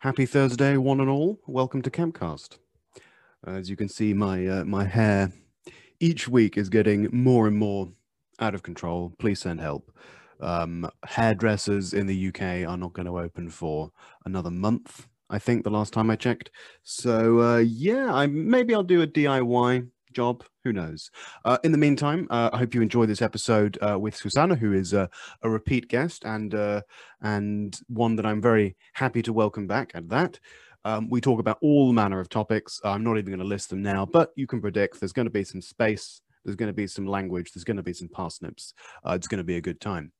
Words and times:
Happy 0.00 0.26
Thursday, 0.26 0.76
one 0.76 1.00
and 1.00 1.08
all. 1.08 1.40
Welcome 1.46 1.80
to 1.80 1.90
Campcast. 1.90 2.58
As 3.46 3.70
you 3.70 3.76
can 3.76 3.88
see, 3.88 4.12
my 4.12 4.46
uh, 4.46 4.64
my 4.66 4.84
hair 4.84 5.32
each 6.00 6.28
week 6.28 6.58
is 6.58 6.68
getting 6.68 7.08
more 7.12 7.46
and 7.46 7.56
more 7.56 7.88
out 8.38 8.54
of 8.54 8.62
control. 8.62 9.14
Please 9.18 9.40
send 9.40 9.58
help. 9.58 9.90
Um, 10.38 10.88
hairdressers 11.06 11.94
in 11.94 12.06
the 12.06 12.28
UK 12.28 12.68
are 12.68 12.76
not 12.76 12.92
going 12.92 13.06
to 13.06 13.18
open 13.18 13.48
for 13.48 13.90
another 14.26 14.50
month. 14.50 15.08
I 15.30 15.38
think 15.38 15.64
the 15.64 15.70
last 15.70 15.94
time 15.94 16.10
I 16.10 16.16
checked. 16.16 16.50
So 16.82 17.40
uh, 17.40 17.58
yeah, 17.58 18.12
I 18.12 18.26
maybe 18.26 18.74
I'll 18.74 18.82
do 18.82 19.00
a 19.00 19.06
DIY 19.06 19.88
job. 20.16 20.42
Who 20.64 20.72
knows? 20.72 21.10
Uh, 21.44 21.58
in 21.62 21.72
the 21.72 21.78
meantime, 21.78 22.26
uh, 22.30 22.48
I 22.52 22.58
hope 22.58 22.74
you 22.74 22.80
enjoy 22.80 23.04
this 23.04 23.20
episode 23.20 23.78
uh, 23.86 23.98
with 23.98 24.16
Susanna, 24.16 24.56
who 24.56 24.72
is 24.72 24.94
a 24.94 25.10
repeat 25.44 25.88
guest 25.88 26.24
and 26.24 26.54
uh, 26.54 26.80
and 27.20 27.78
one 27.88 28.16
that 28.16 28.26
I'm 28.26 28.40
very 28.40 28.76
happy 28.94 29.22
to 29.22 29.32
welcome 29.34 29.66
back. 29.66 29.92
At 29.94 30.08
that, 30.08 30.40
um, 30.86 31.10
we 31.10 31.20
talk 31.20 31.38
about 31.38 31.58
all 31.60 31.92
manner 31.92 32.18
of 32.18 32.30
topics. 32.30 32.80
I'm 32.82 33.04
not 33.04 33.18
even 33.18 33.26
going 33.26 33.40
to 33.40 33.44
list 33.44 33.68
them 33.68 33.82
now, 33.82 34.06
but 34.06 34.30
you 34.36 34.46
can 34.46 34.62
predict 34.62 34.98
there's 34.98 35.12
going 35.12 35.26
to 35.26 35.30
be 35.30 35.44
some 35.44 35.60
space, 35.60 36.22
there's 36.44 36.56
going 36.56 36.70
to 36.70 36.80
be 36.82 36.86
some 36.86 37.06
language, 37.06 37.52
there's 37.52 37.64
going 37.64 37.76
to 37.76 37.82
be 37.82 37.92
some 37.92 38.08
parsnips. 38.08 38.72
Uh, 39.06 39.12
it's 39.12 39.28
going 39.28 39.38
to 39.38 39.44
be 39.44 39.56
a 39.56 39.60
good 39.60 39.82
time. 39.82 40.12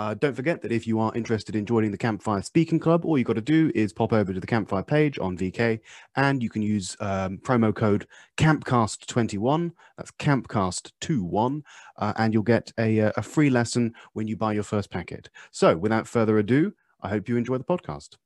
Uh, 0.00 0.14
don't 0.14 0.32
forget 0.32 0.62
that 0.62 0.72
if 0.72 0.86
you 0.86 0.98
are 0.98 1.14
interested 1.14 1.54
in 1.54 1.66
joining 1.66 1.90
the 1.90 1.98
Campfire 1.98 2.40
Speaking 2.40 2.78
Club, 2.78 3.04
all 3.04 3.18
you 3.18 3.24
got 3.24 3.34
to 3.34 3.42
do 3.42 3.70
is 3.74 3.92
pop 3.92 4.14
over 4.14 4.32
to 4.32 4.40
the 4.40 4.46
Campfire 4.46 4.82
page 4.82 5.18
on 5.18 5.36
VK 5.36 5.78
and 6.16 6.42
you 6.42 6.48
can 6.48 6.62
use 6.62 6.96
um, 7.00 7.36
promo 7.36 7.74
code 7.74 8.06
CAMPCAST21. 8.38 9.72
That's 9.98 10.10
CAMPCAST21. 10.12 11.60
Uh, 11.98 12.14
and 12.16 12.32
you'll 12.32 12.42
get 12.42 12.72
a, 12.78 12.98
uh, 12.98 13.12
a 13.18 13.22
free 13.22 13.50
lesson 13.50 13.92
when 14.14 14.26
you 14.26 14.38
buy 14.38 14.54
your 14.54 14.62
first 14.62 14.90
packet. 14.90 15.28
So 15.50 15.76
without 15.76 16.08
further 16.08 16.38
ado, 16.38 16.72
I 17.02 17.10
hope 17.10 17.28
you 17.28 17.36
enjoy 17.36 17.58
the 17.58 17.64
podcast. 17.64 18.16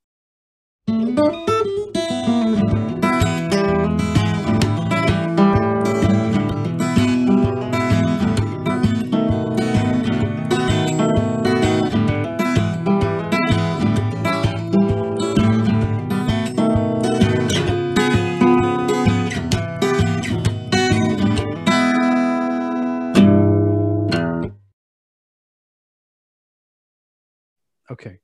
Okay. 27.95 28.19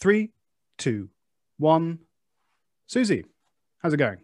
Three, 0.00 0.32
two, 0.76 1.08
one. 1.56 2.00
Susie, 2.88 3.24
how's 3.78 3.92
it 3.92 3.98
going? 3.98 4.18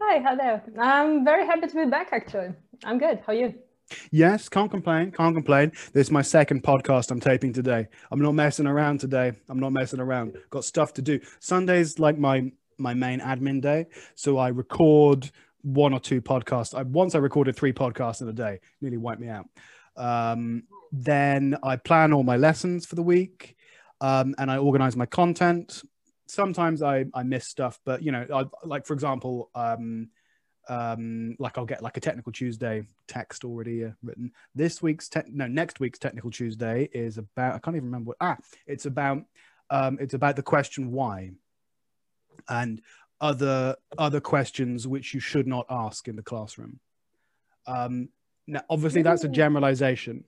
Hi, 0.00 0.18
hello. 0.18 0.60
I'm 0.80 1.24
very 1.24 1.46
happy 1.46 1.68
to 1.68 1.74
be 1.76 1.88
back, 1.88 2.08
actually. 2.10 2.48
I'm 2.82 2.98
good. 2.98 3.20
How 3.24 3.32
are 3.32 3.36
you? 3.36 3.54
Yes, 4.10 4.48
can't 4.48 4.68
complain. 4.68 5.12
Can't 5.12 5.36
complain. 5.36 5.70
This 5.92 6.08
is 6.08 6.10
my 6.10 6.22
second 6.22 6.64
podcast 6.64 7.12
I'm 7.12 7.20
taping 7.20 7.52
today. 7.52 7.86
I'm 8.10 8.20
not 8.20 8.32
messing 8.32 8.66
around 8.66 8.98
today. 8.98 9.30
I'm 9.48 9.60
not 9.60 9.70
messing 9.70 10.00
around. 10.00 10.36
Got 10.50 10.64
stuff 10.64 10.92
to 10.94 11.02
do. 11.02 11.20
Sunday's 11.38 12.00
like 12.00 12.18
my 12.18 12.50
my 12.78 12.94
main 12.94 13.20
admin 13.20 13.60
day, 13.60 13.86
so 14.16 14.38
I 14.38 14.48
record 14.48 15.30
one 15.62 15.92
or 15.92 16.00
two 16.00 16.20
podcasts. 16.20 16.74
I 16.74 16.82
once 16.82 17.14
I 17.14 17.18
recorded 17.18 17.54
three 17.54 17.72
podcasts 17.72 18.22
in 18.22 18.28
a 18.28 18.32
day. 18.32 18.58
Nearly 18.80 18.96
wiped 18.96 19.20
me 19.20 19.28
out. 19.28 19.46
Um, 19.96 20.64
then 20.90 21.56
I 21.62 21.76
plan 21.76 22.12
all 22.12 22.24
my 22.24 22.36
lessons 22.36 22.86
for 22.86 22.96
the 22.96 23.02
week 23.04 23.56
um, 24.00 24.34
and 24.38 24.50
I 24.50 24.58
organize 24.58 24.96
my 24.96 25.06
content. 25.06 25.82
Sometimes 26.26 26.82
I, 26.82 27.06
I 27.12 27.22
miss 27.22 27.46
stuff, 27.46 27.80
but 27.84 28.02
you 28.02 28.12
know, 28.12 28.26
I, 28.32 28.44
like 28.66 28.86
for 28.86 28.94
example, 28.94 29.50
um, 29.54 30.08
um, 30.68 31.36
like 31.38 31.58
I'll 31.58 31.66
get 31.66 31.82
like 31.82 31.96
a 31.96 32.00
technical 32.00 32.32
Tuesday 32.32 32.84
text 33.08 33.44
already 33.44 33.84
uh, 33.84 33.90
written. 34.02 34.32
This 34.54 34.80
week's 34.80 35.08
te- 35.08 35.22
no, 35.28 35.46
next 35.46 35.80
week's 35.80 35.98
technical 35.98 36.30
Tuesday 36.30 36.88
is 36.92 37.18
about 37.18 37.54
I 37.54 37.58
can't 37.58 37.76
even 37.76 37.86
remember 37.86 38.08
what 38.08 38.16
ah, 38.20 38.36
it's 38.66 38.86
about 38.86 39.24
um, 39.70 39.98
it's 40.00 40.14
about 40.14 40.36
the 40.36 40.42
question 40.42 40.92
why, 40.92 41.32
and 42.48 42.80
other 43.20 43.76
other 43.98 44.20
questions 44.20 44.86
which 44.86 45.12
you 45.12 45.20
should 45.20 45.46
not 45.46 45.66
ask 45.68 46.08
in 46.08 46.16
the 46.16 46.22
classroom. 46.22 46.78
Um, 47.66 48.08
now, 48.46 48.62
obviously, 48.70 49.02
that's 49.02 49.24
a 49.24 49.28
generalization 49.28 50.24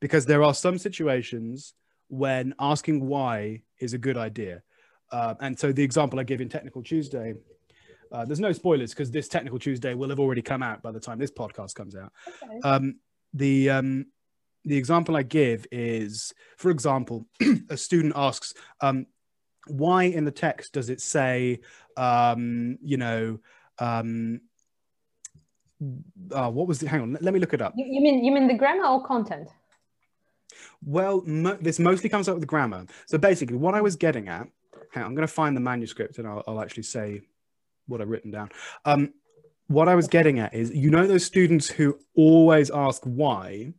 because 0.00 0.26
there 0.26 0.42
are 0.42 0.54
some 0.54 0.78
situations 0.78 1.74
when 2.10 2.54
asking 2.58 3.06
why 3.06 3.62
is 3.78 3.94
a 3.94 3.98
good 3.98 4.18
idea. 4.18 4.62
Uh, 5.12 5.34
and 5.40 5.58
so 5.58 5.72
the 5.72 5.82
example 5.82 6.20
I 6.20 6.24
give 6.24 6.40
in 6.40 6.48
Technical 6.48 6.82
Tuesday, 6.82 7.34
uh, 8.12 8.24
there's 8.24 8.40
no 8.40 8.52
spoilers 8.52 8.90
because 8.90 9.10
this 9.10 9.28
Technical 9.28 9.58
Tuesday 9.58 9.94
will 9.94 10.08
have 10.10 10.20
already 10.20 10.42
come 10.42 10.62
out 10.62 10.82
by 10.82 10.90
the 10.90 11.00
time 11.00 11.18
this 11.18 11.30
podcast 11.30 11.74
comes 11.74 11.94
out. 11.94 12.12
Okay. 12.28 12.60
Um, 12.64 12.96
the 13.32 13.70
um, 13.70 14.06
the 14.64 14.76
example 14.76 15.16
I 15.16 15.22
give 15.22 15.66
is, 15.70 16.34
for 16.58 16.70
example, 16.70 17.26
a 17.70 17.76
student 17.76 18.14
asks, 18.16 18.54
um, 18.80 19.06
"Why 19.68 20.04
in 20.04 20.24
the 20.24 20.32
text 20.32 20.72
does 20.72 20.90
it 20.90 21.00
say, 21.00 21.60
um, 21.96 22.78
you 22.82 22.96
know?" 22.96 23.38
Um, 23.78 24.40
uh, 26.32 26.50
what 26.50 26.66
was 26.66 26.80
the? 26.80 26.88
Hang 26.88 27.02
on, 27.02 27.18
let 27.20 27.32
me 27.32 27.38
look 27.38 27.54
it 27.54 27.62
up. 27.62 27.74
You, 27.76 27.86
you 27.86 28.00
mean 28.00 28.24
you 28.24 28.32
mean 28.32 28.48
the 28.48 28.54
grammar 28.54 28.86
or 28.86 29.06
content? 29.06 29.48
Well, 30.84 31.22
mo- 31.26 31.58
this 31.60 31.78
mostly 31.78 32.08
comes 32.08 32.28
up 32.28 32.36
with 32.36 32.46
grammar. 32.46 32.86
So 33.06 33.18
basically, 33.18 33.56
what 33.56 33.74
I 33.74 33.80
was 33.80 33.96
getting 33.96 34.28
at, 34.28 34.48
on, 34.96 35.02
I'm 35.02 35.14
going 35.14 35.26
to 35.26 35.32
find 35.32 35.56
the 35.56 35.60
manuscript 35.60 36.18
and 36.18 36.26
I'll, 36.26 36.42
I'll, 36.46 36.60
actually 36.60 36.82
say 36.84 37.22
what 37.86 38.00
I've 38.00 38.08
written 38.08 38.30
down. 38.30 38.50
Um, 38.84 39.12
what 39.68 39.88
I 39.88 39.94
was 39.94 40.08
getting 40.08 40.40
at 40.40 40.52
is, 40.52 40.70
you 40.72 40.90
know, 40.90 41.06
those 41.06 41.24
students 41.24 41.68
who 41.68 41.98
always 42.16 42.70
ask 42.70 43.02
why, 43.04 43.72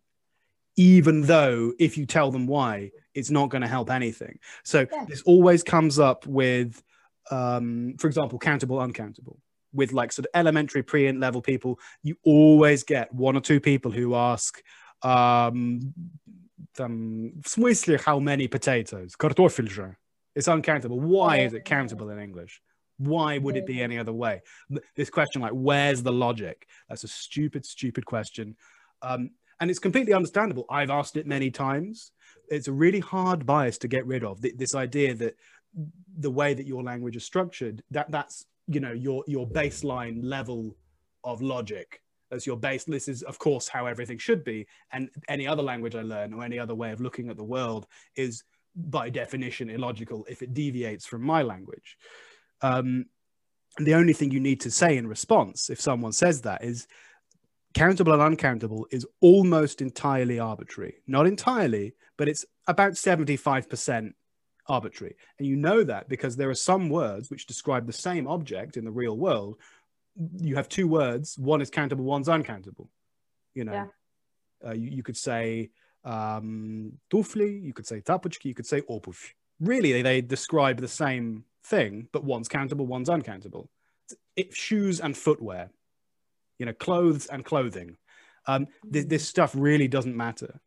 even 0.78 1.24
though 1.24 1.74
if 1.80 1.98
you 1.98 2.06
tell 2.06 2.32
them 2.32 2.48
why, 2.48 2.92
it's 3.14 3.30
not 3.30 3.50
going 3.50 3.62
to 3.62 3.68
help 3.68 3.90
anything. 3.90 4.40
So 4.64 4.88
yeah. 4.92 5.06
this 5.06 5.22
always 5.24 5.64
comes 5.64 6.00
up 6.00 6.26
with, 6.26 6.82
um, 7.30 7.96
for 8.00 8.08
example, 8.08 8.40
countable, 8.40 8.80
uncountable. 8.80 9.38
With 9.74 9.94
like 9.94 10.12
sort 10.12 10.26
of 10.26 10.32
elementary 10.34 10.84
pre-int 10.84 11.20
level 11.20 11.42
people, 11.42 11.80
you 12.04 12.18
always 12.24 12.84
get 12.84 13.14
one 13.14 13.38
or 13.38 13.42
two 13.42 13.60
people 13.60 13.92
who 13.92 14.16
ask, 14.16 14.62
um, 15.02 15.94
там, 16.75 17.41
в 17.43 17.49
смысле 17.49 17.99
how 17.99 18.19
many 18.19 18.49
potatoes? 18.49 19.17
Картофель 19.17 19.69
же. 19.69 19.97
It's 20.35 20.49
uncountable. 20.49 21.01
Why 21.01 21.39
is 21.39 21.55
it 21.55 21.65
countable 21.65 22.11
in 22.11 22.19
English? 22.19 22.61
Why 22.99 23.39
would 23.39 23.57
it 23.57 23.67
be 23.67 23.83
any 23.83 23.99
other 23.99 24.13
way? 24.13 24.43
This 24.95 25.11
question, 25.11 25.43
like, 25.43 25.53
where's 25.53 26.03
the 26.03 26.13
logic? 26.13 26.67
That's 26.89 27.05
a 27.05 27.09
stupid, 27.09 27.65
stupid 27.65 28.05
question. 28.05 28.57
Um, 29.03 29.31
and 29.61 29.71
it's 29.71 29.79
completely 29.79 30.13
understandable. 30.13 30.67
I've 30.71 30.91
asked 30.91 31.17
it 31.17 31.27
many 31.27 31.51
times. 31.51 32.13
It's 32.49 32.69
a 32.69 32.73
really 32.73 33.01
hard 33.01 33.47
bias 33.47 33.79
to 33.79 33.89
get 33.89 34.07
rid 34.07 34.25
of. 34.25 34.41
This 34.43 34.75
idea 34.75 35.15
that 35.15 35.37
the 36.19 36.31
way 36.31 36.55
that 36.55 36.67
your 36.67 36.83
language 36.83 37.17
is 37.17 37.25
structured, 37.25 37.83
that 37.91 38.11
that's 38.11 38.47
you 38.67 38.81
know 38.81 38.93
your 38.93 39.25
your 39.27 39.47
baseline 39.47 40.21
level 40.23 40.77
of 41.25 41.43
logic 41.43 42.03
as 42.32 42.46
your 42.46 42.58
base. 42.58 42.84
This 42.84 43.08
is, 43.08 43.24
of 43.24 43.40
course, 43.40 43.68
how 43.68 43.86
everything 43.86 44.18
should 44.18 44.44
be. 44.44 44.68
And 44.92 45.10
any 45.28 45.48
other 45.48 45.64
language 45.64 45.96
I 45.96 46.02
learn 46.02 46.34
or 46.34 46.44
any 46.44 46.60
other 46.60 46.76
way 46.76 46.92
of 46.92 47.02
looking 47.02 47.30
at 47.30 47.38
the 47.38 47.44
world 47.44 47.88
is, 48.16 48.44
by 48.76 49.10
definition, 49.10 49.70
illogical 49.70 50.26
if 50.30 50.42
it 50.42 50.54
deviates 50.54 51.06
from 51.06 51.24
my 51.24 51.42
language. 51.42 51.98
Um, 52.62 53.06
the 53.78 53.96
only 53.96 54.14
thing 54.14 54.32
you 54.32 54.40
need 54.40 54.62
to 54.62 54.72
say 54.72 54.98
in 54.98 55.08
response, 55.08 55.70
if 55.70 55.80
someone 55.80 56.12
says 56.12 56.42
that, 56.42 56.64
is 56.64 56.88
countable 57.74 58.14
and 58.14 58.22
uncountable 58.22 58.86
is 58.92 59.08
almost 59.22 59.82
entirely 59.82 60.40
arbitrary. 60.40 60.96
Not 61.08 61.28
entirely, 61.28 61.94
but 62.18 62.28
it's 62.28 62.46
about 62.68 62.94
75% 62.94 64.14
arbitrary. 64.68 65.16
And 65.40 65.48
you 65.48 65.56
know 65.56 65.84
that 65.84 66.10
because 66.10 66.36
there 66.36 66.50
are 66.50 66.56
some 66.56 66.90
words 66.90 67.30
which 67.30 67.48
describe 67.48 67.88
the 67.88 67.94
same 67.94 68.28
object 68.28 68.78
in 68.78 68.86
the 68.86 68.92
real 68.92 69.18
world 69.18 69.58
you 70.16 70.56
have 70.56 70.70
two 70.70 70.88
words. 70.88 71.38
One 71.38 71.62
is 71.62 71.70
countable 71.70 72.06
one's 72.06 72.30
uncountable. 72.30 72.90
You 73.54 73.66
know 73.66 73.74
yeah. 73.74 74.70
uh, 74.70 74.74
you, 74.74 74.90
you, 74.90 75.04
could 75.04 75.18
say 75.18 75.72
um 76.04 76.94
tufli 77.12 77.62
you 77.62 77.74
could 77.74 77.86
say 77.86 78.02
tapuchki 78.02 78.46
you 78.46 78.56
could 78.56 78.66
say 78.66 78.82
opuv 78.82 79.16
really 79.60 79.92
they, 79.92 80.02
they 80.02 80.20
describe 80.20 80.82
the 80.82 80.88
same 80.88 81.44
thing 81.66 82.08
but 82.12 82.24
one's 82.24 82.48
countable 82.48 82.86
one's 82.86 83.10
uncountable. 83.10 83.70
It, 84.36 84.56
shoes 84.56 85.00
and 85.00 85.16
footwear 85.16 85.70
you 86.60 86.66
know 86.66 86.74
clothes 86.74 87.28
and 87.28 87.44
clothing. 87.44 87.98
Um, 88.48 88.68
th- 88.92 89.08
this 89.08 89.28
stuff 89.28 89.54
really 89.56 89.88
doesn't 89.88 90.16
matter 90.16 90.60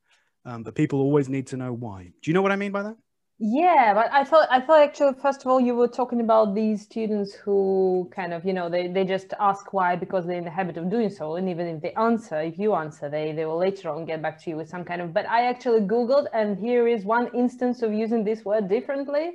um, 0.44 0.62
but 0.62 0.74
people 0.74 1.00
always 1.00 1.28
need 1.28 1.48
to 1.48 1.56
know 1.56 1.72
why. 1.72 2.12
Do 2.22 2.30
you 2.30 2.34
know 2.34 2.42
what 2.42 2.52
i 2.52 2.56
mean 2.56 2.72
by 2.72 2.82
that 2.82 2.96
yeah 3.40 3.92
but 3.92 4.08
i 4.12 4.22
thought 4.22 4.46
i 4.50 4.60
thought 4.60 4.80
actually 4.80 5.12
first 5.20 5.40
of 5.40 5.48
all 5.48 5.60
you 5.60 5.74
were 5.74 5.88
talking 5.88 6.20
about 6.20 6.54
these 6.54 6.82
students 6.82 7.34
who 7.34 8.08
kind 8.14 8.32
of 8.32 8.44
you 8.44 8.52
know 8.52 8.68
they, 8.68 8.86
they 8.86 9.04
just 9.04 9.34
ask 9.40 9.72
why 9.72 9.96
because 9.96 10.24
they're 10.24 10.38
in 10.38 10.44
the 10.44 10.50
habit 10.50 10.76
of 10.76 10.88
doing 10.88 11.10
so 11.10 11.34
and 11.34 11.48
even 11.48 11.66
if 11.66 11.82
they 11.82 11.92
answer 11.94 12.40
if 12.40 12.56
you 12.58 12.74
answer 12.74 13.08
they 13.08 13.32
they 13.32 13.44
will 13.44 13.58
later 13.58 13.90
on 13.90 14.04
get 14.04 14.22
back 14.22 14.40
to 14.40 14.50
you 14.50 14.56
with 14.56 14.68
some 14.68 14.84
kind 14.84 15.00
of 15.02 15.12
but 15.12 15.28
i 15.28 15.46
actually 15.46 15.80
googled 15.80 16.26
and 16.32 16.56
here 16.58 16.86
is 16.86 17.04
one 17.04 17.26
instance 17.34 17.82
of 17.82 17.92
using 17.92 18.22
this 18.24 18.44
word 18.44 18.68
differently 18.68 19.32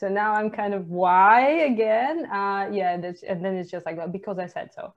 So 0.00 0.08
now 0.08 0.34
I'm 0.38 0.50
kind 0.50 0.74
of 0.74 0.90
why 0.90 1.40
again? 1.72 2.26
Uh, 2.40 2.68
yeah, 2.70 2.92
and, 2.94 3.02
and 3.30 3.38
then 3.44 3.56
it's 3.56 3.70
just 3.70 3.86
like 3.86 3.96
because 4.12 4.38
I 4.38 4.46
said 4.46 4.68
so. 4.74 4.92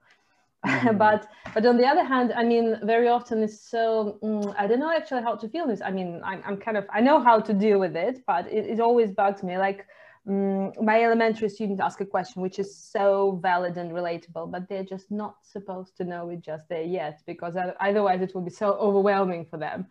Mm. 0.66 0.98
but 0.98 1.26
but 1.54 1.64
on 1.64 1.78
the 1.78 1.86
other 1.86 2.04
hand, 2.04 2.34
I 2.36 2.44
mean, 2.44 2.78
very 2.82 3.08
often 3.08 3.42
it's 3.42 3.60
so 3.70 4.18
mm, 4.22 4.54
I 4.58 4.66
don't 4.66 4.78
know 4.78 4.92
actually 4.94 5.22
how 5.22 5.34
to 5.36 5.48
feel 5.48 5.66
this. 5.66 5.80
I 5.82 5.90
mean, 5.90 6.20
I'm, 6.22 6.42
I'm 6.44 6.56
kind 6.58 6.76
of 6.76 6.84
I 6.92 7.00
know 7.00 7.18
how 7.18 7.40
to 7.40 7.54
deal 7.54 7.78
with 7.80 7.96
it, 7.96 8.22
but 8.26 8.46
it, 8.52 8.66
it 8.66 8.78
always 8.78 9.10
bugs 9.10 9.42
me. 9.42 9.56
Like 9.56 9.86
um, 10.28 10.72
my 10.82 11.02
elementary 11.02 11.48
students 11.48 11.80
ask 11.80 12.00
a 12.02 12.06
question 12.06 12.42
which 12.42 12.58
is 12.58 12.76
so 12.76 13.40
valid 13.42 13.78
and 13.78 13.90
relatable, 13.92 14.50
but 14.50 14.68
they're 14.68 14.84
just 14.84 15.10
not 15.10 15.36
supposed 15.42 15.96
to 15.96 16.04
know 16.04 16.28
it 16.28 16.42
just 16.42 16.68
there 16.68 16.82
yet 16.82 17.22
because 17.26 17.56
otherwise 17.80 18.20
it 18.20 18.34
will 18.34 18.42
be 18.42 18.50
so 18.50 18.72
overwhelming 18.74 19.46
for 19.46 19.56
them. 19.56 19.86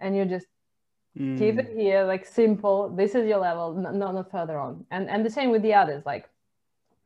And 0.00 0.16
you 0.16 0.24
just 0.24 0.48
mm. 1.16 1.38
keep 1.38 1.58
it 1.58 1.70
here, 1.72 2.02
like 2.02 2.26
simple. 2.26 2.88
This 2.88 3.14
is 3.14 3.28
your 3.28 3.38
level, 3.38 3.74
not 3.74 3.94
not 3.94 4.30
further 4.30 4.58
on. 4.58 4.86
And 4.90 5.08
and 5.08 5.24
the 5.24 5.30
same 5.30 5.50
with 5.50 5.62
the 5.62 5.74
others, 5.74 6.02
like 6.04 6.28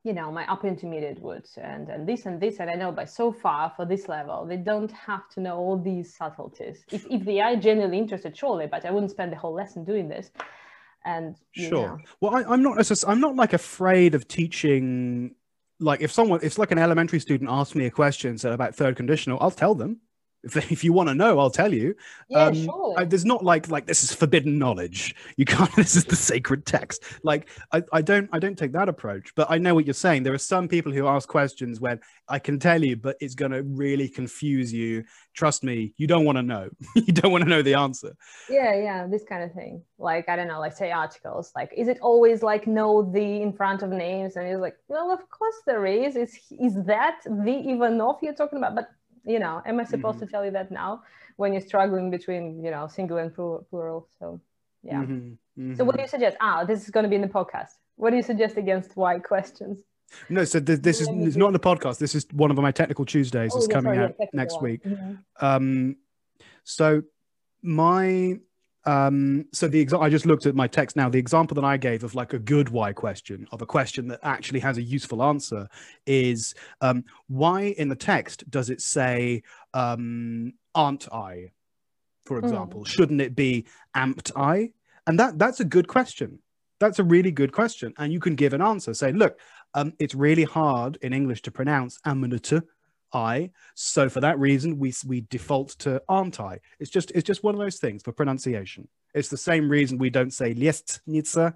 you 0.04 0.12
know 0.12 0.30
my 0.30 0.46
upper 0.46 0.68
intermediate 0.68 1.20
would. 1.20 1.46
And 1.56 1.88
and 1.88 2.06
this 2.06 2.26
and 2.26 2.40
this 2.40 2.60
and 2.60 2.70
i 2.70 2.74
know 2.74 2.92
by 2.92 3.06
so 3.06 3.32
far 3.32 3.72
for 3.74 3.84
this 3.84 4.06
level 4.06 4.46
they 4.46 4.58
don't 4.58 4.92
have 4.92 5.28
to 5.30 5.40
know 5.40 5.56
all 5.56 5.78
these 5.78 6.14
subtleties. 6.14 6.84
If, 6.92 7.06
if 7.10 7.24
they 7.24 7.40
are 7.40 7.56
genuinely 7.56 7.98
interested 7.98 8.36
surely 8.36 8.66
but 8.66 8.84
i 8.84 8.90
wouldn't 8.90 9.10
spend 9.10 9.32
the 9.32 9.36
whole 9.36 9.54
lesson 9.54 9.84
doing 9.84 10.08
this. 10.08 10.30
And 11.06 11.36
sure. 11.52 11.70
know. 11.70 11.98
well 12.20 12.36
I, 12.36 12.44
i'm 12.44 12.62
not 12.62 13.04
i'm 13.06 13.20
not 13.20 13.34
like 13.34 13.52
afraid 13.52 14.14
of 14.14 14.28
teaching 14.28 15.34
like 15.80 16.00
if 16.00 16.12
someone 16.12 16.40
if 16.42 16.56
like 16.58 16.70
an 16.70 16.78
elementary 16.78 17.20
student 17.20 17.50
asks 17.50 17.74
me 17.74 17.86
a 17.86 17.90
question 17.90 18.38
so 18.38 18.52
about 18.52 18.74
third 18.74 18.96
conditional 18.96 19.38
i'll 19.40 19.50
tell 19.50 19.74
them 19.74 20.00
if, 20.44 20.72
if 20.72 20.84
you 20.84 20.92
want 20.92 21.08
to 21.08 21.14
know, 21.14 21.38
I'll 21.38 21.50
tell 21.50 21.72
you. 21.72 21.94
Yeah, 22.28 22.44
um, 22.44 22.54
sure. 22.54 22.94
I, 22.96 23.04
there's 23.04 23.24
not 23.24 23.44
like 23.44 23.68
like 23.70 23.86
this 23.86 24.04
is 24.04 24.12
forbidden 24.12 24.58
knowledge. 24.58 25.14
You 25.36 25.44
can't. 25.44 25.64
This 25.84 25.96
is 25.96 26.04
the 26.04 26.16
sacred 26.16 26.64
text. 26.64 27.02
Like 27.24 27.48
I, 27.72 27.82
I 27.92 28.00
don't 28.00 28.28
I 28.32 28.38
don't 28.38 28.56
take 28.56 28.72
that 28.72 28.88
approach. 28.88 29.34
But 29.34 29.50
I 29.50 29.58
know 29.58 29.74
what 29.74 29.86
you're 29.86 29.94
saying. 29.94 30.22
There 30.22 30.32
are 30.32 30.38
some 30.38 30.68
people 30.68 30.92
who 30.92 31.06
ask 31.06 31.28
questions 31.28 31.80
when 31.80 32.00
I 32.28 32.38
can 32.38 32.58
tell 32.58 32.82
you, 32.82 32.96
but 32.96 33.16
it's 33.20 33.34
going 33.34 33.50
to 33.52 33.62
really 33.62 34.08
confuse 34.08 34.72
you. 34.72 35.04
Trust 35.34 35.62
me, 35.62 35.92
you 35.96 36.06
don't 36.06 36.24
want 36.24 36.38
to 36.38 36.42
know. 36.42 36.70
you 36.94 37.12
don't 37.12 37.32
want 37.32 37.44
to 37.44 37.50
know 37.50 37.60
the 37.60 37.74
answer. 37.74 38.16
Yeah, 38.48 38.74
yeah, 38.74 39.06
this 39.06 39.24
kind 39.28 39.42
of 39.42 39.52
thing. 39.52 39.82
Like 39.98 40.28
I 40.28 40.36
don't 40.36 40.48
know, 40.48 40.60
like 40.60 40.74
say 40.74 40.90
articles. 40.90 41.52
Like 41.54 41.72
is 41.76 41.88
it 41.88 41.98
always 42.00 42.42
like 42.42 42.66
no 42.66 43.02
the 43.02 43.42
in 43.42 43.52
front 43.52 43.82
of 43.82 43.90
names? 43.90 44.36
And 44.36 44.46
it's 44.46 44.60
like, 44.60 44.76
well, 44.88 45.10
of 45.10 45.28
course 45.28 45.56
there 45.66 45.86
is. 45.86 46.16
Is 46.16 46.38
is 46.50 46.74
that 46.84 47.20
the 47.24 47.70
Ivanov 47.72 48.18
you're 48.22 48.34
talking 48.34 48.58
about? 48.58 48.74
But 48.74 48.88
you 49.24 49.38
know 49.38 49.62
am 49.66 49.80
i 49.80 49.84
supposed 49.84 50.18
mm-hmm. 50.18 50.26
to 50.26 50.32
tell 50.32 50.44
you 50.44 50.50
that 50.50 50.70
now 50.70 51.02
when 51.36 51.52
you're 51.52 51.62
struggling 51.62 52.10
between 52.10 52.64
you 52.64 52.70
know 52.70 52.86
single 52.86 53.18
and 53.18 53.34
plural 53.34 54.08
so 54.18 54.40
yeah 54.82 55.00
mm-hmm. 55.00 55.32
Mm-hmm. 55.58 55.74
so 55.74 55.84
what 55.84 55.96
do 55.96 56.02
you 56.02 56.08
suggest 56.08 56.36
ah 56.40 56.64
this 56.64 56.84
is 56.84 56.90
going 56.90 57.04
to 57.04 57.10
be 57.10 57.16
in 57.16 57.22
the 57.22 57.28
podcast 57.28 57.72
what 57.96 58.10
do 58.10 58.16
you 58.16 58.22
suggest 58.22 58.56
against 58.56 58.96
why 58.96 59.18
questions 59.18 59.80
no 60.28 60.44
so 60.44 60.60
th- 60.60 60.80
this 60.80 61.00
is 61.00 61.08
it's 61.08 61.36
not 61.36 61.48
in 61.48 61.52
the 61.52 61.58
podcast 61.58 61.98
this 61.98 62.14
is 62.14 62.26
one 62.32 62.50
of 62.50 62.56
my 62.56 62.70
technical 62.70 63.04
tuesdays 63.04 63.52
oh, 63.52 63.58
that's 63.58 63.66
coming 63.66 63.94
sorry, 63.94 64.04
out 64.04 64.14
yeah, 64.18 64.26
next 64.32 64.54
one. 64.54 64.64
week 64.64 64.84
mm-hmm. 64.84 65.44
um 65.44 65.96
so 66.64 67.02
my 67.62 68.38
um, 68.86 69.46
so 69.52 69.66
the 69.66 69.80
example 69.80 70.06
I 70.06 70.10
just 70.10 70.26
looked 70.26 70.46
at 70.46 70.54
my 70.54 70.66
text 70.66 70.96
now. 70.96 71.08
The 71.08 71.18
example 71.18 71.54
that 71.54 71.64
I 71.64 71.76
gave 71.76 72.04
of 72.04 72.14
like 72.14 72.32
a 72.32 72.38
good 72.38 72.68
why 72.68 72.92
question 72.92 73.46
of 73.50 73.62
a 73.62 73.66
question 73.66 74.08
that 74.08 74.20
actually 74.22 74.60
has 74.60 74.76
a 74.76 74.82
useful 74.82 75.22
answer 75.22 75.68
is 76.06 76.54
um, 76.80 77.04
why 77.28 77.74
in 77.78 77.88
the 77.88 77.96
text 77.96 78.48
does 78.50 78.70
it 78.70 78.80
say 78.80 79.42
um, 79.72 80.52
aren't 80.74 81.12
I? 81.12 81.52
For 82.26 82.38
hmm. 82.38 82.44
example, 82.44 82.80
mm. 82.82 82.86
shouldn't 82.86 83.20
it 83.20 83.34
be 83.34 83.66
amn't 83.94 84.30
I? 84.36 84.72
And 85.06 85.18
that 85.18 85.38
that's 85.38 85.60
a 85.60 85.64
good 85.64 85.88
question. 85.88 86.38
That's 86.80 86.98
a 86.98 87.04
really 87.04 87.30
good 87.30 87.52
question, 87.52 87.94
and 87.98 88.12
you 88.12 88.20
can 88.20 88.34
give 88.34 88.52
an 88.52 88.60
answer. 88.60 88.92
Say, 88.94 89.12
look, 89.12 89.38
um, 89.74 89.92
it's 89.98 90.14
really 90.14 90.44
hard 90.44 90.98
in 91.02 91.12
English 91.12 91.42
to 91.42 91.50
pronounce 91.50 91.98
amanatu 92.06 92.62
I. 93.14 93.50
So 93.74 94.08
for 94.08 94.20
that 94.20 94.38
reason, 94.38 94.78
we 94.78 94.92
we 95.06 95.22
default 95.22 95.70
to 95.80 96.02
aren't 96.08 96.40
I. 96.40 96.60
It's 96.78 96.90
just 96.90 97.10
it's 97.12 97.26
just 97.26 97.42
one 97.42 97.54
of 97.54 97.60
those 97.60 97.78
things 97.78 98.02
for 98.02 98.12
pronunciation. 98.12 98.88
It's 99.14 99.28
the 99.28 99.36
same 99.36 99.68
reason 99.68 99.98
we 99.98 100.10
don't 100.10 100.32
say 100.32 100.54
liestnica. 100.54 101.54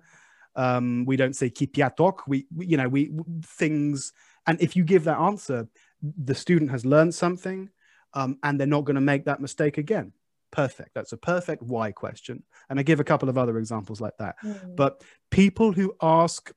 Um, 0.57 1.05
we 1.05 1.17
don't 1.17 1.37
say 1.37 1.51
kipiatok. 1.51 2.21
We, 2.27 2.47
we 2.55 2.67
you 2.67 2.77
know 2.77 2.89
we 2.89 3.13
things. 3.43 4.13
And 4.47 4.61
if 4.61 4.77
you 4.77 4.85
give 4.85 5.05
that 5.05 5.19
answer, 5.19 5.69
the 6.03 6.35
student 6.35 6.71
has 6.71 6.87
learned 6.87 7.15
something, 7.15 7.71
um, 8.15 8.39
and 8.43 8.59
they're 8.59 8.67
not 8.67 8.85
going 8.85 8.95
to 8.95 9.01
make 9.01 9.27
that 9.27 9.41
mistake 9.41 9.79
again. 9.79 10.13
Perfect. 10.51 10.95
That's 10.95 11.13
a 11.13 11.19
perfect 11.19 11.63
why 11.63 11.93
question. 11.93 12.43
And 12.71 12.79
I 12.79 12.83
give 12.83 13.01
a 13.01 13.05
couple 13.05 13.29
of 13.29 13.37
other 13.37 13.59
examples 13.59 14.01
like 14.01 14.17
that. 14.19 14.37
Mm. 14.43 14.77
But 14.77 15.03
people 15.31 15.73
who 15.73 15.95
ask 16.01 16.53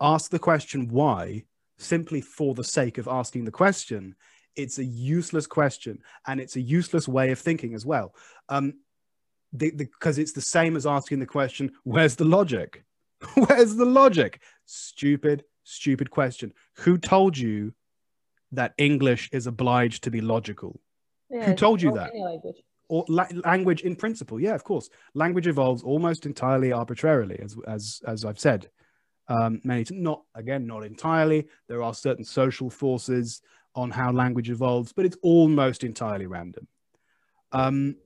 ask 0.00 0.30
the 0.30 0.38
question 0.38 0.88
why 0.88 1.44
simply 1.78 2.20
for 2.20 2.54
the 2.54 2.64
sake 2.64 2.98
of 2.98 3.08
asking 3.08 3.44
the 3.44 3.50
question, 3.50 4.14
it's 4.56 4.78
a 4.78 4.84
useless 4.84 5.46
question 5.46 6.00
and 6.26 6.40
it's 6.40 6.56
a 6.56 6.60
useless 6.60 7.08
way 7.08 7.30
of 7.30 7.38
thinking 7.38 7.74
as 7.74 7.86
well. 7.86 8.14
Um, 8.48 8.74
because 9.56 10.18
it's 10.18 10.32
the 10.32 10.40
same 10.40 10.76
as 10.76 10.86
asking 10.86 11.20
the 11.20 11.26
question, 11.26 11.72
where's 11.84 12.16
the 12.16 12.24
logic? 12.24 12.84
where's 13.34 13.76
the 13.76 13.86
logic? 13.86 14.40
Stupid, 14.66 15.44
stupid 15.64 16.10
question. 16.10 16.52
Who 16.78 16.98
told 16.98 17.38
you 17.38 17.72
that 18.52 18.74
English 18.76 19.30
is 19.32 19.46
obliged 19.46 20.04
to 20.04 20.10
be 20.10 20.20
logical? 20.20 20.80
Yeah, 21.30 21.46
Who 21.46 21.54
told 21.54 21.80
you 21.80 21.92
that? 21.92 22.14
Language. 22.14 22.56
Or 22.90 23.04
la- 23.08 23.28
language 23.44 23.82
in 23.82 23.96
principle, 23.96 24.40
yeah, 24.40 24.54
of 24.54 24.64
course. 24.64 24.88
Language 25.14 25.46
evolves 25.46 25.82
almost 25.82 26.24
entirely 26.24 26.72
arbitrarily, 26.72 27.38
as 27.38 27.54
as 27.66 28.00
as 28.06 28.24
I've 28.24 28.38
said 28.38 28.70
um, 29.28 29.60
many 29.64 29.84
not 29.90 30.22
again 30.34 30.66
not 30.66 30.84
entirely. 30.84 31.48
There 31.68 31.82
are 31.82 31.94
certain 31.94 32.24
social 32.24 32.70
forces 32.70 33.42
on 33.74 33.90
how 33.90 34.10
language 34.10 34.50
evolves 34.50 34.92
but 34.92 35.04
it's 35.04 35.18
almost 35.22 35.84
entirely 35.84 36.26
random. 36.26 36.66
Um, 37.52 37.96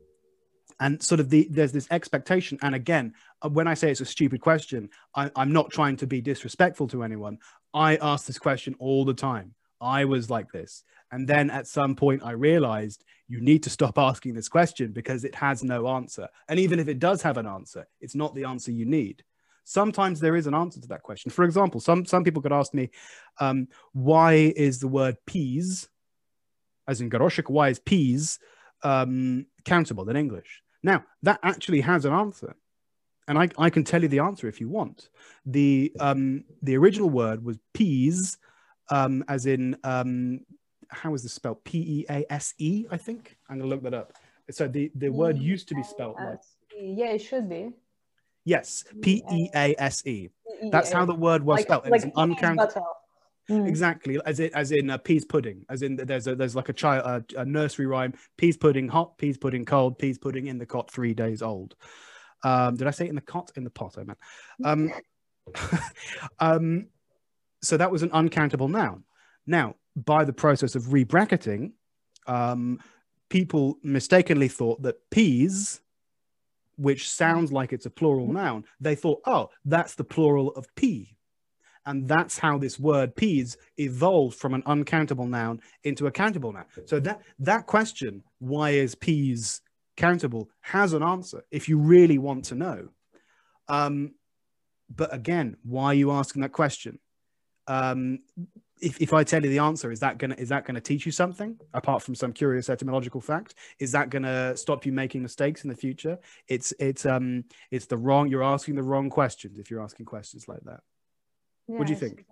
and 0.80 1.02
sort 1.02 1.20
of 1.20 1.30
the 1.30 1.46
there's 1.50 1.72
this 1.72 1.86
expectation 1.90 2.58
and 2.62 2.74
again 2.74 3.14
uh, 3.42 3.48
when 3.48 3.68
i 3.68 3.74
say 3.74 3.90
it's 3.90 4.00
a 4.00 4.06
stupid 4.06 4.40
question 4.40 4.88
I, 5.14 5.30
i'm 5.36 5.52
not 5.52 5.70
trying 5.70 5.96
to 5.98 6.06
be 6.06 6.20
disrespectful 6.20 6.88
to 6.88 7.02
anyone. 7.02 7.38
I 7.74 7.96
ask 7.96 8.26
this 8.26 8.38
question 8.38 8.74
all 8.78 9.06
the 9.06 9.14
time. 9.14 9.54
I 9.80 10.04
was 10.04 10.28
like 10.28 10.52
this. 10.52 10.84
And 11.10 11.26
then 11.26 11.50
at 11.50 11.66
some 11.66 11.94
point 11.94 12.22
i 12.24 12.32
realized 12.32 13.04
you 13.28 13.40
need 13.40 13.62
to 13.62 13.70
stop 13.70 13.96
asking 13.96 14.34
this 14.34 14.48
question 14.48 14.92
because 14.92 15.24
it 15.24 15.34
has 15.36 15.62
no 15.62 15.86
answer. 15.88 16.28
And 16.48 16.58
even 16.58 16.78
if 16.78 16.88
it 16.88 16.98
does 16.98 17.22
have 17.22 17.36
an 17.36 17.46
answer 17.46 17.86
it's 18.00 18.14
not 18.14 18.34
the 18.34 18.44
answer 18.44 18.72
you 18.72 18.84
need 18.84 19.22
sometimes 19.64 20.20
there 20.20 20.36
is 20.36 20.46
an 20.46 20.54
answer 20.54 20.80
to 20.80 20.88
that 20.88 21.02
question. 21.02 21.30
For 21.30 21.44
example, 21.44 21.80
some 21.80 22.04
some 22.04 22.24
people 22.24 22.42
could 22.42 22.52
ask 22.52 22.74
me, 22.74 22.90
um, 23.40 23.68
why 23.92 24.52
is 24.56 24.80
the 24.80 24.88
word 24.88 25.16
peas, 25.26 25.88
as 26.88 27.00
in 27.00 27.10
garoshik, 27.10 27.48
why 27.50 27.68
is 27.68 27.78
peas 27.78 28.38
um, 28.82 29.46
countable 29.64 30.08
in 30.08 30.16
English? 30.16 30.62
Now 30.82 31.04
that 31.22 31.38
actually 31.42 31.80
has 31.82 32.04
an 32.04 32.12
answer, 32.12 32.56
and 33.28 33.38
I, 33.38 33.48
I 33.56 33.70
can 33.70 33.84
tell 33.84 34.02
you 34.02 34.08
the 34.08 34.18
answer 34.18 34.48
if 34.48 34.60
you 34.60 34.68
want. 34.68 35.08
The 35.46 35.92
um, 36.00 36.44
the 36.62 36.76
original 36.76 37.08
word 37.10 37.44
was 37.44 37.58
pease, 37.72 38.38
um, 38.90 39.24
as 39.28 39.46
in 39.46 39.76
um, 39.84 40.40
how 40.88 41.14
is 41.14 41.22
this 41.22 41.32
spelled? 41.32 41.62
P 41.64 41.78
E 41.78 42.06
A 42.10 42.26
S 42.30 42.54
E, 42.58 42.86
I 42.90 42.96
think. 42.96 43.36
I'm 43.48 43.58
gonna 43.58 43.70
look 43.70 43.82
that 43.84 43.94
up. 43.94 44.12
So 44.50 44.66
the 44.68 44.90
the 44.94 45.08
word 45.08 45.38
used 45.38 45.68
to 45.68 45.74
be 45.74 45.82
spelled 45.82 46.16
like. 46.18 46.40
Yeah, 46.76 47.10
it 47.10 47.20
should 47.20 47.48
be. 47.48 47.70
Yes, 48.44 48.84
P 49.02 49.22
E 49.30 49.48
A 49.54 49.74
S 49.78 50.06
E. 50.06 50.28
That's 50.70 50.90
how 50.90 51.04
the 51.04 51.14
word 51.14 51.42
was 51.44 51.58
like, 51.58 51.66
spelled. 51.66 51.84
Like 51.84 51.94
it's 51.94 52.04
an 52.04 52.12
uncountable. 52.16 52.86
Mm. 53.50 53.68
Exactly, 53.68 54.20
as 54.24 54.38
it 54.38 54.52
as 54.54 54.70
in 54.70 54.90
a 54.90 54.98
pease 54.98 55.24
pudding, 55.24 55.64
as 55.68 55.82
in 55.82 55.96
there's 55.96 56.28
a 56.28 56.36
there's 56.36 56.54
like 56.54 56.68
a 56.68 56.72
child 56.72 57.24
a, 57.36 57.40
a, 57.40 57.44
nursery 57.44 57.86
rhyme: 57.86 58.14
pease 58.36 58.56
pudding 58.56 58.88
hot, 58.88 59.18
pease 59.18 59.36
pudding 59.36 59.64
cold, 59.64 59.98
pease 59.98 60.16
pudding 60.16 60.46
in 60.46 60.58
the 60.58 60.66
cot 60.66 60.90
three 60.90 61.12
days 61.12 61.42
old. 61.42 61.74
Um, 62.44 62.76
did 62.76 62.86
I 62.86 62.92
say 62.92 63.08
in 63.08 63.16
the 63.16 63.20
cot 63.20 63.50
in 63.56 63.64
the 63.64 63.70
pot? 63.70 63.96
I 63.98 64.04
meant. 64.04 64.18
Um, 64.64 64.92
um, 66.38 66.86
so 67.62 67.76
that 67.76 67.90
was 67.90 68.02
an 68.02 68.10
uncountable 68.12 68.68
noun. 68.68 69.04
Now, 69.46 69.74
by 69.96 70.24
the 70.24 70.32
process 70.32 70.76
of 70.76 70.84
rebracketing, 70.84 71.72
um, 72.26 72.78
people 73.28 73.78
mistakenly 73.82 74.48
thought 74.48 74.82
that 74.82 74.96
pease 75.10 75.81
which 76.76 77.10
sounds 77.10 77.52
like 77.52 77.72
it's 77.72 77.86
a 77.86 77.90
plural 77.90 78.32
noun, 78.32 78.64
they 78.80 78.94
thought, 78.94 79.20
oh, 79.26 79.50
that's 79.64 79.94
the 79.94 80.04
plural 80.04 80.50
of 80.52 80.66
pea. 80.74 81.16
And 81.84 82.06
that's 82.06 82.38
how 82.38 82.58
this 82.58 82.78
word 82.78 83.16
peas 83.16 83.56
evolved 83.76 84.38
from 84.38 84.54
an 84.54 84.62
uncountable 84.66 85.26
noun 85.26 85.60
into 85.82 86.06
a 86.06 86.12
countable 86.12 86.52
noun. 86.52 86.66
So 86.84 87.00
that 87.00 87.22
that 87.40 87.66
question, 87.66 88.22
why 88.38 88.70
is 88.70 88.94
peas 88.94 89.60
countable, 89.96 90.48
has 90.60 90.92
an 90.92 91.02
answer 91.02 91.44
if 91.50 91.68
you 91.68 91.78
really 91.78 92.18
want 92.18 92.44
to 92.46 92.54
know. 92.54 92.88
Um, 93.68 94.14
but 94.94 95.12
again, 95.14 95.56
why 95.64 95.86
are 95.86 95.94
you 95.94 96.12
asking 96.12 96.42
that 96.42 96.52
question? 96.52 96.98
Um, 97.66 98.20
if, 98.82 99.00
if 99.00 99.12
I 99.14 99.22
tell 99.24 99.42
you 99.42 99.48
the 99.48 99.60
answer, 99.60 99.90
is 99.92 100.00
that 100.00 100.18
gonna 100.18 100.34
is 100.36 100.48
that 100.48 100.64
gonna 100.66 100.80
teach 100.80 101.06
you 101.06 101.12
something 101.12 101.56
apart 101.72 102.02
from 102.02 102.14
some 102.14 102.32
curious 102.32 102.68
etymological 102.68 103.20
fact? 103.20 103.54
Is 103.78 103.92
that 103.92 104.10
gonna 104.10 104.56
stop 104.56 104.84
you 104.84 104.92
making 104.92 105.22
mistakes 105.22 105.62
in 105.64 105.70
the 105.70 105.76
future? 105.76 106.18
It's 106.48 106.74
it's 106.78 107.06
um 107.06 107.44
it's 107.70 107.86
the 107.86 107.96
wrong. 107.96 108.28
You're 108.28 108.42
asking 108.42 108.74
the 108.74 108.82
wrong 108.82 109.08
questions 109.08 109.58
if 109.58 109.70
you're 109.70 109.82
asking 109.82 110.06
questions 110.06 110.48
like 110.48 110.60
that. 110.64 110.80
What 111.66 111.86
do 111.86 111.92
you 111.92 111.98
think? 111.98 112.24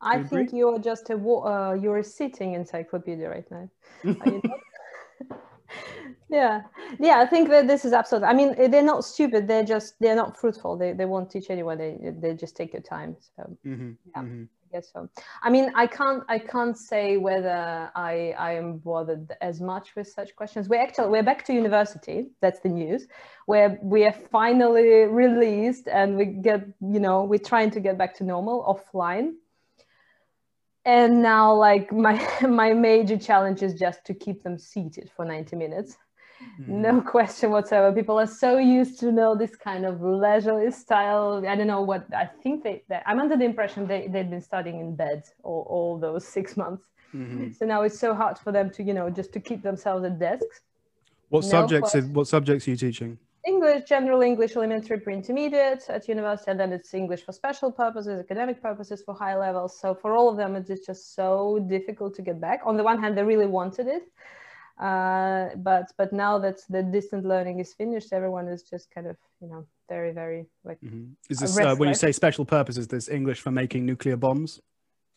I 0.00 0.16
you 0.16 0.20
agree? 0.20 0.40
think 0.40 0.52
you're 0.52 0.78
just 0.78 1.08
a 1.10 1.14
uh, 1.14 1.72
you're 1.72 1.98
a 1.98 2.04
sitting 2.04 2.52
encyclopedia 2.54 3.28
right 3.28 3.50
now. 3.50 3.68
Are 4.20 4.32
you 4.32 4.42
yeah, 6.28 6.62
yeah. 7.00 7.20
I 7.20 7.26
think 7.26 7.48
that 7.48 7.66
this 7.66 7.84
is 7.86 7.92
absolutely. 7.94 8.28
I 8.28 8.34
mean, 8.34 8.54
eh, 8.58 8.68
they're 8.68 8.82
not 8.82 9.04
stupid. 9.04 9.48
They're 9.48 9.64
just 9.64 9.94
they're 9.98 10.14
not 10.14 10.38
fruitful. 10.38 10.76
They 10.76 10.92
they 10.92 11.06
won't 11.06 11.30
teach 11.30 11.48
anyone. 11.48 11.78
They 11.78 11.98
they 12.20 12.34
just 12.34 12.54
take 12.54 12.74
your 12.74 12.82
time. 12.82 13.16
So 13.36 13.56
hmm 13.64 13.92
Yeah. 14.14 14.22
hmm 14.22 14.44
I 14.65 14.65
guess 14.76 14.92
so. 14.92 15.08
I 15.42 15.48
mean, 15.50 15.72
I 15.74 15.86
can't 15.86 16.22
I 16.28 16.38
can't 16.38 16.76
say 16.76 17.16
whether 17.16 17.90
I 17.94 18.34
I 18.48 18.52
am 18.52 18.78
bothered 18.78 19.32
as 19.40 19.60
much 19.60 19.86
with 19.96 20.08
such 20.08 20.30
questions. 20.36 20.68
We're 20.68 20.84
actually 20.86 21.10
we're 21.14 21.28
back 21.32 21.44
to 21.46 21.52
university. 21.52 22.18
That's 22.42 22.60
the 22.60 22.68
news. 22.68 23.08
Where 23.46 23.78
we 23.82 24.04
are 24.04 24.16
finally 24.38 24.90
released 25.24 25.88
and 25.88 26.16
we 26.16 26.24
get 26.48 26.60
you 26.94 27.00
know 27.00 27.24
we're 27.24 27.48
trying 27.52 27.70
to 27.76 27.80
get 27.80 27.96
back 27.98 28.12
to 28.18 28.24
normal 28.24 28.58
offline. 28.72 29.28
And 30.84 31.22
now, 31.22 31.54
like 31.54 31.92
my 32.06 32.16
my 32.42 32.70
major 32.74 33.18
challenge 33.28 33.62
is 33.62 33.74
just 33.74 34.04
to 34.06 34.14
keep 34.14 34.42
them 34.42 34.58
seated 34.58 35.10
for 35.16 35.24
ninety 35.24 35.56
minutes. 35.56 35.96
Mm-hmm. 36.60 36.82
No 36.82 37.00
question 37.00 37.50
whatsoever. 37.50 37.92
People 37.94 38.18
are 38.18 38.26
so 38.26 38.58
used 38.58 39.00
to 39.00 39.12
know 39.12 39.34
this 39.34 39.56
kind 39.56 39.84
of 39.86 40.00
leisurely 40.02 40.70
style. 40.70 41.44
I 41.46 41.56
don't 41.56 41.66
know 41.66 41.82
what 41.82 42.06
I 42.14 42.26
think 42.42 42.62
they. 42.64 42.82
they 42.88 43.00
I'm 43.06 43.20
under 43.20 43.36
the 43.36 43.44
impression 43.44 43.86
they 43.86 44.08
they've 44.08 44.28
been 44.28 44.40
studying 44.40 44.80
in 44.80 44.96
bed 44.96 45.22
all, 45.42 45.66
all 45.68 45.98
those 45.98 46.26
six 46.26 46.56
months. 46.56 46.84
hmm 47.12 47.52
So 47.52 47.66
now 47.66 47.82
it's 47.82 47.98
so 47.98 48.14
hard 48.14 48.38
for 48.38 48.52
them 48.52 48.70
to 48.70 48.82
you 48.82 48.94
know 48.94 49.08
just 49.10 49.32
to 49.34 49.40
keep 49.40 49.62
themselves 49.62 50.04
at 50.04 50.18
desks. 50.18 50.60
What 51.28 51.42
No 51.44 51.48
subjects? 51.48 51.94
Are, 51.94 52.02
what 52.02 52.28
subjects 52.28 52.66
are 52.66 52.70
you 52.70 52.76
teaching? 52.76 53.18
English, 53.46 53.84
general 53.84 54.22
English, 54.22 54.56
elementary, 54.56 54.98
pre-intermediate 54.98 55.84
at 55.88 56.08
university, 56.08 56.50
and 56.50 56.58
then 56.58 56.72
it's 56.72 56.92
English 56.94 57.24
for 57.24 57.32
special 57.32 57.70
purposes, 57.70 58.18
academic 58.18 58.60
purposes 58.60 59.02
for 59.04 59.14
high 59.14 59.36
levels. 59.36 59.78
So 59.78 59.94
for 59.94 60.16
all 60.16 60.28
of 60.28 60.36
them, 60.36 60.56
it's 60.56 60.84
just 60.84 61.14
so 61.14 61.64
difficult 61.68 62.14
to 62.16 62.22
get 62.22 62.40
back. 62.40 62.60
On 62.64 62.76
the 62.76 62.82
one 62.82 63.00
hand, 63.00 63.16
they 63.16 63.22
really 63.22 63.46
wanted 63.46 63.86
it, 63.86 64.02
uh, 64.78 65.48
but 65.56 65.92
but 65.96 66.12
now 66.12 66.38
that 66.38 66.58
the 66.68 66.82
distant 66.82 67.24
learning 67.24 67.60
is 67.60 67.72
finished, 67.74 68.12
everyone 68.12 68.48
is 68.48 68.62
just 68.62 68.90
kind 68.90 69.06
of 69.06 69.16
you 69.40 69.48
know 69.48 69.66
very 69.88 70.12
very 70.12 70.46
like. 70.64 70.78
hmm 70.80 71.12
Is 71.30 71.38
this 71.40 71.58
uh, 71.58 71.74
when 71.76 71.88
you 71.88 71.94
say 71.94 72.12
special 72.12 72.44
purposes? 72.44 72.86
This 72.86 73.08
English 73.08 73.40
for 73.40 73.50
making 73.50 73.86
nuclear 73.86 74.16
bombs? 74.16 74.60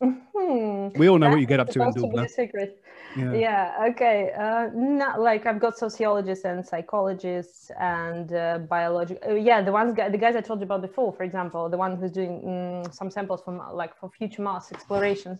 Hmm. 0.01 0.87
We 0.95 1.09
all 1.09 1.17
know 1.17 1.29
what 1.29 1.39
you 1.41 1.45
get 1.45 1.59
up 1.59 1.69
to 1.69 1.81
in 1.81 1.91
supposed 1.91 1.97
to 1.97 2.11
be 2.11 2.17
Dubna. 2.17 2.25
a 2.25 2.29
secret. 2.29 2.81
Yeah. 3.17 3.33
Yeah. 3.33 3.87
Okay. 3.89 4.31
Uh, 4.31 4.69
not 4.73 5.19
like 5.19 5.45
I've 5.45 5.59
got 5.59 5.77
sociologists 5.77 6.45
and 6.45 6.65
psychologists 6.65 7.69
and 7.79 8.31
uh, 8.31 8.59
biological. 8.59 9.31
Uh, 9.31 9.35
yeah, 9.35 9.61
the 9.61 9.71
ones 9.71 9.93
the 9.95 10.17
guys 10.17 10.35
I 10.35 10.41
told 10.41 10.59
you 10.59 10.65
about 10.65 10.81
before, 10.81 11.11
for 11.11 11.23
example, 11.23 11.69
the 11.69 11.77
one 11.77 11.97
who's 11.97 12.11
doing 12.11 12.41
mm, 12.41 12.93
some 12.93 13.11
samples 13.11 13.41
from 13.41 13.61
like 13.73 13.97
for 13.99 14.09
future 14.09 14.41
Mars 14.41 14.71
explorations. 14.71 15.39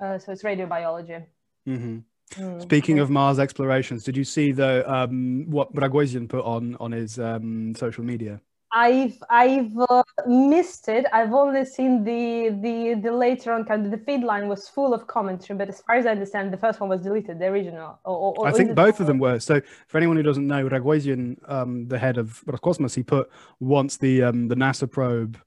Uh, 0.00 0.18
so 0.18 0.32
it's 0.32 0.42
radiobiology. 0.42 1.24
hmm 1.64 1.98
Mm. 2.34 2.62
Speaking 2.62 2.98
of 2.98 3.08
Mars 3.08 3.38
explorations, 3.38 4.04
did 4.04 4.16
you 4.16 4.24
see 4.24 4.52
the 4.52 4.90
um, 4.92 5.44
what 5.48 5.72
Rogozin 5.74 6.28
put 6.28 6.44
on 6.44 6.76
on 6.80 6.92
his 6.92 7.18
um, 7.18 7.74
social 7.76 8.04
media? 8.04 8.40
I've 8.72 9.22
I've 9.30 9.72
uh, 9.88 10.02
missed 10.26 10.88
it. 10.88 11.06
I've 11.12 11.32
only 11.32 11.64
seen 11.64 12.04
the 12.04 12.50
the 12.60 13.00
the 13.00 13.12
later 13.12 13.52
on 13.52 13.64
kind 13.64 13.86
of 13.86 13.90
the 13.90 13.98
feed 13.98 14.22
line 14.22 14.48
was 14.48 14.68
full 14.68 14.92
of 14.92 15.06
commentary, 15.06 15.56
but 15.56 15.68
as 15.68 15.80
far 15.82 15.96
as 15.96 16.04
I 16.04 16.10
understand, 16.10 16.52
the 16.52 16.58
first 16.58 16.80
one 16.80 16.90
was 16.90 17.00
deleted, 17.00 17.38
the 17.38 17.46
original. 17.46 17.98
Or, 18.04 18.34
or, 18.36 18.46
I 18.46 18.52
think 18.52 18.74
both 18.74 19.00
of 19.00 19.06
them 19.06 19.18
were. 19.18 19.38
So, 19.38 19.62
for 19.86 19.96
anyone 19.96 20.16
who 20.16 20.22
doesn't 20.22 20.46
know, 20.46 20.68
Rogozin, 20.68 21.38
um, 21.50 21.86
the 21.88 21.98
head 21.98 22.18
of 22.18 22.42
Roscosmos, 22.46 22.94
he 22.94 23.02
put 23.02 23.30
once 23.60 23.96
the 23.96 24.24
um, 24.24 24.48
the 24.48 24.56
NASA 24.56 24.90
probe 24.90 25.38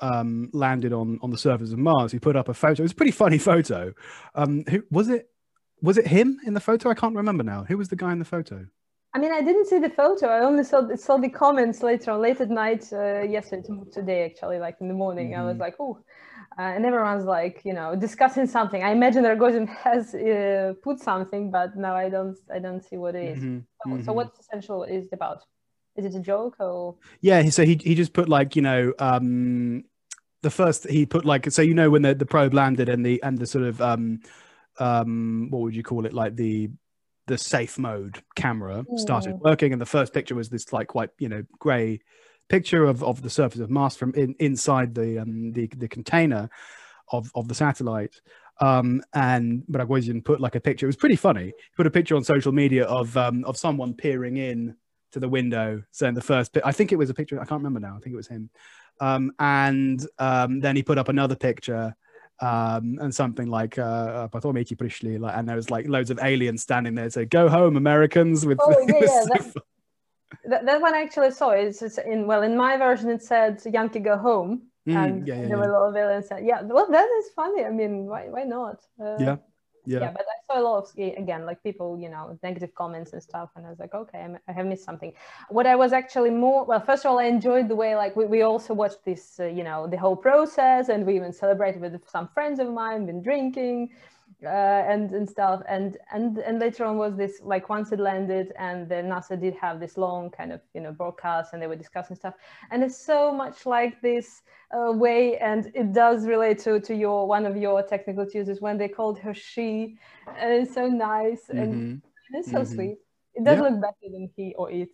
um, 0.00 0.48
landed 0.52 0.92
on 0.92 1.18
on 1.22 1.30
the 1.30 1.38
surface 1.38 1.72
of 1.72 1.78
Mars, 1.78 2.12
he 2.12 2.18
put 2.18 2.36
up 2.36 2.48
a 2.48 2.54
photo. 2.54 2.82
It 2.82 2.84
was 2.84 2.92
a 2.92 2.96
pretty 2.96 3.12
funny 3.12 3.38
photo. 3.50 3.92
Um, 4.34 4.64
who 4.68 4.84
was 4.90 5.08
it? 5.08 5.28
Was 5.82 5.98
it 5.98 6.06
him 6.06 6.38
in 6.46 6.54
the 6.54 6.60
photo? 6.60 6.90
I 6.90 6.94
can't 6.94 7.16
remember 7.16 7.42
now. 7.44 7.64
Who 7.64 7.76
was 7.78 7.88
the 7.88 7.96
guy 7.96 8.12
in 8.12 8.18
the 8.18 8.24
photo? 8.24 8.66
I 9.12 9.18
mean, 9.18 9.32
I 9.32 9.40
didn't 9.42 9.66
see 9.66 9.78
the 9.80 9.90
photo. 9.90 10.26
I 10.28 10.40
only 10.40 10.62
saw 10.62 10.86
saw 10.94 11.16
the 11.16 11.28
comments 11.28 11.82
later 11.82 12.12
on, 12.12 12.20
late 12.20 12.40
at 12.40 12.48
night, 12.50 12.92
uh, 12.92 13.22
yesterday, 13.22 13.68
today 13.92 14.24
actually, 14.24 14.58
like 14.60 14.76
in 14.80 14.86
the 14.88 14.94
morning. 14.94 15.34
I 15.34 15.42
was 15.42 15.56
Mhm. 15.56 15.60
like, 15.60 15.74
oh, 15.80 15.98
uh, 16.58 16.62
and 16.62 16.86
everyone's 16.86 17.24
like, 17.24 17.62
you 17.64 17.72
know, 17.72 17.96
discussing 17.96 18.46
something. 18.46 18.82
I 18.84 18.90
imagine 18.92 19.24
Rogozin 19.24 19.66
has 19.68 20.14
uh, 20.14 20.74
put 20.82 21.00
something, 21.00 21.50
but 21.50 21.76
now 21.76 21.94
I 21.96 22.08
don't, 22.08 22.36
I 22.54 22.60
don't 22.60 22.82
see 22.84 22.98
what 22.98 23.14
it 23.16 23.36
is. 23.36 23.42
Mhm, 23.42 23.64
So, 23.82 23.98
so 24.04 24.12
mhm. 24.12 24.14
what's 24.14 24.38
essential 24.38 24.84
is 24.84 25.06
it 25.06 25.12
about? 25.12 25.42
Is 25.96 26.04
it 26.04 26.14
a 26.14 26.20
joke 26.20 26.56
or? 26.60 26.96
Yeah, 27.20 27.50
so 27.50 27.64
he 27.64 27.74
he 27.82 27.94
just 27.96 28.12
put 28.12 28.28
like 28.28 28.54
you 28.54 28.62
know 28.62 28.92
um, 29.00 29.84
the 30.42 30.50
first 30.50 30.88
he 30.88 31.04
put 31.04 31.24
like 31.24 31.50
so 31.50 31.62
you 31.62 31.74
know 31.74 31.90
when 31.90 32.02
the, 32.02 32.14
the 32.14 32.26
probe 32.26 32.54
landed 32.54 32.88
and 32.88 33.04
the 33.04 33.20
and 33.24 33.38
the 33.38 33.46
sort 33.46 33.64
of 33.64 33.80
um, 33.80 34.20
um, 34.80 35.48
what 35.50 35.62
would 35.62 35.76
you 35.76 35.82
call 35.82 36.06
it 36.06 36.12
like 36.12 36.34
the 36.36 36.70
the 37.26 37.38
safe 37.38 37.78
mode 37.78 38.22
camera 38.34 38.84
started 38.96 39.34
Mm. 39.36 39.40
working 39.42 39.72
and 39.72 39.80
the 39.80 39.86
first 39.86 40.12
picture 40.12 40.34
was 40.34 40.48
this 40.48 40.72
like 40.72 40.88
quite 40.88 41.10
you 41.18 41.28
know 41.28 41.44
gray 41.60 42.00
picture 42.48 42.84
of, 42.84 43.04
of 43.04 43.22
the 43.22 43.30
surface 43.30 43.60
of 43.60 43.70
Mars 43.70 43.94
from 43.96 44.12
in, 44.14 44.34
inside 44.40 44.94
the 44.94 45.18
um, 45.20 45.52
the 45.52 45.68
the 45.76 45.86
container 45.88 46.48
of 47.12 47.30
of 47.34 47.46
the 47.48 47.54
satellite. 47.54 48.20
Um, 48.60 49.00
and 49.14 49.62
Rogozin 49.70 50.22
put 50.24 50.38
like 50.40 50.54
a 50.54 50.60
picture. 50.60 50.84
It 50.86 50.88
was 50.88 50.96
pretty 50.96 51.16
funny. 51.16 51.46
He 51.46 51.52
put 51.76 51.86
a 51.86 51.90
picture 51.90 52.16
on 52.16 52.24
social 52.24 52.52
media 52.52 52.84
of 52.84 53.16
um, 53.16 53.44
of 53.44 53.56
someone 53.56 53.94
peering 53.94 54.36
in 54.36 54.76
to 55.12 55.20
the 55.20 55.28
window, 55.28 55.82
saying 55.92 56.14
the 56.14 56.20
first. 56.20 56.52
Pi- 56.52 56.60
I 56.64 56.72
think 56.72 56.92
it 56.92 56.96
was 56.96 57.08
a 57.10 57.14
picture. 57.14 57.36
I 57.40 57.44
can't 57.46 57.60
remember 57.62 57.80
now. 57.80 57.96
I 57.96 58.00
think 58.00 58.12
it 58.12 58.16
was 58.16 58.28
him. 58.28 58.50
Um, 59.00 59.32
and 59.38 60.04
um, 60.18 60.60
then 60.60 60.76
he 60.76 60.82
put 60.82 60.98
up 60.98 61.08
another 61.08 61.36
picture 61.36 61.94
um, 62.40 62.98
and 63.00 63.14
something 63.14 63.48
like 63.48 63.78
uh, 63.78 64.28
like, 64.32 65.36
and 65.36 65.48
there 65.48 65.56
was 65.56 65.70
like 65.70 65.86
loads 65.88 66.10
of 66.10 66.18
aliens 66.22 66.62
standing 66.62 66.94
there, 66.94 67.10
say, 67.10 67.24
go 67.24 67.48
home, 67.48 67.76
Americans. 67.76 68.46
With 68.46 68.58
oh, 68.60 68.70
yeah, 68.88 69.24
that, 69.34 69.54
that, 70.44 70.66
that, 70.66 70.80
one 70.80 70.94
I 70.94 71.02
actually 71.02 71.32
saw. 71.32 71.50
is 71.50 71.82
in 71.82 72.26
well, 72.26 72.42
in 72.42 72.56
my 72.56 72.76
version, 72.76 73.10
it 73.10 73.22
said 73.22 73.60
Yankee 73.70 74.00
go 74.00 74.16
home, 74.16 74.62
mm, 74.88 74.96
and 74.96 75.26
yeah, 75.26 75.42
yeah, 75.42 75.48
there 75.48 75.58
were 75.58 75.70
a 75.70 75.72
lot 75.72 75.88
of 75.88 75.96
aliens. 75.96 76.28
Said, 76.28 76.44
yeah, 76.44 76.62
well, 76.62 76.90
that 76.90 77.08
is 77.18 77.30
funny. 77.36 77.64
I 77.64 77.70
mean, 77.70 78.06
why 78.06 78.28
why 78.28 78.44
not? 78.44 78.80
Uh, 78.98 79.16
yeah 79.18 79.36
yeah 79.90 80.00
yeah. 80.00 80.12
but 80.12 80.26
i 80.34 80.36
saw 80.46 80.60
a 80.60 80.62
lot 80.62 80.76
of 80.82 80.84
again 81.22 81.44
like 81.44 81.62
people 81.62 81.98
you 81.98 82.08
know 82.08 82.38
negative 82.42 82.72
comments 82.74 83.12
and 83.12 83.22
stuff 83.22 83.50
and 83.56 83.66
i 83.66 83.70
was 83.70 83.78
like 83.78 83.94
okay 83.94 84.26
i 84.48 84.52
have 84.52 84.66
missed 84.66 84.84
something 84.84 85.12
what 85.48 85.66
i 85.66 85.74
was 85.74 85.92
actually 85.92 86.30
more 86.30 86.64
well 86.64 86.80
first 86.80 87.04
of 87.04 87.10
all 87.10 87.18
i 87.18 87.24
enjoyed 87.24 87.68
the 87.68 87.74
way 87.74 87.94
like 87.96 88.14
we, 88.16 88.24
we 88.24 88.42
also 88.42 88.72
watched 88.72 89.04
this 89.04 89.40
uh, 89.40 89.44
you 89.44 89.64
know 89.64 89.86
the 89.86 89.96
whole 89.96 90.16
process 90.16 90.88
and 90.88 91.06
we 91.06 91.16
even 91.16 91.32
celebrated 91.32 91.80
with 91.80 91.94
some 92.08 92.28
friends 92.34 92.58
of 92.60 92.68
mine 92.72 93.06
been 93.06 93.22
drinking 93.22 93.90
uh, 94.44 94.48
and 94.48 95.12
and 95.12 95.28
stuff 95.28 95.62
and 95.68 95.98
and 96.12 96.38
and 96.38 96.58
later 96.60 96.84
on 96.84 96.96
was 96.96 97.14
this 97.16 97.40
like 97.42 97.68
once 97.68 97.92
it 97.92 98.00
landed 98.00 98.52
and 98.58 98.88
the 98.88 98.96
nasa 98.96 99.38
did 99.38 99.54
have 99.54 99.78
this 99.80 99.96
long 99.98 100.30
kind 100.30 100.50
of 100.52 100.60
you 100.74 100.80
know 100.80 100.92
broadcast 100.92 101.52
and 101.52 101.60
they 101.60 101.66
were 101.66 101.76
discussing 101.76 102.16
stuff 102.16 102.34
and 102.70 102.82
it's 102.82 102.96
so 102.96 103.32
much 103.32 103.66
like 103.66 104.00
this 104.00 104.42
uh, 104.74 104.92
way 104.92 105.36
and 105.38 105.70
it 105.74 105.92
does 105.92 106.26
relate 106.26 106.58
to 106.58 106.80
to 106.80 106.94
your 106.94 107.26
one 107.26 107.44
of 107.44 107.56
your 107.56 107.82
technical 107.82 108.24
tuesdays 108.26 108.60
when 108.60 108.78
they 108.78 108.88
called 108.88 109.18
her 109.18 109.34
she 109.34 109.96
and 110.38 110.52
it's 110.52 110.74
so 110.74 110.86
nice 110.86 111.50
and 111.50 111.74
Mhm. 111.74 112.02
it's 112.32 112.50
so 112.50 112.62
Mhm. 112.62 112.66
sweet 112.74 112.98
it 113.34 113.44
does 113.44 113.58
Yeah. 113.58 113.64
look 113.68 113.80
better 113.80 114.08
than 114.10 114.30
he 114.36 114.54
or 114.56 114.70
it 114.70 114.88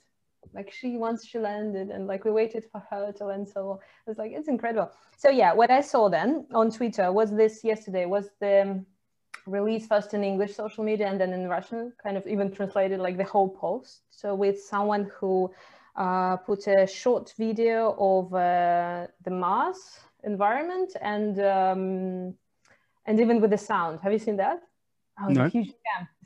like 0.54 0.72
she 0.72 0.96
once 0.96 1.24
she 1.26 1.38
landed 1.38 1.90
and 1.90 2.06
like 2.06 2.24
we 2.24 2.30
waited 2.30 2.64
for 2.70 2.80
her 2.90 3.12
to 3.12 3.26
land 3.26 3.48
so 3.48 3.80
it's 4.06 4.18
like 4.18 4.32
it's 4.32 4.48
incredible 4.48 4.90
so 5.16 5.28
yeah 5.28 5.52
what 5.52 5.70
i 5.70 5.80
saw 5.80 6.08
then 6.08 6.46
on 6.54 6.70
twitter 6.70 7.12
was 7.12 7.30
this 7.30 7.62
yesterday 7.64 8.06
was 8.06 8.30
the 8.40 8.84
um, 9.46 9.52
release 9.52 9.86
first 9.86 10.14
in 10.14 10.22
english 10.24 10.54
social 10.54 10.84
media 10.84 11.06
and 11.06 11.20
then 11.20 11.32
in 11.32 11.48
russian 11.48 11.92
kind 12.02 12.16
of 12.16 12.26
even 12.26 12.50
translated 12.50 13.00
like 13.00 13.16
the 13.16 13.24
whole 13.24 13.48
post 13.48 14.02
so 14.10 14.34
with 14.34 14.60
someone 14.60 15.10
who 15.18 15.50
uh, 15.96 16.36
put 16.36 16.66
a 16.66 16.86
short 16.86 17.32
video 17.38 17.96
of 17.98 18.34
uh, 18.34 19.06
the 19.24 19.30
Mars 19.30 20.00
environment 20.24 20.94
and 21.00 21.40
um, 21.40 22.34
and 23.06 23.20
even 23.20 23.40
with 23.40 23.50
the 23.50 23.58
sound. 23.58 24.00
Have 24.00 24.12
you 24.12 24.18
seen 24.18 24.36
that? 24.36 24.60
Oh, 25.20 25.28
No. 25.28 25.44
a 25.44 25.48
huge. 25.48 25.72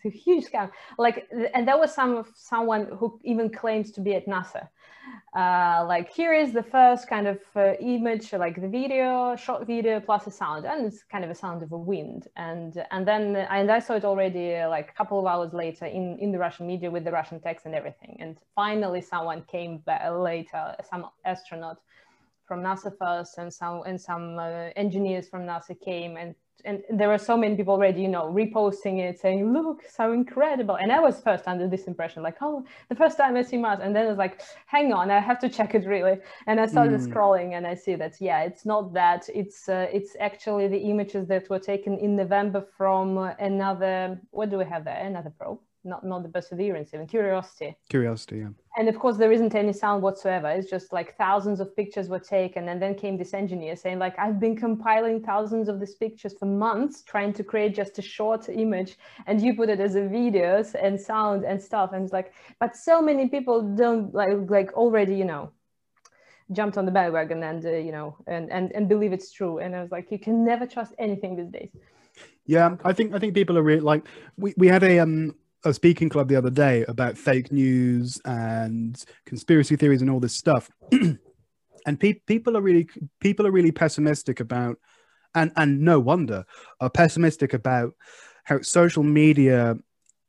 It's 0.03 0.15
a 0.15 0.19
huge 0.19 0.47
scam. 0.47 0.71
Like, 0.99 1.29
and 1.55 1.67
that 1.69 1.79
was 1.79 1.95
some 1.95 2.17
of 2.17 2.29
someone 2.35 2.87
who 2.99 3.21
even 3.25 3.51
claims 3.51 3.91
to 3.93 4.01
be 4.01 4.15
at 4.15 4.27
NASA. 4.27 4.69
Uh, 5.35 5.85
like, 5.87 6.11
here 6.11 6.33
is 6.33 6.53
the 6.53 6.63
first 6.63 7.09
kind 7.09 7.27
of 7.27 7.39
uh, 7.55 7.75
image, 7.81 8.33
like 8.33 8.61
the 8.61 8.69
video, 8.69 9.37
short 9.37 9.67
video 9.67 10.01
plus 10.01 10.27
a 10.27 10.31
sound, 10.31 10.65
and 10.65 10.87
it's 10.87 11.03
kind 11.05 11.25
of 11.25 11.31
a 11.31 11.35
sound 11.35 11.63
of 11.63 11.73
a 11.73 11.79
wind. 11.79 12.29
And 12.37 12.85
and 12.91 13.07
then 13.07 13.37
and 13.37 13.71
I 13.71 13.79
saw 13.79 13.95
it 13.95 14.05
already 14.05 14.57
uh, 14.57 14.69
like 14.69 14.91
a 14.91 14.93
couple 14.93 15.19
of 15.19 15.27
hours 15.27 15.53
later 15.53 15.87
in 15.87 16.19
in 16.19 16.33
the 16.33 16.39
Russian 16.39 16.67
media 16.67 16.91
with 16.91 17.05
the 17.05 17.13
Russian 17.13 17.41
text 17.41 17.67
and 17.67 17.75
everything. 17.75 18.17
And 18.21 18.39
finally, 18.55 19.01
someone 19.01 19.43
came 19.43 19.79
back 19.79 20.03
later, 20.13 20.75
some 20.89 21.07
astronaut 21.25 21.79
from 22.47 22.63
NASA 22.63 22.93
first, 22.99 23.39
and 23.39 23.53
some 23.53 23.83
and 23.87 24.01
some 24.01 24.39
uh, 24.39 24.71
engineers 24.77 25.29
from 25.29 25.43
NASA 25.43 25.81
came 25.81 26.17
and 26.17 26.35
and 26.65 26.83
there 26.91 27.09
were 27.09 27.19
so 27.19 27.37
many 27.37 27.57
people 27.57 27.75
already, 27.75 28.03
you 28.03 28.09
know, 28.09 28.25
reposting 28.33 28.99
it, 28.99 29.19
saying, 29.19 29.53
"Look, 29.53 29.83
so 29.89 30.13
incredible!" 30.13 30.77
And 30.77 30.93
I 30.93 31.01
was 31.01 31.21
first 31.21 31.47
under 31.47 31.67
this 31.69 31.85
impression, 31.87 32.23
like, 32.23 32.39
"Oh, 32.41 32.65
the 32.89 32.95
first 32.95 33.17
time 33.17 33.37
I 33.37 33.43
see 33.43 33.59
Mars," 33.59 33.81
and 33.83 33.95
then 33.95 34.07
I 34.07 34.09
was 34.09 34.19
like, 34.19 34.41
"Hang 34.67 34.93
on, 34.93 35.11
I 35.11 35.21
have 35.21 35.39
to 35.41 35.49
check 35.49 35.75
it 35.75 35.87
really." 35.87 36.19
And 36.47 36.61
I 36.61 36.67
started 36.67 37.01
mm. 37.01 37.09
scrolling, 37.09 37.53
and 37.57 37.67
I 37.67 37.75
see 37.75 37.95
that 37.97 38.21
yeah, 38.21 38.43
it's 38.43 38.65
not 38.65 38.93
that. 38.95 39.29
It's 39.35 39.69
uh, 39.69 39.89
it's 39.93 40.17
actually 40.21 40.69
the 40.69 40.83
images 40.93 41.27
that 41.29 41.49
were 41.51 41.59
taken 41.73 41.99
in 41.99 42.17
November 42.17 42.61
from 42.77 43.19
another. 43.39 44.21
What 44.31 44.51
do 44.51 44.59
we 44.59 44.65
have 44.67 44.85
there? 44.85 45.03
Another 45.05 45.31
probe 45.31 45.61
not 45.85 46.05
not 46.05 46.23
the 46.23 46.29
perseverance 46.29 46.93
even. 46.93 47.07
Curiosity. 47.07 47.77
Curiosity 47.89 48.39
yeah. 48.39 48.49
And 48.77 48.89
of 48.89 48.99
course 48.99 49.17
there 49.17 49.33
isn't 49.33 49.55
any 49.55 49.73
sound 49.73 50.03
whatsoever. 50.03 50.49
It's 50.49 50.71
just 50.71 50.93
like 50.93 51.17
thousands 51.17 51.61
of 51.61 51.75
pictures 51.75 52.09
were 52.09 52.21
taken 52.21 52.69
and 52.69 52.81
then 52.81 52.95
came 52.95 53.17
this 53.17 53.35
engineer 53.35 53.77
saying 53.77 53.99
like 53.99 54.19
i've 54.19 54.39
been 54.39 54.57
compiling 54.57 55.23
thousands 55.23 55.69
of 55.69 55.81
these 55.81 55.95
pictures 55.95 56.35
for 56.39 56.47
months 56.47 57.03
trying 57.03 57.33
to 57.33 57.43
create 57.43 57.75
just 57.75 57.99
a 57.99 58.03
short 58.03 58.49
image 58.49 58.97
and 59.27 59.41
you 59.41 59.55
put 59.55 59.69
it 59.69 59.81
as 59.81 59.95
a 59.95 60.01
videos 60.01 60.75
and 60.81 61.01
sound 61.01 61.45
and 61.45 61.61
stuff. 61.61 61.91
And 61.93 62.05
it's 62.05 62.13
like 62.13 62.33
but 62.59 62.77
so 62.77 63.01
many 63.03 63.29
people 63.29 63.63
don't 63.75 64.15
like 64.15 64.39
like 64.49 64.73
already 64.75 65.17
you 65.17 65.25
know 65.25 65.51
jumped 66.53 66.77
on 66.77 66.85
the 66.85 66.91
bandwagon 66.91 67.43
and 67.43 67.65
uh, 67.65 67.71
you 67.71 67.93
know 67.93 68.17
and, 68.27 68.51
and 68.51 68.73
and 68.73 68.89
believe 68.89 69.13
it's 69.13 69.33
true. 69.33 69.59
And 69.59 69.75
i 69.75 69.81
was 69.81 69.91
like 69.91 70.11
you 70.11 70.19
can 70.19 70.45
never 70.45 70.67
trust 70.67 70.93
anything 70.99 71.37
these 71.37 71.51
days. 71.51 71.71
Yeah 72.47 72.77
i 72.85 72.93
think 72.93 73.15
i 73.15 73.19
think 73.19 73.35
people 73.35 73.57
are 73.57 73.63
really 73.63 73.81
like 73.81 74.03
we, 74.37 74.55
we 74.57 74.67
had 74.67 74.83
a 74.83 74.99
um 74.99 75.35
a 75.65 75.75
speaking 75.75 76.09
club 76.09 76.29
the 76.29 76.37
other 76.37 76.51
day 76.51 76.85
about 76.89 77.19
fake 77.19 77.53
news 77.53 78.21
and 78.25 79.05
conspiracy 79.27 79.77
theories 79.77 80.01
and 80.01 80.11
all 80.11 80.21
this 80.21 80.35
stuff 80.35 80.71
and 81.87 82.01
pe- 82.01 82.21
people 82.27 82.57
are 82.57 82.63
really 82.63 82.89
people 83.21 83.47
are 83.47 83.51
really 83.51 83.73
pessimistic 83.73 84.41
about 84.41 84.77
and 85.35 85.53
and 85.57 85.81
no 85.81 86.01
wonder 86.01 86.45
are 86.81 86.91
pessimistic 86.91 87.53
about 87.53 87.93
how 88.45 88.61
social 88.63 89.03
media 89.03 89.77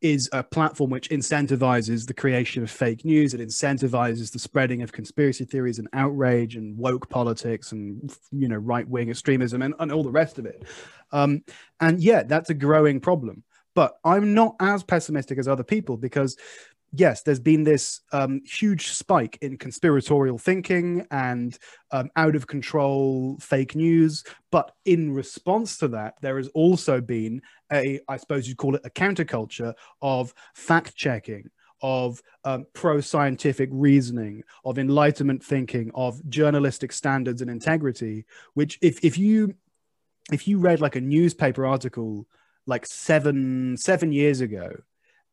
is 0.01 0.27
a 0.33 0.41
platform 0.41 0.89
which 0.89 1.09
incentivizes 1.09 2.07
the 2.07 2.13
creation 2.13 2.63
of 2.63 2.71
fake 2.71 3.05
news. 3.05 3.35
It 3.35 3.39
incentivizes 3.39 4.31
the 4.31 4.39
spreading 4.39 4.81
of 4.81 4.91
conspiracy 4.91 5.45
theories 5.45 5.77
and 5.77 5.87
outrage 5.93 6.55
and 6.55 6.75
woke 6.75 7.07
politics 7.09 7.71
and 7.71 8.11
you 8.31 8.47
know 8.47 8.57
right 8.57 8.87
wing 8.87 9.09
extremism 9.09 9.61
and, 9.61 9.75
and 9.79 9.91
all 9.91 10.03
the 10.03 10.11
rest 10.11 10.39
of 10.39 10.45
it. 10.45 10.63
Um, 11.11 11.43
and 11.79 12.01
yeah, 12.01 12.23
that's 12.23 12.49
a 12.49 12.55
growing 12.55 12.99
problem. 12.99 13.43
But 13.73 13.93
I'm 14.03 14.33
not 14.33 14.55
as 14.59 14.83
pessimistic 14.83 15.37
as 15.37 15.47
other 15.47 15.63
people 15.63 15.97
because, 15.97 16.37
yes, 16.93 17.21
there's 17.21 17.39
been 17.39 17.63
this 17.63 18.01
um, 18.11 18.41
huge 18.45 18.89
spike 18.89 19.37
in 19.41 19.57
conspiratorial 19.57 20.37
thinking 20.37 21.05
and 21.11 21.57
um, 21.91 22.09
out 22.15 22.35
of 22.35 22.47
control 22.47 23.37
fake 23.39 23.75
news. 23.75 24.23
But 24.51 24.71
in 24.85 25.13
response 25.13 25.77
to 25.77 25.87
that, 25.89 26.15
there 26.21 26.37
has 26.37 26.49
also 26.49 26.99
been 26.99 27.41
a, 27.71 27.99
I 28.07 28.17
suppose 28.17 28.47
you'd 28.47 28.57
call 28.57 28.75
it 28.75 28.81
a 28.85 28.89
counterculture 28.89 29.73
of 30.01 30.33
fact 30.53 30.95
checking 30.95 31.49
of 31.81 32.21
um, 32.43 32.65
pro 32.73 33.01
scientific 33.01 33.69
reasoning, 33.71 34.43
of 34.65 34.77
enlightenment 34.77 35.43
thinking, 35.43 35.91
of 35.95 36.21
journalistic 36.29 36.91
standards 36.91 37.41
and 37.41 37.49
integrity. 37.49 38.25
Which, 38.53 38.77
if 38.81 39.03
if 39.03 39.17
you 39.17 39.55
if 40.31 40.47
you 40.47 40.59
read 40.59 40.81
like 40.81 40.95
a 40.95 41.01
newspaper 41.01 41.65
article 41.65 42.27
like 42.65 42.85
seven 42.85 43.75
seven 43.77 44.11
years 44.11 44.41
ago 44.41 44.71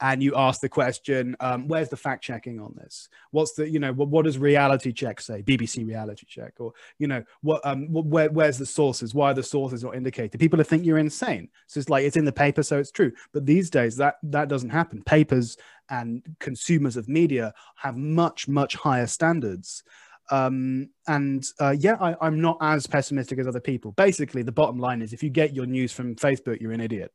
and 0.00 0.22
you 0.22 0.34
ask 0.36 0.60
the 0.60 0.68
question 0.68 1.36
um, 1.40 1.66
where's 1.66 1.88
the 1.88 1.96
fact 1.96 2.22
checking 2.22 2.60
on 2.60 2.74
this? 2.76 3.08
What's 3.30 3.52
the 3.54 3.68
you 3.68 3.78
know 3.78 3.92
what, 3.92 4.08
what, 4.08 4.24
does 4.24 4.38
reality 4.38 4.92
check 4.92 5.20
say? 5.20 5.42
Bbc 5.42 5.86
reality 5.86 6.26
check 6.28 6.54
or 6.58 6.72
you 6.98 7.08
know 7.08 7.22
what 7.40 7.64
um 7.66 7.86
where, 7.90 8.30
where's 8.30 8.58
the 8.58 8.66
sources? 8.66 9.14
Why 9.14 9.32
are 9.32 9.34
the 9.34 9.42
sources 9.42 9.82
not 9.82 9.96
indicated? 9.96 10.38
People 10.38 10.62
think 10.62 10.84
you're 10.84 10.98
insane. 10.98 11.48
So 11.66 11.80
it's 11.80 11.88
like 11.88 12.04
it's 12.04 12.16
in 12.16 12.24
the 12.24 12.32
paper 12.32 12.62
so 12.62 12.78
it's 12.78 12.92
true. 12.92 13.12
But 13.32 13.46
these 13.46 13.70
days 13.70 13.96
that 13.96 14.16
that 14.24 14.48
doesn't 14.48 14.70
happen. 14.70 15.02
Papers 15.02 15.56
and 15.90 16.22
consumers 16.38 16.96
of 16.96 17.08
media 17.08 17.52
have 17.76 17.96
much 17.96 18.46
much 18.46 18.76
higher 18.76 19.06
standards 19.06 19.82
um, 20.30 20.90
and 21.06 21.44
uh, 21.60 21.74
yeah, 21.78 21.96
I, 22.00 22.26
am 22.26 22.40
not 22.40 22.58
as 22.60 22.86
pessimistic 22.86 23.38
as 23.38 23.46
other 23.46 23.60
people. 23.60 23.92
Basically, 23.92 24.42
the 24.42 24.52
bottom 24.52 24.78
line 24.78 25.02
is 25.02 25.12
if 25.12 25.22
you 25.22 25.30
get 25.30 25.54
your 25.54 25.66
news 25.66 25.92
from 25.92 26.16
Facebook, 26.16 26.60
you're 26.60 26.72
an 26.72 26.80
idiot. 26.80 27.12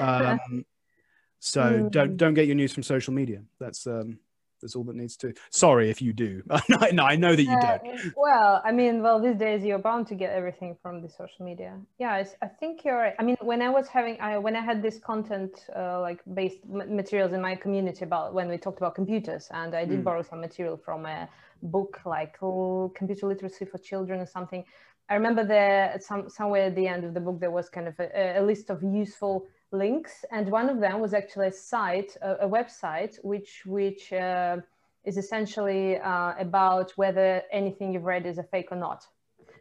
Um, 0.00 0.64
so 1.40 1.62
mm. 1.62 1.90
don't 1.90 2.16
don't 2.16 2.34
get 2.34 2.46
your 2.46 2.56
news 2.56 2.72
from 2.72 2.82
social 2.82 3.12
media. 3.12 3.42
That's 3.58 3.86
um, 3.86 4.18
that's 4.62 4.74
all 4.74 4.84
that 4.84 4.96
needs 4.96 5.16
to. 5.18 5.34
Sorry 5.50 5.90
if 5.90 6.00
you 6.00 6.12
do. 6.12 6.42
no, 6.92 7.04
I 7.04 7.16
know 7.16 7.34
that 7.34 7.42
you 7.42 7.52
uh, 7.52 7.78
don't. 7.78 8.14
Well, 8.16 8.62
I 8.64 8.72
mean, 8.72 9.02
well, 9.02 9.20
these 9.20 9.36
days 9.36 9.64
you're 9.64 9.78
bound 9.78 10.06
to 10.08 10.14
get 10.14 10.32
everything 10.32 10.76
from 10.80 11.02
the 11.02 11.08
social 11.08 11.44
media. 11.44 11.78
Yeah, 11.98 12.24
I 12.42 12.46
think 12.46 12.84
you're 12.84 12.96
right. 12.96 13.14
I 13.18 13.22
mean, 13.22 13.36
when 13.40 13.62
I 13.62 13.68
was 13.68 13.88
having, 13.88 14.18
I, 14.20 14.38
when 14.38 14.56
I 14.56 14.60
had 14.60 14.82
this 14.82 14.98
content 14.98 15.66
uh, 15.74 16.00
like 16.00 16.20
based 16.34 16.64
materials 16.66 17.32
in 17.32 17.42
my 17.42 17.54
community 17.54 18.04
about 18.04 18.32
when 18.32 18.48
we 18.48 18.58
talked 18.58 18.78
about 18.78 18.94
computers, 18.94 19.48
and 19.50 19.74
I 19.74 19.84
did 19.84 20.00
mm. 20.00 20.04
borrow 20.04 20.22
some 20.22 20.40
material 20.40 20.76
from 20.76 21.04
a 21.06 21.28
book 21.62 22.00
like 22.04 22.36
oh, 22.42 22.92
computer 22.94 23.26
literacy 23.26 23.64
for 23.64 23.78
children 23.78 24.20
or 24.20 24.26
something. 24.26 24.64
I 25.08 25.14
remember 25.14 25.44
there 25.44 25.96
some 26.00 26.28
somewhere 26.28 26.64
at 26.64 26.74
the 26.74 26.88
end 26.88 27.04
of 27.04 27.14
the 27.14 27.20
book 27.20 27.38
there 27.38 27.50
was 27.50 27.68
kind 27.68 27.88
of 27.88 27.98
a, 28.00 28.38
a 28.38 28.42
list 28.42 28.70
of 28.70 28.82
useful 28.82 29.46
links, 29.72 30.24
and 30.32 30.50
one 30.50 30.68
of 30.68 30.80
them 30.80 31.00
was 31.00 31.14
actually 31.14 31.48
a 31.48 31.52
site, 31.52 32.16
a, 32.22 32.46
a 32.46 32.48
website, 32.48 33.16
which 33.22 33.62
which 33.66 34.12
uh, 34.12 34.56
is 35.04 35.16
essentially 35.16 35.98
uh, 35.98 36.34
about 36.38 36.92
whether 36.96 37.42
anything 37.52 37.92
you've 37.92 38.04
read 38.04 38.26
is 38.26 38.38
a 38.38 38.42
fake 38.42 38.68
or 38.72 38.76
not. 38.76 39.06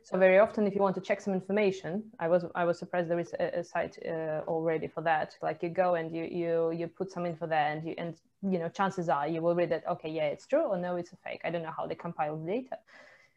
So 0.06 0.20
very 0.20 0.38
often, 0.38 0.68
if 0.68 0.76
you 0.76 0.82
want 0.82 0.94
to 0.96 1.02
check 1.02 1.20
some 1.20 1.34
information, 1.34 2.04
I 2.20 2.28
was 2.28 2.46
I 2.54 2.64
was 2.64 2.78
surprised 2.78 3.10
there 3.10 3.20
is 3.20 3.34
a, 3.40 3.62
a 3.62 3.64
site 3.64 3.98
uh, 4.06 4.42
already 4.48 4.88
for 4.88 5.02
that. 5.02 5.36
Like 5.42 5.64
you 5.64 5.70
go 5.70 5.96
and 5.96 6.16
you 6.16 6.26
you 6.26 6.72
you 6.80 6.88
put 6.88 7.12
some 7.12 7.26
info 7.26 7.48
there, 7.48 7.70
and 7.72 7.84
you 7.88 7.96
and 7.98 8.14
you 8.44 8.60
know 8.60 8.70
chances 8.70 9.10
are 9.10 9.28
you 9.28 9.42
will 9.42 9.56
read 9.56 9.72
that 9.72 9.84
okay 9.94 10.10
yeah 10.10 10.28
it's 10.28 10.46
true 10.46 10.66
or 10.72 10.78
no 10.78 10.96
it's 10.98 11.12
a 11.12 11.18
fake. 11.26 11.42
I 11.44 11.50
don't 11.50 11.64
know 11.64 11.74
how 11.76 11.88
they 11.88 11.96
compile 11.96 12.38
the 12.38 12.46
data. 12.46 12.78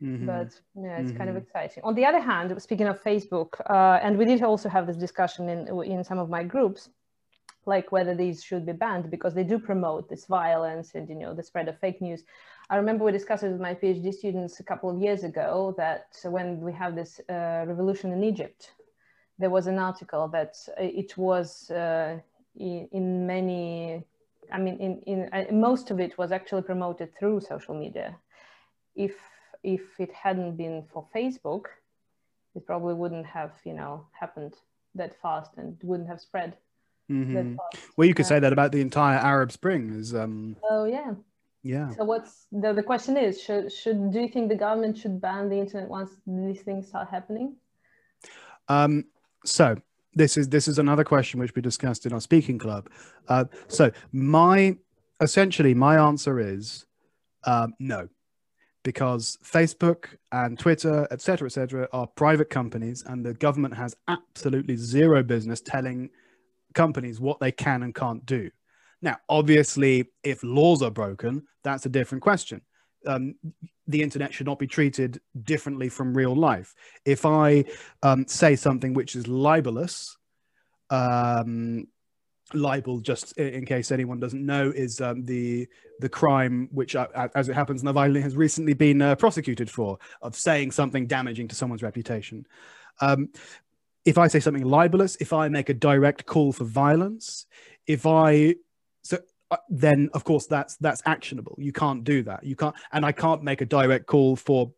Mm-hmm. 0.03 0.27
But 0.27 0.61
yeah, 0.75 0.99
it's 0.99 1.09
mm-hmm. 1.09 1.17
kind 1.17 1.31
of 1.31 1.37
mm-hmm. 1.37 1.45
exciting. 1.45 1.83
On 1.85 1.95
the 1.95 2.05
other 2.05 2.21
hand, 2.21 2.55
speaking 2.61 2.87
of 2.87 3.03
Facebook, 3.03 3.53
uh, 3.71 4.05
and 4.05 4.19
we 4.19 4.27
did 4.27 4.43
also 4.43 4.69
have 4.69 4.87
this 4.87 4.99
discussion 4.99 5.49
in 5.49 5.61
in 5.83 6.05
some 6.05 6.19
of 6.19 6.29
my 6.29 6.43
groups, 6.45 6.91
like 7.65 7.91
whether 7.93 8.15
these 8.15 8.45
should 8.45 8.67
be 8.67 8.73
banned 8.73 9.11
because 9.11 9.33
they 9.33 9.45
do 9.45 9.59
promote 9.59 10.11
this 10.11 10.27
violence 10.27 10.95
and 10.95 11.09
you 11.09 11.17
know 11.17 11.33
the 11.33 11.43
spread 11.43 11.67
of 11.69 11.79
fake 11.79 12.03
news. 12.03 12.25
I 12.71 12.77
remember 12.77 13.05
we 13.05 13.13
discussed 13.13 13.45
it 13.45 13.51
with 13.51 13.61
my 13.61 13.75
PhD 13.75 14.13
students 14.13 14.61
a 14.61 14.63
couple 14.63 14.91
of 14.91 15.01
years 15.01 15.25
ago 15.25 15.75
that 15.79 16.17
when 16.25 16.61
we 16.61 16.73
have 16.75 16.95
this 16.95 17.21
uh, 17.31 17.65
revolution 17.67 18.13
in 18.13 18.23
Egypt, 18.23 18.73
there 19.39 19.49
was 19.49 19.67
an 19.67 19.79
article 19.79 20.29
that 20.29 20.57
it 20.79 21.17
was 21.17 21.71
uh, 21.71 22.19
in, 22.57 22.89
in, 22.93 23.27
many, 23.27 24.05
I 24.53 24.59
mean, 24.59 24.79
in, 24.79 25.01
in 25.07 25.29
uh, 25.33 25.51
most 25.53 25.91
of 25.91 25.99
it 25.99 26.19
was 26.19 26.31
actually 26.31 26.63
promoted 26.63 27.17
through 27.19 27.41
social 27.41 27.75
media. 27.75 28.17
If 28.95 29.15
if 29.63 29.83
it 29.99 30.13
hadn't 30.13 30.57
been 30.57 30.85
for 30.93 31.07
Facebook, 31.15 31.65
it 32.55 32.67
probably 32.67 32.95
wouldn't 32.95 33.27
have, 33.27 33.53
you 33.65 33.73
know, 33.73 34.07
happened 34.13 34.55
that 34.95 35.21
fast 35.21 35.53
and 35.57 35.77
wouldn't 35.83 36.09
have 36.09 36.21
spread. 36.21 36.57
Mm-hmm. 37.11 37.57
Well, 37.97 38.07
you 38.07 38.15
could 38.15 38.27
say 38.27 38.39
that 38.39 38.53
about 38.53 38.73
the 38.73 38.81
entire 38.81 39.19
Arab 39.19 39.51
Spring. 39.53 39.95
Is 39.99 40.15
um. 40.15 40.57
Oh 40.69 40.85
yeah. 40.85 41.15
Yeah. 41.63 41.91
So 41.91 42.05
what's 42.05 42.47
the 42.53 42.73
the 42.73 42.83
question 42.83 43.17
is 43.17 43.41
should 43.41 43.73
should 43.73 44.13
do 44.13 44.21
you 44.21 44.29
think 44.29 44.49
the 44.49 44.55
government 44.55 44.97
should 44.97 45.21
ban 45.21 45.49
the 45.49 45.59
internet 45.59 45.89
once 45.89 46.11
these 46.27 46.63
things 46.63 46.89
start 46.89 47.09
happening? 47.11 47.57
Um. 48.69 49.05
So 49.45 49.77
this 50.15 50.37
is 50.37 50.49
this 50.49 50.69
is 50.69 50.79
another 50.79 51.05
question 51.05 51.41
which 51.41 51.55
we 51.55 51.63
discussed 51.63 52.07
in 52.07 52.13
our 52.13 52.21
speaking 52.21 52.59
club. 52.59 52.89
Uh, 53.29 53.45
so 53.67 53.91
my 54.13 54.77
essentially 55.21 55.75
my 55.75 55.97
answer 55.97 56.39
is 56.39 56.87
um, 57.45 57.75
no 57.79 58.09
because 58.85 59.39
Facebook 59.45 60.07
and 60.33 60.59
Twitter, 60.59 61.07
etc., 61.11 61.47
etc., 61.47 61.89
are 61.93 62.07
private 62.07 62.49
companies, 62.49 63.05
and 63.07 63.25
the 63.25 63.35
government 63.35 63.75
has 63.75 63.95
absolutely 64.07 64.77
zero 64.77 65.23
business 65.23 65.61
telling 65.61 66.09
companies 66.75 67.21
what 67.21 67.39
they 67.41 67.53
can 67.53 67.83
and 67.83 67.95
can't 67.95 68.25
do. 68.25 68.51
Now, 69.01 69.17
obviously, 69.29 70.11
if 70.23 70.43
laws 70.43 70.83
are 70.83 70.91
broken, 70.91 71.47
that's 71.63 71.87
a 71.87 71.89
different 71.89 72.23
question. 72.23 72.63
Um, 73.07 73.37
the 73.87 74.03
internet 74.03 74.35
should 74.35 74.47
not 74.47 74.59
be 74.59 74.67
treated 74.67 75.21
differently 75.43 75.89
from 75.89 76.17
real 76.17 76.35
life. 76.35 76.75
If 77.05 77.25
I 77.25 77.65
um, 78.03 78.27
say 78.27 78.57
something 78.57 78.93
which 78.93 79.15
is 79.15 79.29
libelous, 79.29 80.17
um, 80.91 81.87
libel 82.55 83.01
just 83.01 83.37
in 83.37 83.65
case 83.67 83.91
anyone 83.91 84.19
doesn't 84.19 84.45
know 84.45 84.71
is 84.75 85.01
um, 85.01 85.25
the 85.25 85.67
the 86.01 86.09
crime 86.09 86.69
which 86.73 86.97
uh, 86.97 87.07
as 87.35 87.49
it 87.49 87.55
happens 87.55 87.83
navalny 87.83 88.23
has 88.23 88.37
recently 88.37 88.73
been 88.73 89.03
uh, 89.03 89.15
prosecuted 89.17 89.71
for 89.71 89.99
of 90.23 90.35
saying 90.35 90.71
something 90.71 91.07
damaging 91.07 91.47
to 91.47 91.55
someone's 91.55 91.83
reputation 91.83 92.47
um, 93.01 93.29
if 94.07 94.17
i 94.17 94.27
say 94.27 94.41
something 94.41 94.65
libelous 94.65 95.17
if 95.21 95.33
i 95.33 95.49
make 95.49 95.69
a 95.69 95.75
direct 95.75 96.25
call 96.25 96.53
for 96.53 96.65
violence 96.65 97.47
if 97.87 98.07
i 98.07 98.55
so 99.03 99.19
uh, 99.51 99.57
then 99.69 100.11
of 100.15 100.25
course 100.25 100.47
that's 100.47 100.77
that's 100.77 101.03
actionable 101.07 101.55
you 101.59 101.73
can't 101.73 102.05
do 102.05 102.23
that 102.23 102.45
you 102.45 102.57
can't 102.57 102.75
and 102.93 103.05
i 103.05 103.13
can't 103.13 103.43
make 103.43 103.61
a 103.61 103.67
direct 103.67 104.07
call 104.07 104.37
for 104.37 104.73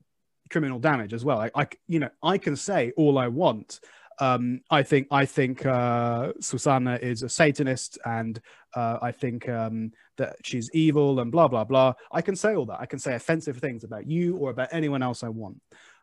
criminal 0.50 0.78
damage 0.78 1.12
as 1.12 1.24
well 1.24 1.40
I, 1.40 1.50
I 1.54 1.66
you 1.86 2.00
know 2.00 2.10
i 2.22 2.38
can 2.38 2.56
say 2.56 2.92
all 2.96 3.18
i 3.18 3.28
want 3.28 3.80
um, 4.20 4.60
I 4.70 4.82
think 4.82 5.08
I 5.10 5.24
think 5.24 5.64
uh, 5.64 6.32
Susanna 6.40 6.98
is 7.00 7.22
a 7.22 7.28
Satanist, 7.28 7.98
and 8.04 8.40
uh, 8.76 8.98
I 9.00 9.12
think 9.12 9.48
um, 9.48 9.92
that 10.18 10.36
she's 10.44 10.70
evil, 10.74 11.20
and 11.20 11.32
blah 11.32 11.48
blah 11.48 11.64
blah. 11.64 11.94
I 12.12 12.20
can 12.20 12.36
say 12.36 12.54
all 12.54 12.66
that. 12.66 12.80
I 12.80 12.86
can 12.86 12.98
say 12.98 13.14
offensive 13.14 13.56
things 13.56 13.82
about 13.82 14.06
you 14.06 14.36
or 14.36 14.50
about 14.50 14.68
anyone 14.72 15.02
else 15.02 15.24
I 15.24 15.30
want. 15.30 15.60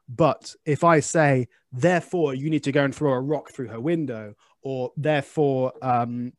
But 0.09 0.55
if 0.65 0.83
I 0.83 0.99
say, 0.99 1.47
therefore, 1.71 2.33
you 2.33 2.49
need 2.49 2.63
to 2.63 2.71
go 2.71 2.83
and 2.83 2.95
throw 2.95 3.13
a 3.13 3.21
rock 3.21 3.51
through 3.51 3.67
her 3.67 3.79
window, 3.79 4.33
or 4.63 4.91
therefore, 4.97 5.73
um, 5.83 6.33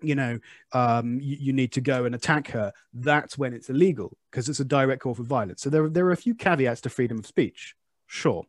you 0.00 0.14
know, 0.14 0.38
um, 0.72 1.18
you, 1.20 1.36
you, 1.40 1.52
need 1.52 1.72
to 1.72 1.80
go 1.80 2.04
and 2.04 2.14
attack 2.14 2.48
her, 2.48 2.72
that's 2.92 3.38
when 3.38 3.54
it's 3.54 3.70
illegal 3.70 4.16
because 4.30 4.48
it's 4.48 4.60
a 4.60 4.64
direct 4.64 5.02
call 5.02 5.14
for 5.14 5.22
violence. 5.22 5.62
So 5.62 5.70
there, 5.70 5.88
there 5.88 6.06
are 6.06 6.12
a 6.12 6.16
few 6.16 6.34
caveats 6.34 6.82
to 6.82 6.90
freedom 6.90 7.18
of 7.18 7.26
speech. 7.26 7.74
Sure. 8.06 8.44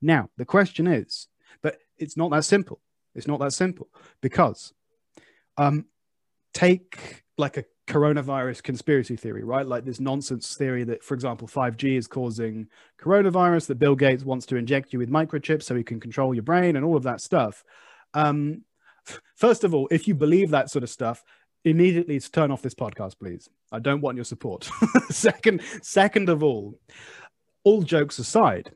Now, 0.00 0.30
the 0.36 0.44
question 0.44 0.86
is, 0.86 1.28
but 1.62 1.78
it's 1.96 2.16
not 2.16 2.30
that 2.30 2.44
simple. 2.44 2.80
It's 3.14 3.26
not 3.26 3.40
that 3.40 3.52
simple 3.52 3.88
because 4.20 4.72
um, 5.56 5.86
take 6.52 7.24
like 7.36 7.56
a 7.56 7.64
coronavirus 7.88 8.62
conspiracy 8.62 9.16
theory, 9.16 9.42
right? 9.42 9.66
Like 9.66 9.84
this 9.84 9.98
nonsense 9.98 10.54
theory 10.54 10.84
that, 10.84 11.02
for 11.02 11.14
example, 11.14 11.48
5G 11.48 11.96
is 11.96 12.06
causing 12.06 12.68
coronavirus, 13.00 13.68
that 13.68 13.78
Bill 13.78 13.96
Gates 13.96 14.24
wants 14.24 14.46
to 14.46 14.56
inject 14.56 14.92
you 14.92 14.98
with 14.98 15.10
microchips 15.10 15.64
so 15.64 15.74
he 15.74 15.82
can 15.82 15.98
control 15.98 16.34
your 16.34 16.42
brain 16.42 16.76
and 16.76 16.84
all 16.84 16.96
of 16.96 17.04
that 17.04 17.20
stuff. 17.20 17.64
Um, 18.14 18.62
first 19.36 19.64
of 19.64 19.74
all, 19.74 19.88
if 19.90 20.08
you 20.08 20.14
believe 20.14 20.50
that 20.50 20.70
sort 20.70 20.82
of 20.82 20.90
stuff, 20.90 21.22
immediately 21.64 22.18
turn 22.20 22.50
off 22.50 22.62
this 22.62 22.74
podcast, 22.74 23.18
please. 23.18 23.48
I 23.72 23.78
don't 23.78 24.00
want 24.00 24.16
your 24.16 24.24
support. 24.24 24.68
second, 25.10 25.62
second 25.82 26.28
of 26.28 26.42
all, 26.42 26.78
all 27.64 27.82
jokes 27.82 28.18
aside, 28.18 28.72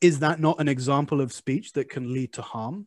is 0.00 0.20
that 0.20 0.40
not 0.40 0.60
an 0.60 0.68
example 0.68 1.20
of 1.20 1.32
speech 1.32 1.72
that 1.72 1.88
can 1.88 2.12
lead 2.12 2.32
to 2.34 2.42
harm? 2.42 2.86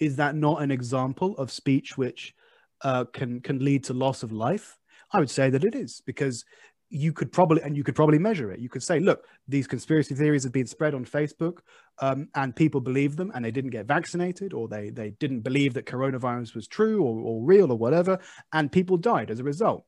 Is 0.00 0.16
that 0.16 0.34
not 0.34 0.62
an 0.62 0.70
example 0.70 1.36
of 1.36 1.50
speech 1.50 1.98
which 1.98 2.34
uh, 2.82 3.04
can 3.04 3.40
can 3.40 3.64
lead 3.64 3.84
to 3.84 3.94
loss 3.94 4.22
of 4.22 4.32
life? 4.32 4.78
I 5.12 5.20
would 5.20 5.30
say 5.30 5.50
that 5.50 5.64
it 5.64 5.74
is 5.74 6.02
because 6.04 6.44
you 6.88 7.12
could 7.12 7.32
probably 7.32 7.62
and 7.62 7.76
you 7.76 7.82
could 7.82 7.94
probably 7.94 8.18
measure 8.18 8.50
it. 8.52 8.60
You 8.60 8.68
could 8.68 8.82
say, 8.82 9.00
look, 9.00 9.26
these 9.48 9.66
conspiracy 9.66 10.14
theories 10.14 10.44
have 10.44 10.52
been 10.52 10.66
spread 10.66 10.94
on 10.94 11.04
Facebook, 11.04 11.58
um, 12.00 12.28
and 12.34 12.54
people 12.54 12.80
believe 12.80 13.16
them, 13.16 13.32
and 13.34 13.44
they 13.44 13.50
didn't 13.50 13.70
get 13.70 13.86
vaccinated, 13.86 14.52
or 14.52 14.68
they 14.68 14.90
they 14.90 15.10
didn't 15.10 15.40
believe 15.40 15.74
that 15.74 15.86
coronavirus 15.86 16.54
was 16.54 16.68
true 16.68 17.02
or, 17.02 17.18
or 17.20 17.42
real 17.42 17.72
or 17.72 17.78
whatever, 17.78 18.18
and 18.52 18.70
people 18.70 18.96
died 18.96 19.30
as 19.30 19.40
a 19.40 19.44
result. 19.44 19.84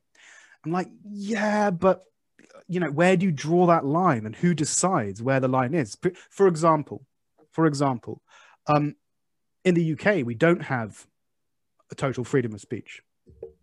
I'm 0.65 0.71
like, 0.71 0.89
yeah, 1.09 1.69
but 1.69 2.03
you 2.67 2.79
know, 2.79 2.91
where 2.91 3.15
do 3.15 3.25
you 3.25 3.31
draw 3.31 3.67
that 3.67 3.85
line, 3.85 4.25
and 4.25 4.35
who 4.35 4.53
decides 4.53 5.21
where 5.21 5.39
the 5.39 5.47
line 5.47 5.73
is? 5.73 5.97
For 6.29 6.47
example, 6.47 7.05
for 7.51 7.65
example, 7.65 8.21
um, 8.67 8.95
in 9.63 9.73
the 9.73 9.93
UK, 9.93 10.25
we 10.25 10.35
don't 10.35 10.63
have 10.63 11.05
a 11.91 11.95
total 11.95 12.23
freedom 12.23 12.53
of 12.53 12.61
speech 12.61 13.01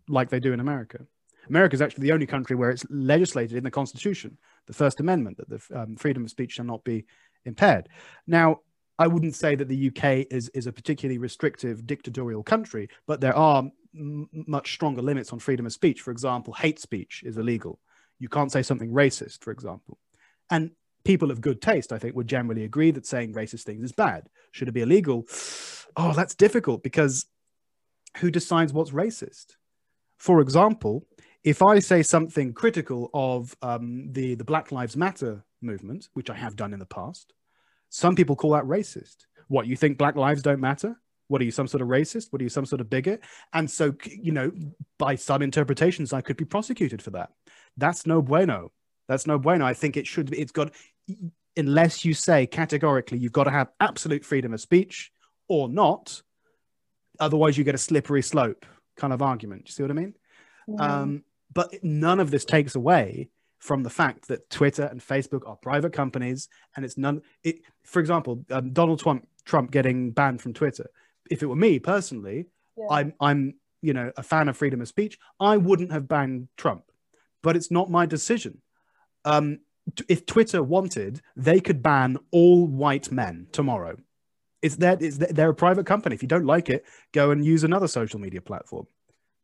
like 0.07 0.29
they 0.29 0.39
do 0.39 0.53
in 0.53 0.59
America. 0.59 1.05
America 1.49 1.75
is 1.75 1.81
actually 1.81 2.03
the 2.03 2.11
only 2.11 2.25
country 2.25 2.55
where 2.55 2.69
it's 2.69 2.85
legislated 2.89 3.57
in 3.57 3.63
the 3.63 3.71
Constitution, 3.71 4.37
the 4.65 4.73
First 4.73 4.99
Amendment, 4.99 5.37
that 5.37 5.49
the 5.49 5.79
um, 5.79 5.95
freedom 5.95 6.23
of 6.23 6.29
speech 6.29 6.53
shall 6.53 6.65
not 6.65 6.83
be 6.83 7.05
impaired. 7.45 7.89
Now, 8.25 8.59
I 8.99 9.07
wouldn't 9.07 9.35
say 9.35 9.55
that 9.55 9.67
the 9.67 9.87
UK 9.87 10.27
is, 10.31 10.49
is 10.49 10.67
a 10.67 10.71
particularly 10.71 11.19
restrictive 11.19 11.85
dictatorial 11.85 12.43
country, 12.43 12.89
but 13.05 13.21
there 13.21 13.35
are 13.35 13.63
m- 13.95 14.27
much 14.31 14.73
stronger 14.73 15.01
limits 15.01 15.31
on 15.31 15.39
freedom 15.39 15.65
of 15.65 15.73
speech. 15.73 16.01
For 16.01 16.11
example, 16.11 16.53
hate 16.53 16.79
speech 16.79 17.23
is 17.25 17.37
illegal. 17.37 17.79
You 18.19 18.29
can't 18.29 18.51
say 18.51 18.63
something 18.63 18.91
racist, 18.91 19.43
for 19.43 19.51
example. 19.51 19.99
And 20.49 20.71
people 21.03 21.29
of 21.29 21.41
good 21.41 21.61
taste, 21.61 21.93
I 21.93 21.99
think, 21.99 22.15
would 22.15 22.27
generally 22.27 22.63
agree 22.63 22.91
that 22.91 23.05
saying 23.05 23.33
racist 23.33 23.63
things 23.63 23.83
is 23.83 23.91
bad. 23.91 24.27
Should 24.51 24.67
it 24.67 24.73
be 24.73 24.81
illegal? 24.81 25.25
Oh, 25.99 26.13
that's 26.13 26.35
difficult 26.35 26.83
because 26.83 27.25
who 28.17 28.29
decides 28.29 28.71
what's 28.71 28.91
racist? 28.91 29.55
For 30.17 30.41
example, 30.41 31.07
if 31.43 31.61
I 31.61 31.79
say 31.79 32.03
something 32.03 32.53
critical 32.53 33.09
of 33.13 33.55
um, 33.61 34.11
the, 34.11 34.35
the 34.35 34.43
Black 34.43 34.71
Lives 34.71 34.97
Matter 34.97 35.43
movement, 35.61 36.09
which 36.13 36.29
I 36.29 36.35
have 36.35 36.55
done 36.55 36.73
in 36.73 36.79
the 36.79 36.85
past, 36.85 37.33
some 37.89 38.15
people 38.15 38.35
call 38.35 38.51
that 38.51 38.65
racist. 38.65 39.25
What, 39.47 39.67
you 39.67 39.77
think 39.77 39.97
Black 39.97 40.15
lives 40.15 40.41
don't 40.41 40.59
matter? 40.59 40.99
What 41.29 41.41
are 41.41 41.45
you, 41.45 41.51
some 41.51 41.67
sort 41.67 41.81
of 41.81 41.87
racist? 41.87 42.27
What 42.31 42.41
are 42.41 42.43
you, 42.43 42.49
some 42.49 42.65
sort 42.65 42.81
of 42.81 42.89
bigot? 42.89 43.21
And 43.53 43.69
so, 43.69 43.93
you 44.05 44.31
know, 44.31 44.51
by 44.97 45.15
some 45.15 45.41
interpretations, 45.41 46.13
I 46.13 46.21
could 46.21 46.37
be 46.37 46.45
prosecuted 46.45 47.01
for 47.01 47.11
that. 47.11 47.31
That's 47.77 48.05
no 48.05 48.21
bueno. 48.21 48.71
That's 49.07 49.25
no 49.27 49.37
bueno. 49.37 49.65
I 49.65 49.73
think 49.73 49.95
it 49.95 50.07
should 50.07 50.31
be, 50.31 50.39
it's 50.39 50.51
got, 50.51 50.73
unless 51.55 52.03
you 52.03 52.13
say 52.13 52.45
categorically, 52.45 53.17
you've 53.19 53.31
got 53.31 53.45
to 53.45 53.51
have 53.51 53.69
absolute 53.79 54.25
freedom 54.25 54.53
of 54.53 54.61
speech 54.61 55.11
or 55.47 55.69
not, 55.69 56.21
otherwise 57.19 57.57
you 57.57 57.63
get 57.63 57.75
a 57.75 57.79
slippery 57.79 58.21
slope 58.21 58.65
kind 58.97 59.13
of 59.13 59.21
argument. 59.21 59.63
You 59.65 59.71
see 59.71 59.83
what 59.83 59.91
I 59.91 59.95
mean? 59.95 60.13
Yeah. 60.67 61.01
Um, 61.01 61.23
but 61.53 61.73
none 61.83 62.19
of 62.19 62.31
this 62.31 62.45
takes 62.45 62.75
away 62.75 63.29
from 63.59 63.83
the 63.83 63.89
fact 63.89 64.27
that 64.27 64.49
Twitter 64.49 64.83
and 64.83 65.01
Facebook 65.01 65.47
are 65.47 65.55
private 65.55 65.93
companies, 65.93 66.49
and 66.75 66.85
it's 66.85 66.97
none. 66.97 67.21
It, 67.43 67.61
for 67.83 67.99
example, 67.99 68.45
um, 68.51 68.73
Donald 68.73 68.99
Trump, 68.99 69.27
Trump 69.45 69.71
getting 69.71 70.11
banned 70.11 70.41
from 70.41 70.53
Twitter. 70.53 70.89
If 71.31 71.41
it 71.41 71.47
were 71.47 71.55
me 71.55 71.79
personally, 71.79 72.45
yeah. 72.77 72.85
I'm 72.89 73.13
I'm 73.19 73.55
you 73.81 73.93
know 73.93 74.11
a 74.17 74.23
fan 74.23 74.49
of 74.49 74.57
freedom 74.57 74.81
of 74.81 74.87
speech. 74.87 75.17
I 75.39 75.57
wouldn't 75.57 75.91
have 75.91 76.07
banned 76.07 76.49
Trump, 76.57 76.83
but 77.41 77.55
it's 77.55 77.71
not 77.71 77.89
my 77.89 78.05
decision. 78.05 78.61
Um, 79.25 79.59
if 80.09 80.25
Twitter 80.25 80.61
wanted, 80.61 81.21
they 81.35 81.59
could 81.59 81.81
ban 81.81 82.17
all 82.31 82.67
white 82.67 83.11
men 83.11 83.47
tomorrow 83.51 83.97
it's 84.61 84.77
that 84.77 85.01
it's 85.01 85.17
they're 85.17 85.49
a 85.49 85.55
private 85.55 85.85
company. 85.85 86.15
If 86.15 86.21
you 86.21 86.27
don't 86.27 86.45
like 86.45 86.69
it, 86.69 86.85
go 87.11 87.31
and 87.31 87.45
use 87.45 87.63
another 87.63 87.87
social 87.87 88.19
media 88.19 88.41
platform. 88.41 88.87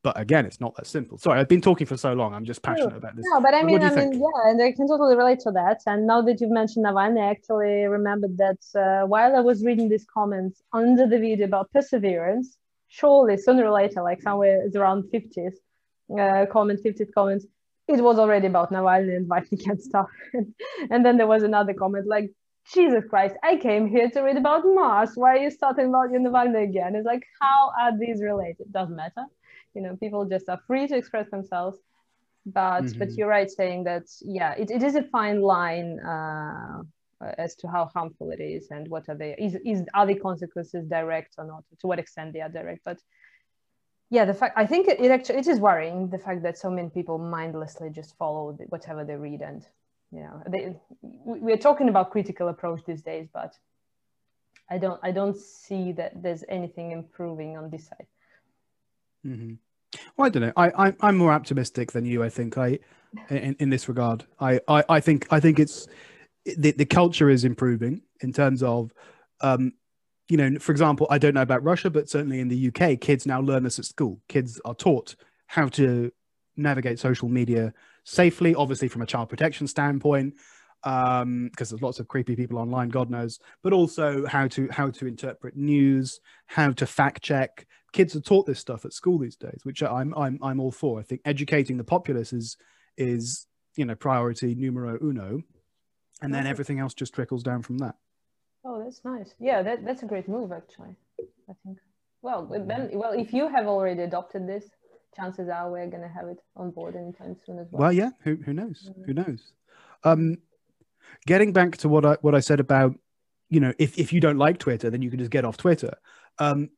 But 0.03 0.19
again, 0.19 0.45
it's 0.45 0.59
not 0.59 0.75
that 0.75 0.85
simple. 0.85 1.17
Sorry, 1.17 1.39
I've 1.39 1.47
been 1.47 1.61
talking 1.61 1.87
for 1.87 1.95
so 1.95 2.11
long. 2.11 2.33
I'm 2.33 2.43
just 2.43 2.61
passionate 2.61 2.97
about 2.97 3.15
this. 3.15 3.25
No, 3.29 3.39
but 3.39 3.53
I 3.53 3.63
mean, 3.63 3.81
I 3.81 3.95
mean, 3.95 4.11
yeah, 4.13 4.49
and 4.49 4.61
I 4.61 4.73
can 4.73 4.85
totally 4.85 5.15
relate 5.15 5.39
to 5.41 5.51
that. 5.51 5.79
And 5.85 6.05
now 6.05 6.21
that 6.23 6.41
you've 6.41 6.51
mentioned 6.51 6.85
Navalny, 6.85 7.21
I 7.21 7.31
actually 7.31 7.85
remembered 7.85 8.37
that 8.37 8.61
uh, 8.75 9.07
while 9.07 9.33
I 9.33 9.39
was 9.39 9.63
reading 9.63 9.87
these 9.87 10.05
comments 10.13 10.61
under 10.73 11.07
the 11.07 11.17
video 11.17 11.45
about 11.45 11.71
perseverance, 11.71 12.57
surely 12.89 13.37
sooner 13.37 13.65
or 13.65 13.71
later, 13.71 14.03
like 14.03 14.21
somewhere 14.21 14.67
around 14.75 15.05
50s, 15.05 15.53
uh, 16.19 16.47
comment, 16.51 16.81
50th 16.85 17.13
comments, 17.15 17.45
it 17.87 18.01
was 18.03 18.19
already 18.19 18.47
about 18.47 18.73
Navalny 18.73 19.15
and 19.15 19.27
Vatican 19.27 19.71
and 19.71 19.81
stuff. 19.81 20.07
and 20.91 21.05
then 21.05 21.15
there 21.15 21.27
was 21.27 21.43
another 21.43 21.73
comment 21.73 22.07
like, 22.07 22.29
Jesus 22.73 23.03
Christ, 23.09 23.35
I 23.43 23.57
came 23.57 23.87
here 23.87 24.09
to 24.09 24.21
read 24.21 24.37
about 24.37 24.63
Mars. 24.65 25.11
Why 25.15 25.35
are 25.35 25.37
you 25.37 25.51
starting 25.51 25.87
about 25.89 26.11
Navalny 26.11 26.63
again? 26.63 26.95
It's 26.95 27.05
like, 27.05 27.23
how 27.41 27.71
are 27.79 27.97
these 27.97 28.21
related? 28.21 28.71
Doesn't 28.71 28.95
matter. 28.95 29.25
You 29.73 29.81
know, 29.81 29.95
people 29.95 30.25
just 30.25 30.49
are 30.49 30.59
free 30.67 30.87
to 30.87 30.95
express 30.95 31.29
themselves. 31.29 31.77
But 32.45 32.83
mm-hmm. 32.83 32.99
but 32.99 33.11
you're 33.13 33.29
right 33.29 33.49
saying 33.49 33.85
that 33.85 34.03
yeah, 34.21 34.53
it, 34.53 34.69
it 34.69 34.83
is 34.83 34.95
a 34.95 35.03
fine 35.03 35.41
line 35.41 35.99
uh, 35.99 36.83
as 37.37 37.55
to 37.55 37.67
how 37.67 37.85
harmful 37.85 38.31
it 38.31 38.41
is 38.41 38.69
and 38.69 38.87
what 38.89 39.07
are 39.07 39.15
the 39.15 39.41
is, 39.41 39.55
is 39.65 39.83
are 39.93 40.05
the 40.05 40.15
consequences 40.15 40.85
direct 40.85 41.35
or 41.37 41.45
not? 41.45 41.63
To 41.79 41.87
what 41.87 41.99
extent 41.99 42.33
they 42.33 42.41
are 42.41 42.49
direct? 42.49 42.81
But 42.83 42.99
yeah, 44.09 44.25
the 44.25 44.33
fact 44.33 44.57
I 44.57 44.65
think 44.65 44.89
it, 44.89 44.99
it 44.99 45.09
actually 45.09 45.39
it 45.39 45.47
is 45.47 45.59
worrying 45.59 46.09
the 46.09 46.19
fact 46.19 46.43
that 46.43 46.57
so 46.57 46.69
many 46.69 46.89
people 46.89 47.17
mindlessly 47.17 47.89
just 47.89 48.17
follow 48.17 48.57
whatever 48.67 49.05
they 49.05 49.15
read 49.15 49.41
and 49.41 49.65
you 50.13 50.21
know 50.21 50.43
they, 50.47 50.75
we're 51.01 51.57
talking 51.57 51.89
about 51.89 52.11
critical 52.11 52.47
approach 52.47 52.81
these 52.85 53.01
days 53.01 53.27
but 53.33 53.53
i 54.69 54.77
don't 54.77 54.99
i 55.03 55.11
don't 55.11 55.37
see 55.37 55.91
that 55.91 56.21
there's 56.21 56.43
anything 56.47 56.91
improving 56.91 57.57
on 57.57 57.69
this 57.69 57.87
side 57.87 58.07
mm-hmm. 59.25 59.53
well 60.17 60.27
i 60.27 60.29
don't 60.29 60.41
know 60.43 60.53
I, 60.55 60.87
I 60.87 60.93
i'm 61.01 61.17
more 61.17 61.31
optimistic 61.31 61.91
than 61.91 62.05
you 62.05 62.23
i 62.23 62.29
think 62.29 62.57
i 62.57 62.79
in, 63.29 63.55
in 63.59 63.69
this 63.69 63.87
regard 63.87 64.25
I, 64.39 64.59
I 64.67 64.83
i 64.89 64.99
think 64.99 65.27
i 65.31 65.39
think 65.39 65.59
it's 65.59 65.87
the, 66.45 66.71
the 66.71 66.85
culture 66.85 67.29
is 67.29 67.45
improving 67.45 68.01
in 68.21 68.33
terms 68.33 68.63
of 68.63 68.91
um 69.41 69.73
you 70.29 70.37
know 70.37 70.59
for 70.59 70.71
example 70.71 71.07
i 71.09 71.17
don't 71.17 71.33
know 71.33 71.41
about 71.41 71.63
russia 71.63 71.89
but 71.89 72.09
certainly 72.09 72.39
in 72.39 72.47
the 72.47 72.67
uk 72.67 72.99
kids 73.01 73.25
now 73.25 73.39
learn 73.39 73.63
this 73.63 73.79
at 73.79 73.85
school 73.85 74.19
kids 74.27 74.59
are 74.65 74.75
taught 74.75 75.15
how 75.47 75.67
to 75.67 76.11
navigate 76.55 76.99
social 76.99 77.29
media 77.29 77.73
safely, 78.03 78.55
obviously 78.55 78.87
from 78.87 79.01
a 79.01 79.05
child 79.05 79.29
protection 79.29 79.67
standpoint, 79.67 80.35
because 80.83 81.21
um, 81.21 81.49
there's 81.57 81.81
lots 81.81 81.99
of 81.99 82.07
creepy 82.07 82.35
people 82.35 82.57
online, 82.57 82.89
God 82.89 83.09
knows, 83.09 83.39
but 83.61 83.73
also 83.73 84.25
how 84.25 84.47
to 84.49 84.67
how 84.69 84.89
to 84.91 85.07
interpret 85.07 85.55
news, 85.55 86.19
how 86.47 86.71
to 86.71 86.85
fact 86.85 87.21
check. 87.21 87.65
Kids 87.93 88.15
are 88.15 88.21
taught 88.21 88.45
this 88.45 88.59
stuff 88.59 88.85
at 88.85 88.93
school 88.93 89.19
these 89.19 89.35
days, 89.35 89.61
which 89.63 89.81
I'm 89.81 90.13
I'm 90.15 90.39
I'm 90.41 90.59
all 90.59 90.71
for. 90.71 90.99
I 90.99 91.03
think 91.03 91.21
educating 91.25 91.77
the 91.77 91.83
populace 91.83 92.33
is 92.33 92.57
is 92.97 93.47
you 93.75 93.85
know 93.85 93.95
priority 93.95 94.55
numero 94.55 94.97
uno, 95.01 95.41
and 96.21 96.33
then 96.33 96.47
everything 96.47 96.79
else 96.79 96.93
just 96.93 97.13
trickles 97.13 97.43
down 97.43 97.61
from 97.61 97.77
that. 97.79 97.95
Oh, 98.65 98.83
that's 98.83 99.01
nice. 99.03 99.33
Yeah, 99.39 99.61
that, 99.61 99.85
that's 99.85 100.03
a 100.03 100.05
great 100.05 100.27
move 100.27 100.51
actually. 100.51 100.95
I 101.49 101.53
think. 101.65 101.77
Well, 102.21 102.47
then, 102.67 102.89
well, 102.93 103.11
if 103.11 103.33
you 103.33 103.49
have 103.49 103.67
already 103.67 104.01
adopted 104.03 104.47
this, 104.47 104.63
chances 105.13 105.49
are 105.49 105.69
we're 105.69 105.87
going 105.87 106.03
to 106.03 106.07
have 106.07 106.29
it 106.29 106.37
on 106.55 106.71
board 106.71 106.95
anytime 106.95 107.35
soon 107.45 107.59
as 107.59 107.67
well. 107.69 107.81
Well, 107.81 107.91
yeah, 107.91 108.11
who, 108.21 108.37
who 108.37 108.53
knows? 108.53 108.89
Who 109.05 109.13
knows? 109.13 109.51
Um, 110.05 110.37
getting 111.25 111.51
back 111.51 111.75
to 111.77 111.89
what 111.89 112.05
I 112.05 112.17
what 112.21 112.33
I 112.33 112.39
said 112.39 112.61
about 112.61 112.95
you 113.53 113.59
know, 113.59 113.71
if, 113.77 113.99
if 113.99 114.11
you 114.11 114.19
don't 114.19 114.39
like 114.39 114.57
Twitter, 114.57 114.89
then 114.89 115.03
you 115.03 115.11
can 115.11 115.19
just 115.19 115.29
get 115.29 115.45
off 115.45 115.57
Twitter. 115.57 115.93
Um, 116.39 116.71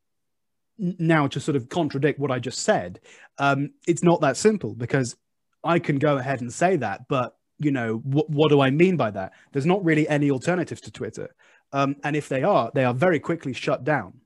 now, 0.77 1.27
to 1.27 1.39
sort 1.39 1.55
of 1.55 1.69
contradict 1.69 2.19
what 2.19 2.31
I 2.31 2.39
just 2.39 2.59
said, 2.59 2.99
um, 3.37 3.71
it's 3.87 4.03
not 4.03 4.21
that 4.21 4.37
simple 4.37 4.73
because 4.73 5.15
I 5.63 5.79
can 5.79 5.97
go 5.97 6.17
ahead 6.17 6.41
and 6.41 6.53
say 6.53 6.75
that, 6.77 7.07
but 7.07 7.35
you 7.57 7.71
know, 7.71 7.97
what, 8.03 8.29
what 8.29 8.49
do 8.49 8.61
I 8.61 8.69
mean 8.69 8.97
by 8.97 9.11
that? 9.11 9.33
There's 9.51 9.65
not 9.65 9.83
really 9.83 10.07
any 10.07 10.29
alternatives 10.29 10.81
to 10.81 10.91
Twitter. 10.91 11.33
Um, 11.71 11.95
and 12.03 12.15
if 12.15 12.29
they 12.29 12.43
are, 12.43 12.71
they 12.73 12.83
are 12.83 12.93
very 12.93 13.19
quickly 13.19 13.53
shut 13.53 13.83
down. 13.83 14.19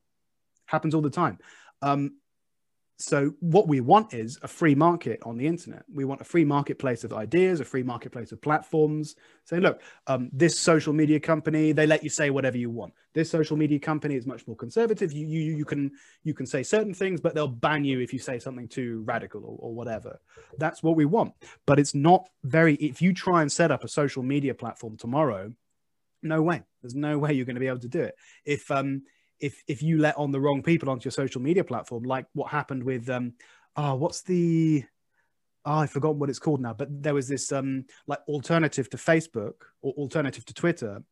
Happens 0.66 0.94
all 0.94 1.02
the 1.02 1.10
time. 1.10 1.38
Um, 1.82 2.14
so 3.02 3.34
what 3.40 3.70
we 3.70 3.80
want 3.80 4.14
is 4.14 4.38
a 4.42 4.48
free 4.48 4.76
market 4.76 5.22
on 5.24 5.38
the 5.38 5.48
internet. 5.48 5.84
We 5.92 6.04
want 6.04 6.20
a 6.20 6.26
free 6.26 6.44
marketplace 6.44 7.06
of 7.06 7.14
ideas, 7.14 7.62
a 7.62 7.66
free 7.66 7.82
marketplace 7.82 8.34
of 8.34 8.42
platforms. 8.42 9.16
Say, 9.46 9.62
look, 9.62 9.82
um, 10.08 10.30
this 10.34 10.60
social 10.60 10.92
media 10.92 11.18
company, 11.18 11.72
they 11.72 11.88
let 11.88 12.04
you 12.04 12.10
say 12.10 12.30
whatever 12.30 12.58
you 12.58 12.70
want. 12.70 12.94
This 13.14 13.30
social 13.30 13.56
media 13.56 13.80
company 13.80 14.16
is 14.16 14.28
much 14.28 14.46
more 14.48 14.58
conservative. 14.58 15.14
You 15.14 15.26
you 15.26 15.56
you 15.56 15.64
can 15.64 15.92
you 16.24 16.34
can 16.34 16.46
say 16.46 16.62
certain 16.62 16.94
things, 16.94 17.22
but 17.22 17.34
they'll 17.34 17.48
ban 17.48 17.86
you 17.86 18.02
if 18.02 18.12
you 18.12 18.20
say 18.20 18.38
something 18.38 18.68
too 18.68 19.02
radical 19.06 19.46
or, 19.46 19.58
or 19.60 19.74
whatever. 19.74 20.20
That's 20.58 20.84
what 20.84 20.98
we 20.98 21.06
want. 21.06 21.34
But 21.66 21.80
it's 21.80 21.96
not 21.96 22.28
very. 22.44 22.76
If 22.76 23.02
you 23.02 23.14
try 23.14 23.42
and 23.42 23.52
set 23.52 23.72
up 23.72 23.86
a 23.86 23.88
social 23.88 24.24
media 24.24 24.54
platform 24.54 24.98
tomorrow, 24.98 25.54
no 26.22 26.42
way. 26.42 26.64
There's 26.82 26.96
no 26.96 27.18
way 27.18 27.32
you're 27.32 27.46
going 27.46 27.56
to 27.56 27.62
be 27.62 27.68
able 27.68 27.80
to 27.80 27.88
do 27.88 28.02
it. 28.02 28.16
If 28.44 28.70
um 28.72 29.04
if 29.40 29.64
if 29.68 29.82
you 29.82 29.98
let 30.00 30.18
on 30.18 30.32
the 30.32 30.40
wrong 30.40 30.62
people 30.64 30.90
onto 30.90 31.06
your 31.06 31.12
social 31.12 31.42
media 31.42 31.64
platform, 31.64 32.04
like 32.04 32.26
what 32.34 32.52
happened 32.52 32.84
with 32.84 33.10
um, 33.10 33.34
oh, 33.76 33.96
what's 33.96 34.22
the 34.22 34.84
oh, 35.66 35.78
I 35.80 35.88
forgot 35.88 36.16
what 36.16 36.30
it's 36.30 36.40
called 36.40 36.62
now, 36.62 36.74
but 36.74 36.88
there 37.04 37.14
was 37.14 37.28
this 37.28 37.52
um 37.52 37.86
like 38.08 38.20
alternative 38.28 38.90
to 38.92 38.98
Facebook 38.98 39.54
or 39.82 39.94
alternative 39.94 40.46
to 40.46 40.54
Twitter, 40.54 41.04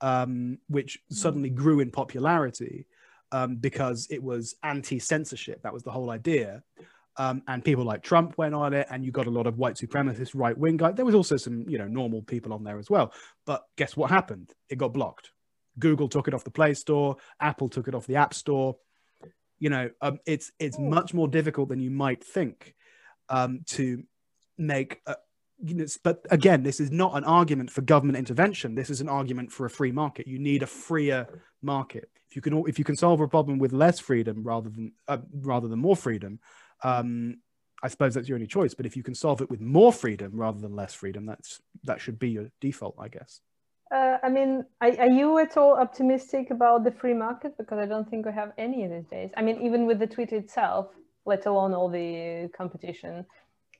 um, 0.00 0.58
which 0.68 0.98
hmm. 1.08 1.14
suddenly 1.14 1.50
grew 1.50 1.80
in 1.80 1.90
popularity 1.90 2.86
um, 3.32 3.56
because 3.56 4.06
it 4.10 4.22
was 4.22 4.54
anti-censorship. 4.62 5.62
That 5.62 5.72
was 5.72 5.82
the 5.82 5.90
whole 5.90 6.10
idea. 6.10 6.62
Um, 7.18 7.42
and 7.46 7.62
people 7.62 7.84
like 7.84 8.02
Trump 8.02 8.38
went 8.38 8.54
on 8.54 8.72
it, 8.72 8.86
and 8.90 9.04
you 9.04 9.12
got 9.12 9.26
a 9.26 9.30
lot 9.30 9.46
of 9.46 9.58
white 9.58 9.74
supremacist 9.74 10.30
right 10.34 10.56
wing 10.56 10.78
guys. 10.78 10.94
There 10.94 11.04
was 11.04 11.14
also 11.14 11.36
some, 11.36 11.68
you 11.68 11.76
know, 11.76 11.86
normal 11.86 12.22
people 12.22 12.54
on 12.54 12.64
there 12.64 12.78
as 12.78 12.88
well. 12.88 13.12
But 13.44 13.64
guess 13.76 13.96
what 13.96 14.10
happened? 14.10 14.50
It 14.70 14.78
got 14.78 14.94
blocked. 14.94 15.30
Google 15.78 16.08
took 16.08 16.28
it 16.28 16.34
off 16.34 16.44
the 16.44 16.50
Play 16.50 16.74
Store, 16.74 17.16
Apple 17.40 17.68
took 17.68 17.88
it 17.88 17.94
off 17.94 18.06
the 18.06 18.16
App 18.16 18.34
Store. 18.34 18.76
You 19.58 19.70
know, 19.70 19.90
um, 20.00 20.18
it's 20.26 20.50
it's 20.58 20.76
oh. 20.78 20.82
much 20.82 21.14
more 21.14 21.28
difficult 21.28 21.68
than 21.68 21.80
you 21.80 21.90
might 21.90 22.24
think 22.24 22.74
um, 23.28 23.60
to 23.68 24.02
make. 24.58 25.00
A, 25.06 25.16
you 25.64 25.74
know, 25.74 25.86
but 26.02 26.26
again, 26.30 26.64
this 26.64 26.80
is 26.80 26.90
not 26.90 27.16
an 27.16 27.24
argument 27.24 27.70
for 27.70 27.82
government 27.82 28.18
intervention. 28.18 28.74
This 28.74 28.90
is 28.90 29.00
an 29.00 29.08
argument 29.08 29.52
for 29.52 29.64
a 29.64 29.70
free 29.70 29.92
market. 29.92 30.26
You 30.26 30.40
need 30.40 30.62
a 30.62 30.66
freer 30.66 31.28
market. 31.62 32.10
If 32.28 32.36
you 32.36 32.42
can, 32.42 32.64
if 32.66 32.78
you 32.78 32.84
can 32.84 32.96
solve 32.96 33.20
a 33.20 33.28
problem 33.28 33.58
with 33.58 33.72
less 33.72 34.00
freedom 34.00 34.42
rather 34.42 34.70
than 34.70 34.92
uh, 35.06 35.18
rather 35.32 35.68
than 35.68 35.78
more 35.78 35.94
freedom, 35.94 36.40
um, 36.82 37.36
I 37.82 37.88
suppose 37.88 38.14
that's 38.14 38.28
your 38.28 38.36
only 38.36 38.46
choice. 38.46 38.74
But 38.74 38.86
if 38.86 38.96
you 38.96 39.02
can 39.02 39.14
solve 39.14 39.40
it 39.40 39.50
with 39.50 39.60
more 39.60 39.92
freedom 39.92 40.32
rather 40.34 40.60
than 40.60 40.74
less 40.74 40.94
freedom, 40.94 41.26
that's 41.26 41.60
that 41.84 42.00
should 42.00 42.18
be 42.18 42.30
your 42.30 42.50
default, 42.60 42.96
I 42.98 43.08
guess. 43.08 43.40
Uh, 43.92 44.16
I 44.22 44.30
mean, 44.30 44.64
are, 44.80 44.88
are, 45.00 45.10
you 45.10 45.38
at 45.38 45.56
all 45.58 45.76
optimistic 45.76 46.50
about 46.50 46.82
the 46.82 46.90
free 46.90 47.12
market? 47.12 47.58
Because 47.58 47.78
I 47.78 47.84
don't 47.84 48.08
think 48.08 48.24
we 48.24 48.32
have 48.32 48.52
any 48.56 48.86
these 48.86 49.04
days. 49.10 49.30
I 49.36 49.42
mean, 49.42 49.60
even 49.60 49.84
with 49.86 49.98
the 49.98 50.06
Twitter 50.06 50.36
itself, 50.36 50.86
let 51.26 51.44
alone 51.44 51.74
all 51.74 51.90
the 51.90 52.48
competition, 52.56 53.26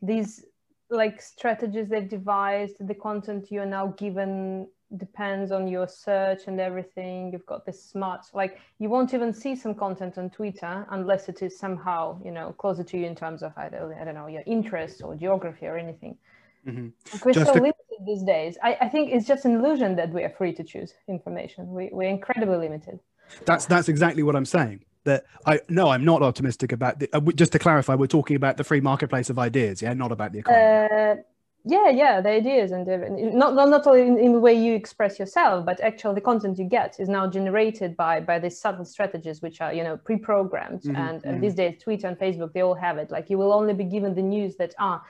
these 0.02 0.44
like 0.90 1.22
strategies 1.22 1.88
they've 1.88 2.08
devised, 2.08 2.76
the 2.80 2.94
content 2.94 3.46
you're 3.50 3.64
now 3.64 3.86
given 3.96 4.68
depends 4.98 5.50
on 5.50 5.66
your 5.66 5.88
search 5.88 6.42
and 6.46 6.60
everything. 6.60 7.32
You've 7.32 7.46
got 7.46 7.64
this 7.64 7.82
smart, 7.82 8.26
like 8.34 8.60
you 8.78 8.90
won't 8.90 9.14
even 9.14 9.32
see 9.32 9.56
some 9.56 9.74
content 9.74 10.18
on 10.18 10.28
Twitter 10.28 10.86
unless 10.90 11.30
it 11.30 11.40
is 11.40 11.58
somehow, 11.58 12.20
you 12.22 12.30
know, 12.30 12.52
closer 12.58 12.84
to 12.84 12.98
you 12.98 13.06
in 13.06 13.16
terms 13.16 13.42
of 13.42 13.52
either, 13.56 13.96
I 13.98 14.04
don't 14.04 14.14
know, 14.14 14.26
your 14.26 14.42
interests 14.46 15.00
or 15.00 15.14
geography 15.14 15.66
or 15.66 15.78
anything. 15.78 16.18
Mm-hmm. 16.66 17.18
We're 17.24 17.32
just 17.32 17.46
so 17.46 17.54
limited 17.54 17.81
these 18.06 18.22
days. 18.22 18.58
I, 18.62 18.76
I, 18.82 18.88
think 18.88 19.10
it's 19.12 19.26
just 19.26 19.44
an 19.44 19.56
illusion 19.56 19.96
that 19.96 20.10
we 20.12 20.22
are 20.22 20.30
free 20.30 20.52
to 20.54 20.64
choose 20.64 20.94
information. 21.08 21.70
We, 21.72 21.90
we're 21.92 22.08
incredibly 22.08 22.56
limited. 22.56 22.98
That's 23.44 23.66
that's 23.66 23.88
exactly 23.88 24.22
what 24.22 24.36
I'm 24.36 24.44
saying. 24.44 24.84
That 25.04 25.24
I 25.46 25.60
no, 25.68 25.88
I'm 25.88 26.04
not 26.04 26.22
optimistic 26.22 26.72
about. 26.72 27.00
The, 27.00 27.08
uh, 27.12 27.20
just 27.34 27.52
to 27.52 27.58
clarify, 27.58 27.94
we're 27.94 28.06
talking 28.06 28.36
about 28.36 28.56
the 28.56 28.64
free 28.64 28.80
marketplace 28.80 29.30
of 29.30 29.38
ideas, 29.38 29.82
yeah, 29.82 29.94
not 29.94 30.12
about 30.12 30.32
the 30.32 30.40
economy. 30.40 31.20
Uh, 31.20 31.22
yeah, 31.64 31.90
yeah, 31.90 32.20
the 32.20 32.30
ideas 32.30 32.72
and 32.72 32.84
the, 32.86 32.98
not 33.32 33.54
not 33.54 33.68
not 33.68 33.86
only 33.86 34.02
in, 34.02 34.18
in, 34.18 34.32
the 34.32 34.40
way 34.40 34.52
you 34.52 34.74
express 34.74 35.18
yourself, 35.18 35.64
but 35.64 35.80
actually 35.80 36.16
the 36.16 36.20
content 36.20 36.58
you 36.58 36.64
get 36.64 36.98
is 36.98 37.08
now 37.08 37.28
generated 37.28 37.96
by 37.96 38.18
by 38.18 38.40
these 38.40 38.60
subtle 38.60 38.84
strategies, 38.84 39.42
which 39.42 39.60
are 39.60 39.72
you 39.72 39.84
know 39.84 39.96
pre-programmed. 39.96 40.82
Mm-hmm, 40.82 40.96
and, 40.96 41.18
mm-hmm. 41.20 41.28
and 41.28 41.42
these 41.42 41.54
days, 41.54 41.80
Twitter 41.80 42.08
and 42.08 42.18
Facebook, 42.18 42.52
they 42.52 42.62
all 42.62 42.74
have 42.74 42.98
it. 42.98 43.12
Like 43.12 43.30
you 43.30 43.38
will 43.38 43.52
only 43.52 43.74
be 43.74 43.84
given 43.84 44.14
the 44.14 44.22
news 44.22 44.56
that 44.56 44.74
ah 44.80 45.04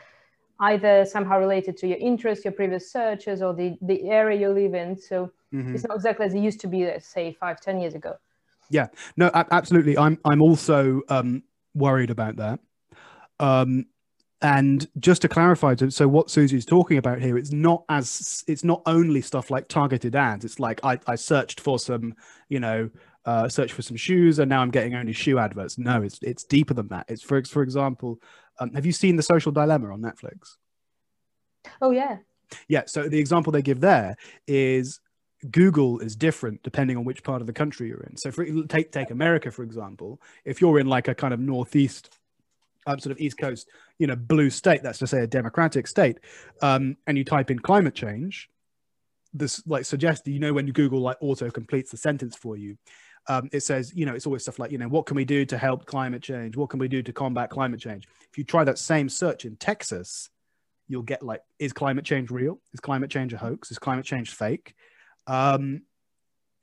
either 0.63 1.05
somehow 1.05 1.39
related 1.39 1.77
to 1.79 1.87
your 1.87 1.99
interests, 1.99 2.45
your 2.45 2.53
previous 2.53 2.91
searches, 2.91 3.43
or 3.43 3.53
the, 3.53 3.77
the 3.83 4.09
area 4.09 4.41
you 4.41 4.49
live 4.49 4.75
in. 4.75 4.97
So 4.97 5.31
mm-hmm. 5.53 5.75
it's 5.75 5.85
not 5.85 5.97
exactly 5.97 6.27
as 6.27 6.35
it 6.35 6.41
used 6.41 6.61
to 6.61 6.69
be, 6.69 6.85
let's 6.85 7.07
say, 7.07 7.37
five, 7.39 7.61
ten 7.61 7.81
years 7.81 7.95
ago. 7.95 8.15
Yeah, 8.71 8.87
no, 9.17 9.31
absolutely. 9.35 9.99
I'm 9.99 10.19
I'm 10.25 10.41
also 10.41 11.03
um, 11.09 11.43
worried 11.75 12.11
about 12.11 12.37
that. 12.37 12.61
Um, 13.39 13.87
and 14.41 14.89
just 14.99 15.23
to 15.23 15.29
clarify, 15.29 15.75
so 15.77 16.09
what 16.09 16.31
Susie's 16.31 16.67
talking 16.67 16.99
about 16.99 17.21
here, 17.21 17.39
it's 17.39 17.53
not 17.53 17.85
as 17.89 18.43
it's 18.49 18.65
not 18.65 18.83
only 18.87 19.21
stuff 19.21 19.51
like 19.51 19.69
targeted 19.69 20.17
ads. 20.17 20.45
It's 20.45 20.59
like 20.59 20.81
I, 20.83 20.99
I 21.07 21.15
searched 21.15 21.61
for 21.61 21.79
some, 21.79 22.15
you 22.49 22.59
know, 22.61 22.91
uh, 23.25 23.49
search 23.49 23.73
for 23.73 23.83
some 23.83 23.97
shoes, 23.97 24.39
and 24.39 24.49
now 24.49 24.61
I'm 24.63 24.71
getting 24.71 24.95
only 24.95 25.13
shoe 25.13 25.39
adverts. 25.39 25.79
No, 25.79 26.03
it's 26.03 26.19
it's 26.23 26.45
deeper 26.45 26.75
than 26.75 26.89
that. 26.89 27.07
It's 27.09 27.23
for 27.23 27.45
for 27.45 27.63
example, 27.63 28.21
um, 28.63 28.73
have 28.75 28.87
you 28.87 28.93
seen 28.93 29.17
The 29.17 29.23
Social 29.23 29.53
Dilemma 29.53 29.93
on 29.93 30.01
Netflix? 30.01 30.57
Oh, 31.81 31.91
yeah. 31.91 32.19
Yeah. 32.69 32.83
So 32.87 33.09
the 33.09 33.19
example 33.19 33.53
they 33.53 33.63
give 33.63 33.81
there 33.81 34.17
is 34.47 35.01
Google 35.51 35.99
is 35.99 36.15
different 36.15 36.63
depending 36.63 36.97
on 36.97 37.05
which 37.05 37.23
part 37.23 37.41
of 37.41 37.47
the 37.47 37.53
country 37.53 37.89
you're 37.89 38.03
in. 38.03 38.17
So 38.17 38.31
for 38.31 38.45
take 38.67 38.93
take 38.93 39.11
America 39.11 39.51
for 39.51 39.63
example, 39.63 40.21
if 40.45 40.61
you're 40.61 40.79
in 40.79 40.87
like 40.87 41.09
a 41.09 41.15
kind 41.15 41.35
of 41.35 41.41
northeast, 41.41 42.19
um, 42.87 42.99
sort 42.99 43.13
of 43.13 43.21
east 43.21 43.39
coast, 43.39 43.69
you 43.99 44.07
know, 44.07 44.17
blue 44.17 44.51
state, 44.51 44.83
that's 44.83 44.99
to 44.99 45.07
say 45.07 45.23
a 45.23 45.27
democratic 45.27 45.87
state, 45.87 46.19
um, 46.61 46.97
and 47.07 47.17
you 47.17 47.25
type 47.25 47.51
in 47.51 47.59
climate 47.59 47.95
change, 47.95 48.51
this 49.35 49.67
like 49.67 49.85
suggests 49.85 50.27
you 50.29 50.39
know 50.39 50.53
when 50.53 50.67
you 50.67 50.73
Google 50.73 51.01
like 51.01 51.17
auto 51.21 51.51
completes 51.51 51.91
the 51.91 51.97
sentence 51.97 52.37
for 52.37 52.57
you, 52.57 52.77
um, 53.29 53.49
it 53.53 53.61
says, 53.61 53.93
you 53.95 54.05
know, 54.05 54.15
it's 54.15 54.27
always 54.27 54.43
stuff 54.43 54.59
like, 54.59 54.73
you 54.73 54.79
know, 54.79 54.89
what 54.89 55.07
can 55.07 55.17
we 55.17 55.25
do 55.25 55.45
to 55.47 55.57
help 55.57 55.87
climate 55.87 56.23
change? 56.23 56.57
What 56.57 56.71
can 56.71 56.81
we 56.81 56.89
do 56.89 57.03
to 57.03 57.13
combat 57.13 57.51
climate 57.51 57.81
change? 57.81 58.09
If 58.31 58.39
you 58.39 58.45
try 58.45 58.65
that 58.65 58.79
same 58.79 59.09
search 59.09 59.45
in 59.45 59.57
Texas, 59.57 60.29
you'll 60.89 61.03
get 61.03 61.23
like, 61.23 61.43
is 61.59 61.73
climate 61.73 62.05
change 62.05 62.31
real? 62.31 62.59
Is 62.73 62.81
climate 62.81 63.11
change 63.11 63.33
a 63.33 63.39
hoax? 63.39 63.71
Is 63.71 63.79
climate 63.79 64.05
change 64.05 64.31
fake? 64.31 64.75
Um, 65.27 65.83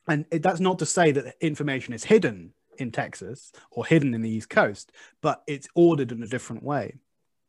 and 0.07 0.25
it, 0.31 0.43
that's 0.43 0.59
not 0.59 0.79
to 0.79 0.85
say 0.85 1.11
that 1.11 1.35
information 1.39 1.93
is 1.93 2.03
hidden 2.03 2.53
in 2.77 2.91
Texas 2.91 3.51
or 3.71 3.85
hidden 3.85 4.13
in 4.13 4.21
the 4.21 4.29
East 4.29 4.49
Coast, 4.49 4.91
but 5.21 5.43
it's 5.47 5.67
ordered 5.75 6.11
in 6.11 6.21
a 6.23 6.27
different 6.27 6.63
way. 6.63 6.95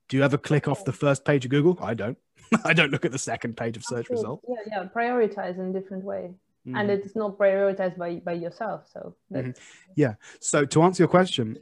Do 0.09 0.17
you 0.17 0.25
ever 0.25 0.39
click 0.39 0.69
off 0.69 0.85
the 0.85 0.93
first 0.93 1.25
page 1.25 1.45
of 1.45 1.51
Google? 1.51 1.79
I 1.81 1.95
don't. 1.95 2.19
I 2.65 2.73
don't 2.73 2.91
look 2.91 3.05
at 3.05 3.13
the 3.13 3.19
second 3.19 3.57
page 3.57 3.77
of 3.77 3.85
search 3.85 4.11
results. 4.11 4.45
Yeah, 4.49 4.83
yeah, 4.83 4.89
prioritize 4.95 5.59
in 5.59 5.75
a 5.75 5.81
different 5.81 6.05
way 6.05 6.31
mm. 6.67 6.79
and 6.79 6.91
it's 6.91 7.17
not 7.17 7.39
prioritized 7.39 7.97
by 7.97 8.17
by 8.17 8.33
yourself 8.33 8.89
so 8.93 9.15
mm-hmm. 9.33 9.51
yeah 9.97 10.15
so 10.41 10.65
to 10.65 10.83
answer 10.83 11.03
your 11.03 11.09
question 11.09 11.57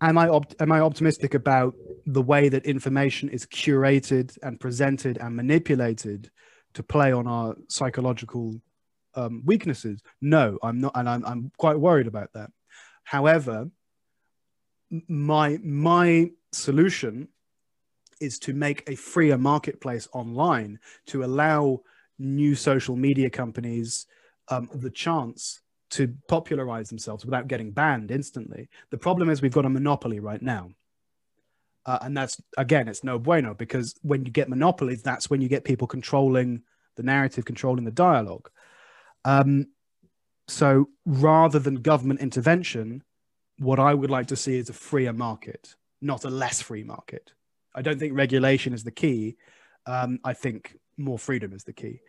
am 0.00 0.18
i 0.18 0.28
op- 0.28 0.54
am 0.60 0.72
i 0.72 0.80
optimistic 0.80 1.34
about 1.34 1.74
the 2.06 2.22
way 2.22 2.48
that 2.48 2.64
information 2.64 3.28
is 3.28 3.46
curated 3.46 4.36
and 4.42 4.60
presented 4.60 5.18
and 5.18 5.36
manipulated 5.36 6.30
to 6.74 6.82
play 6.82 7.12
on 7.12 7.26
our 7.26 7.56
psychological 7.68 8.54
um, 9.14 9.42
weaknesses 9.44 10.00
no 10.20 10.58
i'm 10.62 10.80
not 10.80 10.92
and 10.94 11.08
I'm, 11.08 11.24
I'm 11.24 11.52
quite 11.56 11.78
worried 11.78 12.06
about 12.06 12.32
that 12.34 12.50
however 13.04 13.70
my 15.08 15.58
my 15.62 16.30
solution 16.52 17.28
is 18.20 18.38
to 18.38 18.52
make 18.52 18.88
a 18.88 18.94
freer 18.94 19.38
marketplace 19.38 20.08
online 20.12 20.78
to 21.06 21.24
allow 21.24 21.80
new 22.18 22.54
social 22.54 22.96
media 22.96 23.30
companies 23.30 24.06
um, 24.50 24.68
the 24.74 24.90
chance 24.90 25.60
to 25.90 26.14
popularize 26.28 26.88
themselves 26.88 27.24
without 27.24 27.48
getting 27.48 27.72
banned 27.72 28.10
instantly. 28.10 28.68
The 28.90 28.98
problem 28.98 29.30
is 29.30 29.42
we've 29.42 29.52
got 29.52 29.64
a 29.64 29.70
monopoly 29.70 30.20
right 30.20 30.40
now. 30.42 30.70
Uh, 31.86 31.98
and 32.02 32.16
that's, 32.16 32.40
again, 32.56 32.88
it's 32.88 33.02
no 33.02 33.18
bueno 33.18 33.54
because 33.54 33.94
when 34.02 34.24
you 34.24 34.30
get 34.30 34.48
monopolies, 34.48 35.02
that's 35.02 35.30
when 35.30 35.40
you 35.40 35.48
get 35.48 35.64
people 35.64 35.86
controlling 35.86 36.62
the 36.96 37.02
narrative, 37.02 37.44
controlling 37.44 37.84
the 37.84 37.90
dialogue. 37.90 38.50
Um, 39.24 39.68
so 40.46 40.88
rather 41.06 41.58
than 41.58 41.76
government 41.76 42.20
intervention, 42.20 43.02
what 43.58 43.78
I 43.78 43.94
would 43.94 44.10
like 44.10 44.28
to 44.28 44.36
see 44.36 44.58
is 44.58 44.68
a 44.68 44.74
freer 44.74 45.12
market, 45.12 45.74
not 46.00 46.24
a 46.24 46.30
less 46.30 46.60
free 46.60 46.84
market. 46.84 47.32
I 47.74 47.82
don't 47.82 47.98
think 47.98 48.16
regulation 48.16 48.72
is 48.72 48.84
the 48.84 48.90
key. 48.90 49.36
Um, 49.86 50.20
I 50.24 50.34
think 50.34 50.76
more 50.96 51.18
freedom 51.18 51.52
is 51.52 51.64
the 51.64 51.72
key. 51.72 52.00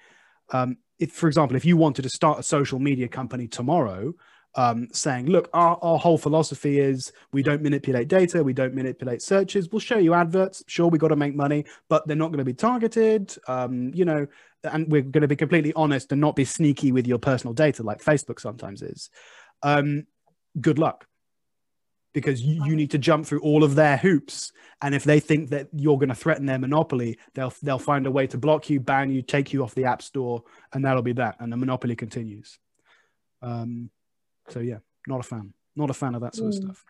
Um, 0.51 0.77
if, 0.99 1.11
for 1.11 1.27
example, 1.27 1.57
if 1.57 1.65
you 1.65 1.77
wanted 1.77 2.03
to 2.03 2.09
start 2.09 2.39
a 2.39 2.43
social 2.43 2.79
media 2.79 3.07
company 3.07 3.47
tomorrow, 3.47 4.13
um, 4.55 4.89
saying, 4.91 5.27
look, 5.27 5.49
our, 5.53 5.79
our 5.81 5.97
whole 5.97 6.17
philosophy 6.17 6.79
is 6.79 7.11
we 7.31 7.41
don't 7.41 7.61
manipulate 7.61 8.07
data, 8.09 8.43
we 8.43 8.53
don't 8.53 8.75
manipulate 8.75 9.21
searches. 9.21 9.69
We'll 9.71 9.79
show 9.79 9.97
you 9.97 10.13
adverts. 10.13 10.63
Sure, 10.67 10.87
we 10.87 10.97
got 10.97 11.07
to 11.07 11.15
make 11.15 11.35
money, 11.35 11.65
but 11.89 12.05
they're 12.05 12.17
not 12.17 12.27
going 12.27 12.39
to 12.39 12.45
be 12.45 12.53
targeted. 12.53 13.33
Um, 13.47 13.93
you 13.93 14.05
know, 14.05 14.27
and 14.63 14.91
we're 14.91 15.01
going 15.01 15.21
to 15.21 15.27
be 15.27 15.37
completely 15.37 15.73
honest 15.73 16.11
and 16.11 16.21
not 16.21 16.35
be 16.35 16.45
sneaky 16.45 16.91
with 16.91 17.07
your 17.07 17.17
personal 17.17 17.53
data 17.53 17.81
like 17.81 18.03
Facebook 18.03 18.39
sometimes 18.39 18.81
is. 18.81 19.09
Um, 19.63 20.05
good 20.59 20.77
luck 20.77 21.07
because 22.13 22.41
you, 22.41 22.63
you 22.65 22.75
need 22.75 22.91
to 22.91 22.97
jump 22.97 23.25
through 23.25 23.41
all 23.41 23.63
of 23.63 23.75
their 23.75 23.97
hoops. 23.97 24.51
And 24.81 24.93
if 24.93 25.03
they 25.03 25.19
think 25.19 25.49
that 25.49 25.67
you're 25.73 25.97
going 25.97 26.09
to 26.09 26.15
threaten 26.15 26.45
their 26.45 26.59
monopoly 26.59 27.17
they'll 27.33 27.53
they'll 27.61 27.79
find 27.79 28.07
a 28.07 28.11
way 28.11 28.27
to 28.27 28.37
block 28.37 28.69
you 28.69 28.79
ban 28.79 29.11
you 29.11 29.21
take 29.21 29.53
you 29.53 29.63
off 29.63 29.75
the 29.75 29.85
app 29.85 30.01
store 30.01 30.43
and 30.73 30.83
that'll 30.83 31.01
be 31.01 31.13
that. 31.13 31.35
And 31.39 31.51
the 31.51 31.57
monopoly 31.57 31.95
continues. 31.95 32.59
Um, 33.41 33.89
so 34.49 34.59
yeah 34.59 34.77
not 35.07 35.19
a 35.19 35.23
fan. 35.23 35.53
Not 35.75 35.89
a 35.89 35.93
fan 35.93 36.15
of 36.15 36.21
that 36.21 36.35
sort 36.35 36.51
mm. 36.51 36.57
of 36.57 36.63
stuff. 36.63 36.85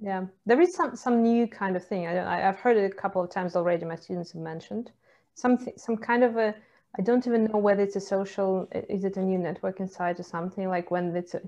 Yeah. 0.00 0.26
There 0.46 0.60
is 0.60 0.74
some 0.74 0.96
some 0.96 1.22
new 1.22 1.46
kind 1.46 1.76
of 1.76 1.86
thing. 1.86 2.06
I, 2.06 2.48
i've 2.48 2.58
heard 2.58 2.76
it 2.76 2.90
a 2.90 2.94
couple 2.94 3.22
of 3.22 3.30
times 3.30 3.56
already 3.56 3.84
my 3.84 3.96
students 3.96 4.32
have 4.32 4.42
mentioned. 4.42 4.90
Something 5.34 5.74
some 5.76 5.96
kind 5.96 6.24
of 6.24 6.36
a 6.36 6.54
i 6.98 7.02
don't 7.02 7.26
even 7.26 7.44
know 7.44 7.58
whether 7.58 7.82
it's 7.82 7.96
a 7.96 8.00
social 8.00 8.68
is 8.72 9.04
it 9.04 9.16
a 9.16 9.22
new 9.22 9.38
networking 9.38 9.90
site 9.90 10.20
or 10.20 10.24
something? 10.24 10.68
Like 10.68 10.90
when 10.90 11.14
it's 11.16 11.34
a, 11.34 11.40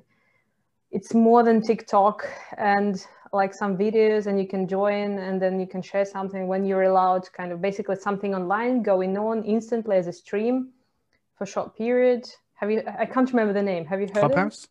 it's 0.90 1.14
more 1.14 1.42
than 1.42 1.62
TikTok 1.62 2.28
and 2.56 3.04
like 3.32 3.54
some 3.54 3.76
videos 3.76 4.26
and 4.26 4.40
you 4.40 4.46
can 4.46 4.66
join 4.66 5.18
and 5.18 5.40
then 5.40 5.60
you 5.60 5.66
can 5.66 5.82
share 5.82 6.04
something 6.04 6.48
when 6.48 6.64
you're 6.64 6.82
allowed 6.82 7.32
kind 7.32 7.52
of 7.52 7.62
basically 7.62 7.96
something 7.96 8.34
online 8.34 8.82
going 8.82 9.16
on 9.16 9.44
instantly 9.44 9.96
as 9.96 10.08
a 10.08 10.12
stream 10.12 10.70
for 11.36 11.46
short 11.46 11.76
period. 11.76 12.28
Have 12.54 12.70
you, 12.70 12.82
I 12.98 13.06
can't 13.06 13.30
remember 13.30 13.52
the 13.52 13.62
name. 13.62 13.86
Have 13.86 14.00
you 14.00 14.06
heard 14.06 14.32
Clubhouse? 14.32 14.66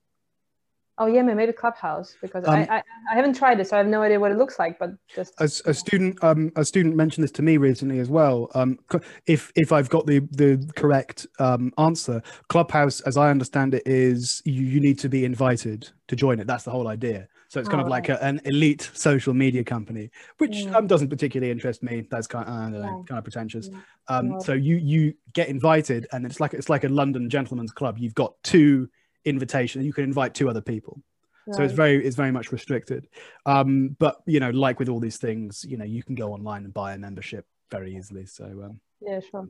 Oh 1.01 1.05
yeah, 1.05 1.21
maybe 1.21 1.53
Clubhouse 1.53 2.17
because 2.21 2.45
um, 2.45 2.53
I, 2.53 2.67
I, 2.69 2.83
I 3.11 3.15
haven't 3.15 3.33
tried 3.33 3.59
it, 3.61 3.67
so 3.67 3.77
I 3.77 3.79
have 3.79 3.87
no 3.87 4.01
idea 4.01 4.19
what 4.19 4.31
it 4.31 4.37
looks 4.37 4.59
like. 4.59 4.77
But 4.77 4.91
just 5.07 5.33
as 5.39 5.61
a 5.65 5.73
student, 5.73 6.21
um, 6.21 6.51
a 6.57 6.65
student 6.65 6.95
mentioned 6.97 7.23
this 7.23 7.31
to 7.31 7.41
me 7.41 7.55
recently 7.55 7.99
as 7.99 8.09
well. 8.09 8.49
Um, 8.53 8.77
if 9.25 9.49
if 9.55 9.71
I've 9.71 9.89
got 9.89 10.05
the 10.05 10.19
the 10.31 10.69
correct 10.75 11.25
um 11.39 11.71
answer, 11.77 12.21
Clubhouse, 12.49 12.99
as 13.01 13.15
I 13.15 13.29
understand 13.29 13.73
it, 13.73 13.83
is 13.85 14.41
you, 14.43 14.61
you 14.61 14.81
need 14.81 14.99
to 14.99 15.07
be 15.07 15.23
invited 15.23 15.89
to 16.09 16.17
join 16.17 16.39
it. 16.39 16.47
That's 16.47 16.65
the 16.65 16.71
whole 16.71 16.89
idea. 16.89 17.29
So 17.47 17.59
it's 17.59 17.67
kind 17.67 17.81
oh, 17.81 17.85
of 17.85 17.89
like 17.89 18.09
a, 18.09 18.23
an 18.23 18.41
elite 18.45 18.91
social 18.93 19.33
media 19.33 19.63
company, 19.63 20.11
which 20.37 20.57
yeah. 20.57 20.77
um, 20.77 20.85
doesn't 20.85 21.09
particularly 21.09 21.49
interest 21.49 21.81
me. 21.81 22.05
That's 22.11 22.27
kind 22.27 22.47
of, 22.47 22.71
know, 22.73 22.79
yeah. 22.79 23.03
kind 23.07 23.17
of 23.17 23.23
pretentious. 23.23 23.69
Yeah. 23.71 23.79
Um, 24.07 24.39
so 24.39 24.53
you 24.53 24.75
you 24.75 25.13
get 25.33 25.47
invited, 25.47 26.07
and 26.11 26.25
it's 26.25 26.39
like 26.39 26.53
it's 26.53 26.69
like 26.69 26.83
a 26.83 26.89
London 26.89 27.29
gentleman's 27.29 27.71
club. 27.71 27.97
You've 27.97 28.13
got 28.13 28.33
two 28.43 28.89
invitation 29.25 29.83
you 29.83 29.93
can 29.93 30.03
invite 30.03 30.33
two 30.33 30.49
other 30.49 30.61
people 30.61 31.01
right. 31.47 31.57
so 31.57 31.63
it's 31.63 31.73
very 31.73 32.03
it's 32.05 32.15
very 32.15 32.31
much 32.31 32.51
restricted 32.51 33.07
um 33.45 33.95
but 33.99 34.21
you 34.25 34.39
know 34.39 34.49
like 34.49 34.79
with 34.79 34.89
all 34.89 34.99
these 34.99 35.17
things 35.17 35.65
you 35.67 35.77
know 35.77 35.85
you 35.85 36.03
can 36.03 36.15
go 36.15 36.33
online 36.33 36.63
and 36.63 36.73
buy 36.73 36.93
a 36.93 36.97
membership 36.97 37.45
very 37.71 37.95
easily 37.95 38.25
so 38.25 38.45
um 38.45 38.79
yeah 39.01 39.19
sure 39.31 39.47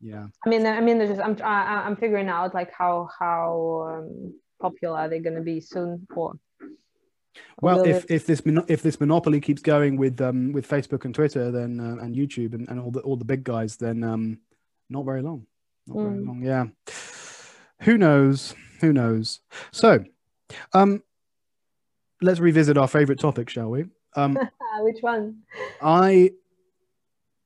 yeah 0.00 0.26
i 0.44 0.48
mean 0.48 0.66
i 0.66 0.80
mean 0.80 0.98
there's 0.98 1.10
just 1.10 1.20
i'm 1.20 1.36
I, 1.44 1.62
am 1.62 1.78
i 1.78 1.86
am 1.86 1.96
figuring 1.96 2.28
out 2.28 2.54
like 2.54 2.72
how 2.72 3.08
how 3.18 4.02
um, 4.04 4.34
popular 4.60 4.98
are 4.98 5.08
they 5.08 5.18
going 5.18 5.36
to 5.36 5.42
be 5.42 5.60
soon 5.60 6.06
for 6.12 6.34
well, 7.60 7.82
if, 7.82 8.10
if 8.10 8.26
this 8.26 8.42
if 8.68 8.82
this 8.82 9.00
monopoly 9.00 9.40
keeps 9.40 9.62
going 9.62 9.96
with 9.96 10.20
um, 10.20 10.52
with 10.52 10.68
Facebook 10.68 11.04
and 11.04 11.14
Twitter, 11.14 11.50
then 11.50 11.80
uh, 11.80 12.02
and 12.02 12.14
YouTube 12.14 12.54
and, 12.54 12.68
and 12.68 12.80
all 12.80 12.90
the 12.90 13.00
all 13.00 13.16
the 13.16 13.24
big 13.24 13.44
guys, 13.44 13.76
then 13.76 14.02
um, 14.02 14.38
not 14.90 15.04
very 15.04 15.22
long, 15.22 15.46
not 15.86 15.96
mm. 15.96 16.10
very 16.10 16.24
long. 16.24 16.42
Yeah, 16.42 16.66
who 17.82 17.96
knows? 17.96 18.54
Who 18.82 18.92
knows? 18.92 19.40
So, 19.70 20.04
um, 20.74 21.02
let's 22.20 22.40
revisit 22.40 22.76
our 22.76 22.88
favorite 22.88 23.20
topic, 23.20 23.48
shall 23.48 23.70
we? 23.70 23.86
Um, 24.16 24.36
Which 24.80 24.98
one? 25.00 25.42
I 25.80 26.32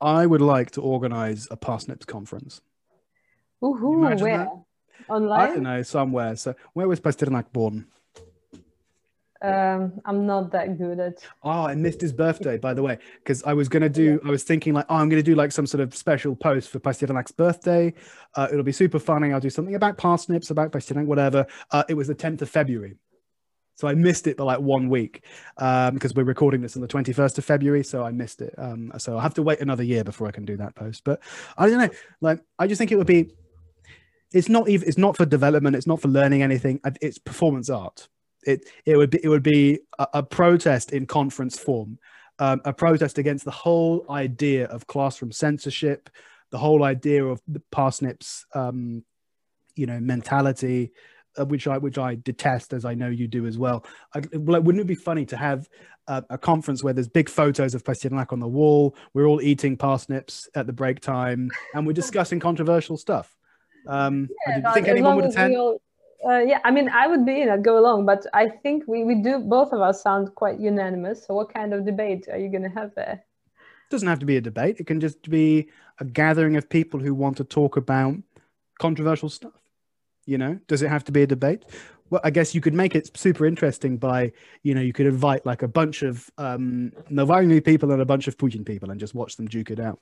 I 0.01 0.25
would 0.25 0.41
like 0.41 0.71
to 0.73 0.81
organize 0.81 1.47
a 1.51 1.57
Parsnips 1.57 2.07
conference. 2.07 2.63
Ooh, 3.63 4.01
where? 4.01 4.17
That? 4.17 4.49
Online? 5.09 5.41
I 5.41 5.47
don't 5.47 5.63
know, 5.63 5.83
somewhere. 5.83 6.37
So, 6.37 6.55
where 6.73 6.89
was 6.89 7.01
Pasternak 7.01 7.53
born? 7.53 7.87
Um 9.43 9.93
i'm 10.05 10.27
not 10.27 10.51
that 10.51 10.79
good 10.79 10.99
at 10.99 11.19
oh 11.43 11.67
i 11.67 11.75
missed 11.75 12.01
his 12.01 12.13
birthday 12.13 12.57
by 12.57 12.73
the 12.73 12.83
way 12.83 12.99
because 13.19 13.43
i 13.45 13.53
was 13.53 13.69
gonna 13.69 13.89
do 13.89 14.19
yeah. 14.23 14.29
i 14.29 14.31
was 14.31 14.43
thinking 14.43 14.73
like 14.73 14.87
oh 14.89 14.97
i'm 14.97 15.09
gonna 15.09 15.23
do 15.23 15.35
like 15.35 15.53
some 15.53 15.67
sort 15.67 15.81
of 15.81 15.95
special 15.95 16.35
post 16.35 16.71
for 16.71 16.79
Pasternak's 16.79 17.33
birthday. 17.33 17.93
Uh, 18.35 18.49
it'll 18.51 18.65
be 18.65 18.73
super 18.73 18.99
funny. 18.99 19.33
I'll 19.33 19.41
do 19.41 19.51
something 19.51 19.75
about 19.75 19.99
parsnips 19.99 20.51
about 20.51 20.73
Pasternak 20.73 21.07
whatever. 21.07 21.47
Uh, 21.71 21.85
it 21.89 21.95
was 21.95 22.09
the 22.09 22.15
10th 22.15 22.43
of 22.43 22.51
february. 22.51 22.97
So 23.75 23.89
i 23.89 23.95
missed 23.95 24.27
it 24.27 24.39
by 24.39 24.45
like 24.45 24.61
one 24.61 24.89
week 24.89 25.23
um 25.59 25.95
because 25.95 26.15
we're 26.15 26.25
recording 26.25 26.63
this 26.63 26.77
on 26.77 26.83
the 26.83 26.89
21st 26.89 27.39
of 27.39 27.45
february 27.45 27.85
so 27.85 28.05
i 28.05 28.11
missed 28.11 28.41
it. 28.41 28.55
Um 28.57 28.93
so 28.99 29.13
i'll 29.13 29.21
have 29.21 29.35
to 29.35 29.43
wait 29.43 29.61
another 29.61 29.83
year 29.83 30.05
before 30.05 30.27
i 30.27 30.31
can 30.31 30.45
do 30.45 30.57
that 30.57 30.75
post. 30.75 31.05
But 31.05 31.21
i 31.59 31.69
don't 31.69 31.79
know 31.79 31.91
like 32.21 32.41
i 32.59 32.67
just 32.67 32.79
think 32.79 32.91
it 32.91 32.97
would 32.97 33.07
be 33.07 33.33
it's 34.33 34.49
not 34.49 34.69
even 34.69 34.89
it's 34.89 34.99
not 34.99 35.17
for 35.17 35.27
development 35.27 35.77
it's 35.77 35.87
not 35.87 36.01
for 36.01 36.09
learning 36.09 36.43
anything. 36.43 36.81
It's 37.01 37.19
performance 37.19 37.69
art 37.69 38.09
it 38.47 38.69
it 38.85 38.97
would 38.97 39.11
be 39.11 39.21
it 39.23 39.29
would 39.29 39.43
be 39.43 39.81
a, 39.99 40.07
a 40.15 40.23
protest 40.23 40.93
in 40.93 41.07
conference 41.07 41.59
form, 41.59 41.99
um, 42.39 42.61
a 42.65 42.73
protest 42.73 43.19
against 43.19 43.45
the 43.45 43.51
whole 43.51 44.07
idea 44.11 44.67
of 44.67 44.87
classroom 44.87 45.33
censorship, 45.33 46.09
the 46.51 46.59
whole 46.59 46.85
idea 46.85 47.25
of 47.25 47.41
the 47.49 47.63
parsnips, 47.71 48.47
um, 48.55 49.05
you 49.75 49.87
know, 49.87 50.01
mentality, 50.01 50.93
uh, 51.39 51.45
which 51.45 51.67
I 51.67 51.79
which 51.79 51.99
I 51.99 52.15
detest, 52.15 52.73
as 52.73 52.85
I 52.85 52.95
know 52.95 53.09
you 53.09 53.29
do 53.29 53.47
as 53.47 53.59
well. 53.59 53.85
I, 54.15 54.23
well, 54.33 54.63
wouldn't 54.63 54.83
it 54.83 54.87
be 54.87 54.95
funny 54.95 55.27
to 55.27 55.37
have 55.37 55.69
a, 56.07 56.25
a 56.31 56.39
conference 56.39 56.85
where 56.85 56.93
there's 56.93 57.09
big 57.09 57.29
photos 57.29 57.75
of 57.75 57.85
Pasternak 57.85 58.33
on 58.33 58.41
the 58.41 58.49
wall, 58.49 58.97
we're 59.13 59.27
all 59.27 59.41
eating 59.41 59.77
parsnips 59.77 60.49
at 60.55 60.67
the 60.67 60.73
break 60.73 61.01
time, 61.01 61.51
and 61.75 61.87
we're 61.87 61.93
discussing 61.93 62.41
controversial 62.41 62.97
stuff? 62.97 63.37
Um, 63.89 64.29
yeah, 64.47 64.61
do 64.61 64.69
you 64.69 64.75
think 64.75 64.89
anyone 64.89 65.17
would 65.17 65.27
attend? 65.27 65.79
Uh, 66.25 66.39
yeah, 66.39 66.61
I 66.65 66.71
mean, 66.71 66.89
I 66.89 67.07
would 67.07 67.27
be 67.27 67.43
in. 67.43 67.49
I'd 67.49 67.65
go 67.65 67.79
along, 67.79 68.07
but 68.07 68.27
I 68.33 68.49
think 68.49 68.85
we, 68.87 69.05
we 69.05 69.17
do 69.17 69.39
both 69.39 69.73
of 69.73 69.81
us 69.81 70.03
sound 70.03 70.35
quite 70.35 70.59
unanimous. 70.59 71.27
So, 71.27 71.35
what 71.35 71.53
kind 71.53 71.75
of 71.75 71.85
debate 71.85 72.27
are 72.31 72.39
you 72.39 72.49
going 72.49 72.63
to 72.63 72.71
have 72.71 72.95
there? 72.95 73.23
It 73.23 73.91
doesn't 73.91 74.09
have 74.09 74.19
to 74.21 74.27
be 74.27 74.37
a 74.37 74.41
debate. 74.41 74.81
It 74.81 74.87
can 74.87 75.01
just 75.01 75.29
be 75.29 75.69
a 76.01 76.05
gathering 76.05 76.57
of 76.57 76.69
people 76.69 77.01
who 77.01 77.15
want 77.15 77.37
to 77.37 77.45
talk 77.45 77.77
about 77.77 78.17
controversial 78.79 79.29
stuff. 79.29 79.53
You 80.25 80.39
know, 80.39 80.59
does 80.67 80.83
it 80.83 80.89
have 80.89 81.05
to 81.05 81.13
be 81.13 81.23
a 81.23 81.27
debate? 81.27 81.65
Well, 82.11 82.21
I 82.25 82.31
guess 82.31 82.55
you 82.55 82.61
could 82.61 82.75
make 82.75 82.95
it 82.95 83.17
super 83.17 83.47
interesting 83.47 83.97
by, 83.97 84.33
you 84.63 84.75
know, 84.75 84.81
you 84.81 84.93
could 84.93 85.07
invite 85.07 85.45
like 85.45 85.63
a 85.63 85.69
bunch 85.69 86.03
of 86.03 86.31
um, 86.39 86.93
Navalny 87.11 87.65
people 87.65 87.93
and 87.93 88.01
a 88.01 88.07
bunch 88.07 88.29
of 88.29 88.37
Putin 88.39 88.65
people 88.65 88.91
and 88.91 88.99
just 88.99 89.15
watch 89.15 89.37
them 89.37 89.47
duke 89.47 89.71
it 89.71 89.81
out. 89.81 90.01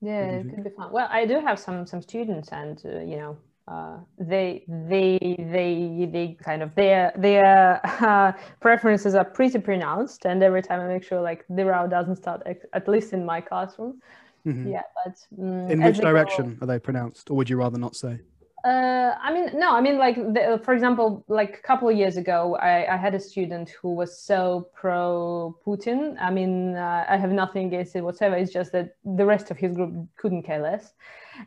Yeah, 0.00 0.28
it 0.28 0.54
could 0.54 0.64
be 0.64 0.70
fun. 0.70 0.92
Well, 0.92 1.08
I 1.10 1.24
do 1.24 1.40
have 1.40 1.58
some 1.58 1.86
some 1.86 2.02
students, 2.02 2.50
and 2.52 2.80
uh, 2.84 3.00
you 3.00 3.16
know, 3.16 3.38
uh, 3.68 3.96
they 4.18 4.64
they 4.68 5.18
they 5.38 6.08
they 6.12 6.36
kind 6.42 6.62
of 6.62 6.74
their 6.76 7.12
their 7.16 7.80
uh, 8.00 8.32
preferences 8.60 9.14
are 9.14 9.24
pretty 9.24 9.58
pronounced 9.58 10.24
and 10.24 10.42
every 10.42 10.62
time 10.62 10.80
i 10.80 10.86
make 10.86 11.02
sure 11.02 11.20
like 11.20 11.44
the 11.50 11.64
row 11.64 11.86
doesn't 11.88 12.16
start 12.16 12.42
at 12.72 12.88
least 12.88 13.12
in 13.12 13.24
my 13.24 13.40
classroom 13.40 14.00
mm-hmm. 14.46 14.68
yeah 14.68 14.82
but 15.04 15.16
um, 15.42 15.68
in 15.68 15.82
which 15.82 15.98
direction 15.98 16.54
go, 16.54 16.64
are 16.64 16.66
they 16.66 16.78
pronounced 16.78 17.30
or 17.30 17.36
would 17.36 17.50
you 17.50 17.56
rather 17.56 17.78
not 17.78 17.96
say 17.96 18.20
uh, 18.64 19.16
I 19.22 19.32
mean, 19.32 19.50
no, 19.54 19.76
I 19.76 19.80
mean, 19.80 19.96
like, 19.96 20.16
the, 20.16 20.60
for 20.64 20.74
example, 20.74 21.24
like 21.28 21.60
a 21.62 21.62
couple 21.64 21.88
of 21.88 21.96
years 21.96 22.16
ago, 22.16 22.56
I, 22.56 22.94
I 22.94 22.96
had 22.96 23.14
a 23.14 23.20
student 23.20 23.70
who 23.80 23.94
was 23.94 24.20
so 24.20 24.66
pro 24.74 25.56
Putin. 25.64 26.16
I 26.20 26.32
mean, 26.32 26.74
uh, 26.74 27.04
I 27.08 27.16
have 27.16 27.30
nothing 27.30 27.68
against 27.68 27.94
it 27.94 28.00
whatsoever. 28.00 28.34
It's 28.34 28.52
just 28.52 28.72
that 28.72 28.96
the 29.04 29.24
rest 29.24 29.52
of 29.52 29.56
his 29.56 29.76
group 29.76 30.08
couldn't 30.16 30.42
care 30.42 30.60
less 30.60 30.94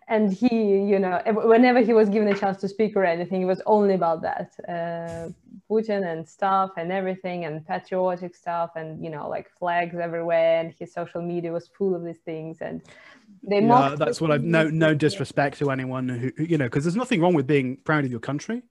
and 0.07 0.33
he 0.33 0.47
you 0.53 0.99
know 0.99 1.21
whenever 1.27 1.81
he 1.81 1.93
was 1.93 2.09
given 2.09 2.27
a 2.27 2.37
chance 2.37 2.57
to 2.57 2.67
speak 2.67 2.95
or 2.95 3.03
anything 3.03 3.41
it 3.41 3.45
was 3.45 3.61
only 3.65 3.93
about 3.93 4.21
that 4.21 4.51
uh, 4.67 5.29
putin 5.69 6.11
and 6.11 6.27
stuff 6.27 6.71
and 6.77 6.91
everything 6.91 7.45
and 7.45 7.65
patriotic 7.65 8.35
stuff 8.35 8.71
and 8.75 9.03
you 9.03 9.09
know 9.09 9.27
like 9.27 9.49
flags 9.57 9.95
everywhere 9.95 10.59
and 10.61 10.73
his 10.77 10.93
social 10.93 11.21
media 11.21 11.51
was 11.51 11.67
full 11.67 11.95
of 11.95 12.03
these 12.03 12.19
things 12.19 12.57
and 12.61 12.81
they 13.43 13.59
no, 13.59 13.95
that's 13.95 14.19
what 14.19 14.31
i've 14.31 14.43
no 14.43 14.69
no 14.69 14.93
disrespect 14.93 15.57
to 15.57 15.71
anyone 15.71 16.09
who 16.09 16.31
you 16.43 16.57
know 16.57 16.65
because 16.65 16.83
there's 16.83 16.95
nothing 16.95 17.21
wrong 17.21 17.33
with 17.33 17.47
being 17.47 17.77
proud 17.77 18.03
of 18.03 18.11
your 18.11 18.19
country 18.19 18.61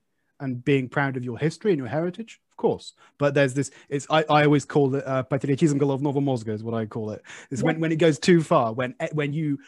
and 0.41 0.63
being 0.63 0.87
proud 0.87 1.17
of 1.17 1.23
your 1.23 1.37
history 1.37 1.71
and 1.71 1.79
your 1.79 1.87
heritage 1.87 2.39
of 2.51 2.57
course. 2.57 2.93
But 3.17 3.33
there's 3.33 3.53
this 3.53 3.71
it's 3.89 4.07
i, 4.09 4.23
I 4.29 4.43
always 4.45 4.65
call 4.65 4.95
it 4.95 5.05
uh, 5.05 5.23
patriotism 5.23 5.79
golov 5.79 6.01
novomozga 6.01 6.49
is 6.49 6.63
what 6.63 6.73
i 6.73 6.85
call 6.85 7.11
it. 7.11 7.23
Is 7.49 7.59
yeah. 7.59 7.67
when, 7.67 7.79
when 7.79 7.91
it 7.91 7.97
goes 7.97 8.19
too 8.19 8.41
far 8.41 8.73
when 8.73 8.95
eh, 8.99 9.09
when 9.13 9.33
you 9.33 9.59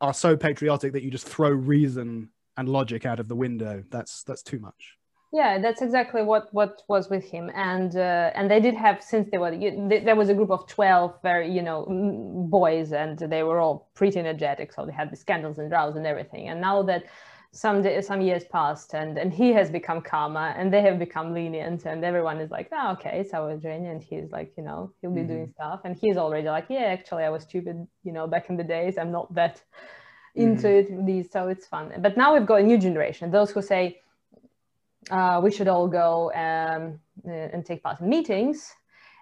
are 0.00 0.14
so 0.14 0.36
patriotic 0.36 0.92
that 0.92 1.02
you 1.02 1.10
just 1.10 1.26
throw 1.26 1.50
reason 1.50 2.28
and 2.56 2.68
logic 2.68 3.06
out 3.06 3.20
of 3.20 3.28
the 3.28 3.36
window. 3.36 3.82
That's 3.90 4.22
that's 4.24 4.42
too 4.42 4.58
much. 4.58 4.96
Yeah, 5.32 5.58
that's 5.58 5.82
exactly 5.82 6.22
what 6.22 6.48
what 6.52 6.82
was 6.88 7.10
with 7.10 7.24
him, 7.24 7.50
and 7.54 7.94
uh, 7.96 8.30
and 8.34 8.50
they 8.50 8.60
did 8.60 8.74
have 8.74 9.02
since 9.02 9.28
they 9.30 9.38
were 9.38 9.52
you, 9.52 9.88
they, 9.88 10.00
there 10.00 10.16
was 10.16 10.28
a 10.28 10.34
group 10.34 10.50
of 10.50 10.66
twelve 10.66 11.20
very 11.22 11.50
you 11.50 11.62
know 11.62 11.84
boys, 12.48 12.92
and 12.92 13.18
they 13.18 13.42
were 13.42 13.60
all 13.60 13.90
pretty 13.94 14.18
energetic, 14.18 14.72
so 14.72 14.86
they 14.86 14.92
had 14.92 15.10
the 15.10 15.16
scandals 15.16 15.58
and 15.58 15.70
rows 15.70 15.96
and 15.96 16.06
everything. 16.06 16.48
And 16.48 16.60
now 16.60 16.82
that 16.84 17.04
some 17.56 17.80
day, 17.80 18.02
some 18.02 18.20
years 18.20 18.44
passed 18.44 18.92
and 18.92 19.16
and 19.16 19.32
he 19.32 19.50
has 19.52 19.70
become 19.70 20.00
calmer 20.02 20.48
and 20.58 20.70
they 20.72 20.82
have 20.82 20.98
become 20.98 21.32
lenient 21.32 21.86
and 21.86 22.04
everyone 22.04 22.38
is 22.38 22.50
like 22.50 22.68
oh 22.72 22.92
okay 22.92 23.18
it's 23.20 23.32
our 23.32 23.56
journey. 23.56 23.88
And 23.88 24.02
he's 24.02 24.30
like 24.30 24.52
you 24.58 24.62
know 24.62 24.92
he'll 25.00 25.10
be 25.10 25.20
mm-hmm. 25.20 25.28
doing 25.28 25.52
stuff. 25.54 25.80
And 25.84 25.96
he's 25.96 26.18
already 26.18 26.48
like 26.48 26.66
yeah 26.68 26.86
actually 26.96 27.24
i 27.24 27.30
was 27.30 27.42
stupid 27.44 27.86
you 28.04 28.12
know 28.12 28.26
back 28.26 28.50
in 28.50 28.56
the 28.56 28.64
days. 28.64 28.98
I'm 28.98 29.10
not 29.10 29.34
that 29.34 29.62
into 30.34 30.68
mm-hmm. 30.68 31.00
it 31.00 31.06
these 31.06 31.30
so 31.30 31.48
it's 31.48 31.66
fun. 31.66 31.92
But 31.98 32.16
now 32.16 32.34
we've 32.34 32.46
got 32.46 32.60
a 32.60 32.62
new 32.62 32.78
generation 32.78 33.30
those 33.30 33.50
who 33.50 33.62
say 33.62 34.00
uh, 35.10 35.40
we 35.42 35.50
should 35.50 35.68
all 35.68 35.88
go 35.88 36.32
um, 36.34 37.00
and 37.24 37.64
take 37.64 37.82
part 37.82 38.00
in 38.00 38.08
meetings. 38.08 38.74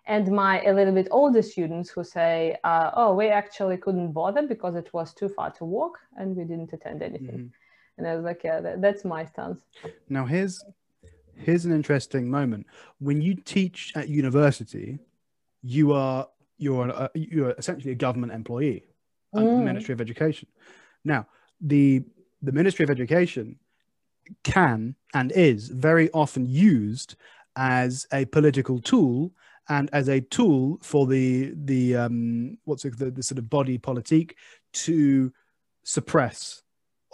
And 0.06 0.30
my 0.30 0.62
a 0.62 0.72
little 0.72 0.92
bit 0.92 1.08
older 1.10 1.40
students 1.40 1.88
who 1.88 2.02
say 2.02 2.56
uh, 2.64 2.90
oh 2.94 3.14
we 3.14 3.28
actually 3.28 3.76
couldn't 3.76 4.10
bother 4.12 4.42
because 4.54 4.74
it 4.74 4.88
was 4.92 5.14
too 5.14 5.28
far 5.28 5.50
to 5.58 5.64
walk 5.64 5.98
and 6.16 6.34
we 6.36 6.42
didn't 6.44 6.72
attend 6.72 7.00
anything. 7.02 7.38
Mm-hmm 7.38 7.63
and 7.96 8.06
I 8.06 8.16
was 8.16 8.24
like, 8.24 8.42
yeah, 8.44 8.60
that, 8.60 8.80
that's 8.80 9.04
my 9.04 9.24
stance. 9.24 9.60
Now 10.08 10.24
here's 10.24 10.64
here's 11.36 11.64
an 11.64 11.72
interesting 11.72 12.30
moment. 12.30 12.66
When 12.98 13.20
you 13.20 13.34
teach 13.34 13.92
at 13.96 14.08
university, 14.08 14.98
you 15.62 15.92
are 15.92 16.28
you're 16.58 16.88
a, 16.88 17.10
you're 17.14 17.50
essentially 17.52 17.92
a 17.92 17.96
government 17.96 18.32
employee 18.32 18.84
under 19.32 19.50
mm. 19.50 19.58
the 19.58 19.64
Ministry 19.64 19.92
of 19.92 20.00
Education. 20.00 20.48
Now 21.04 21.26
the 21.60 22.02
the 22.42 22.52
Ministry 22.52 22.84
of 22.84 22.90
Education 22.90 23.58
can 24.42 24.94
and 25.12 25.32
is 25.32 25.68
very 25.68 26.10
often 26.10 26.46
used 26.46 27.16
as 27.56 28.06
a 28.12 28.24
political 28.26 28.80
tool 28.80 29.32
and 29.68 29.88
as 29.92 30.08
a 30.08 30.20
tool 30.20 30.78
for 30.82 31.06
the 31.06 31.52
the 31.64 31.96
um, 31.96 32.58
what's 32.64 32.84
it, 32.84 32.98
the, 32.98 33.10
the 33.10 33.22
sort 33.22 33.38
of 33.38 33.48
body 33.48 33.78
politique 33.78 34.36
to 34.72 35.32
suppress 35.84 36.63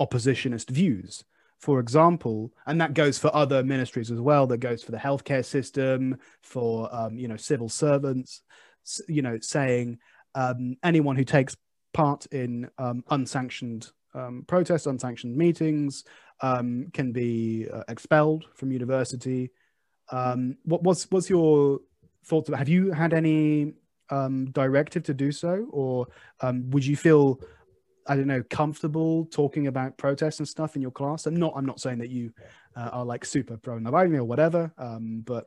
oppositionist 0.00 0.70
views. 0.70 1.24
For 1.58 1.78
example 1.78 2.52
and 2.66 2.80
that 2.80 2.94
goes 2.94 3.18
for 3.18 3.34
other 3.36 3.62
ministries 3.62 4.10
as 4.10 4.20
well 4.20 4.46
that 4.46 4.58
goes 4.58 4.82
for 4.82 4.92
the 4.92 4.96
healthcare 4.96 5.44
system 5.44 6.16
for 6.42 6.88
um, 6.90 7.18
you 7.18 7.28
know 7.28 7.36
civil 7.36 7.68
servants 7.68 8.40
you 9.08 9.20
know 9.20 9.38
saying 9.40 9.98
um, 10.34 10.76
anyone 10.82 11.16
who 11.16 11.24
takes 11.24 11.56
part 11.92 12.24
in 12.26 12.70
um, 12.78 13.04
unsanctioned 13.10 13.90
um, 14.14 14.44
protests 14.46 14.86
unsanctioned 14.86 15.36
meetings 15.36 16.04
um, 16.40 16.86
can 16.92 17.12
be 17.12 17.68
uh, 17.72 17.82
expelled 17.88 18.46
from 18.54 18.72
university. 18.72 19.50
Um, 20.10 20.56
what, 20.64 20.82
was 20.82 21.06
what's 21.10 21.30
your 21.30 21.80
thoughts 22.24 22.48
about 22.48 22.58
have 22.58 22.68
you 22.68 22.92
had 22.92 23.12
any 23.12 23.74
directive 24.52 25.04
to 25.04 25.14
do 25.14 25.30
so? 25.30 25.68
Or 25.70 26.06
would 26.42 26.84
you 26.84 26.96
feel 26.96 27.40
I 28.10 28.16
don't 28.16 28.26
know, 28.26 28.42
comfortable 28.50 29.26
talking 29.26 29.68
about 29.68 29.96
protests 29.96 30.40
and 30.40 30.48
stuff 30.48 30.74
in 30.74 30.82
your 30.82 30.90
class? 30.90 31.26
And 31.26 31.36
not, 31.36 31.52
I'm 31.54 31.64
not 31.64 31.78
saying 31.78 31.98
that 31.98 32.10
you 32.10 32.32
uh, 32.74 32.90
are 32.92 33.04
like 33.04 33.24
super 33.24 33.56
pro 33.56 33.78
Navalny 33.78 34.16
or 34.16 34.24
whatever, 34.24 34.72
um, 34.78 35.22
but 35.24 35.46